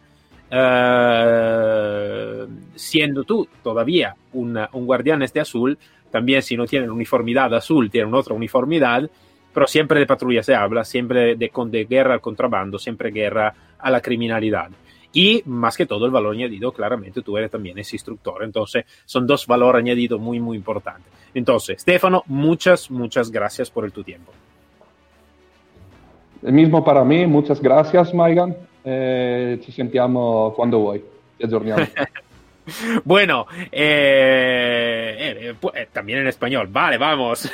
Uh, 0.50 2.46
siendo 2.76 3.24
tú 3.24 3.48
todavía 3.62 4.14
un 4.34 4.68
guardián 4.72 5.22
este 5.22 5.40
azul, 5.40 5.76
también 6.12 6.42
si 6.42 6.56
no 6.56 6.66
tienen 6.66 6.90
uniformidad 6.90 7.52
azul, 7.54 7.90
tienen 7.90 8.14
otra 8.14 8.34
uniformidad, 8.34 9.10
pero 9.54 9.66
siempre 9.66 10.00
de 10.00 10.06
patrulla 10.06 10.42
se 10.42 10.54
habla, 10.54 10.84
siempre 10.84 11.36
de, 11.36 11.50
de 11.70 11.84
guerra 11.84 12.14
al 12.14 12.20
contrabando, 12.20 12.78
siempre 12.78 13.10
guerra 13.10 13.54
a 13.78 13.90
la 13.90 14.00
criminalidad. 14.00 14.68
Y 15.12 15.42
más 15.46 15.76
que 15.76 15.86
todo 15.86 16.06
el 16.06 16.10
valor 16.10 16.34
añadido, 16.34 16.72
claramente 16.72 17.22
tú 17.22 17.38
eres 17.38 17.50
también 17.50 17.78
ese 17.78 17.94
instructor. 17.94 18.42
Entonces, 18.42 18.84
son 19.04 19.28
dos 19.28 19.46
valores 19.46 19.78
añadidos 19.78 20.20
muy, 20.20 20.40
muy 20.40 20.56
importantes. 20.56 21.06
Entonces, 21.32 21.80
Stefano, 21.80 22.24
muchas, 22.26 22.90
muchas 22.90 23.30
gracias 23.30 23.70
por 23.70 23.84
el 23.84 23.92
tu 23.92 24.02
tiempo. 24.02 24.32
El 26.42 26.52
mismo 26.52 26.84
para 26.84 27.04
mí, 27.04 27.26
muchas 27.26 27.62
gracias, 27.62 28.12
Maigan. 28.12 28.56
Eh, 28.84 29.60
ci 29.62 29.72
sentiamo 29.72 30.52
quando 30.54 30.78
vuoi, 30.78 31.02
ci 31.38 31.44
aggiorniamo. 31.44 31.86
Bueno, 33.04 33.46
eh, 33.70 35.16
eh, 35.18 35.54
eh, 35.74 35.88
también 35.92 36.20
en 36.20 36.28
español. 36.28 36.68
Vale, 36.70 36.98
vamos. 36.98 37.50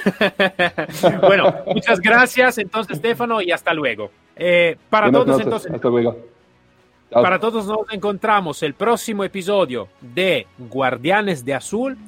bueno, 1.20 1.54
muchas 1.66 2.00
gracias 2.00 2.58
entonces, 2.58 2.98
Stefano, 2.98 3.40
y 3.40 3.50
hasta 3.50 3.74
luego. 3.74 4.10
para 4.88 5.08
Buenas 5.08 5.12
todos, 5.12 5.26
noches, 5.26 5.46
entonces. 5.46 5.72
Hasta 5.72 5.88
luego. 5.88 6.16
Chao. 7.10 7.22
Para 7.22 7.40
todos 7.40 7.66
nos 7.66 7.92
encontramos 7.92 8.62
el 8.62 8.74
próximo 8.74 9.24
episodio 9.24 9.88
de 10.00 10.46
Guardianes 10.58 11.44
de 11.44 11.54
Azul, 11.54 11.98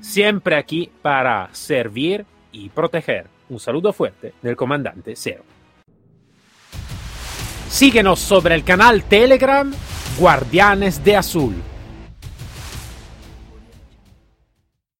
siempre 0.00 0.56
aquí 0.56 0.90
para 1.00 1.48
servir 1.52 2.26
y 2.52 2.68
proteger. 2.68 3.26
Un 3.48 3.58
saludo 3.58 3.92
fuerte 3.92 4.34
del 4.42 4.56
comandante 4.56 5.14
Cero. 5.16 5.42
Síguenos 7.68 8.18
sobre 8.18 8.54
el 8.54 8.64
canal 8.64 9.04
Telegram 9.04 9.72
Guardianes 10.18 11.02
de 11.02 11.16
Azul. 11.16 11.54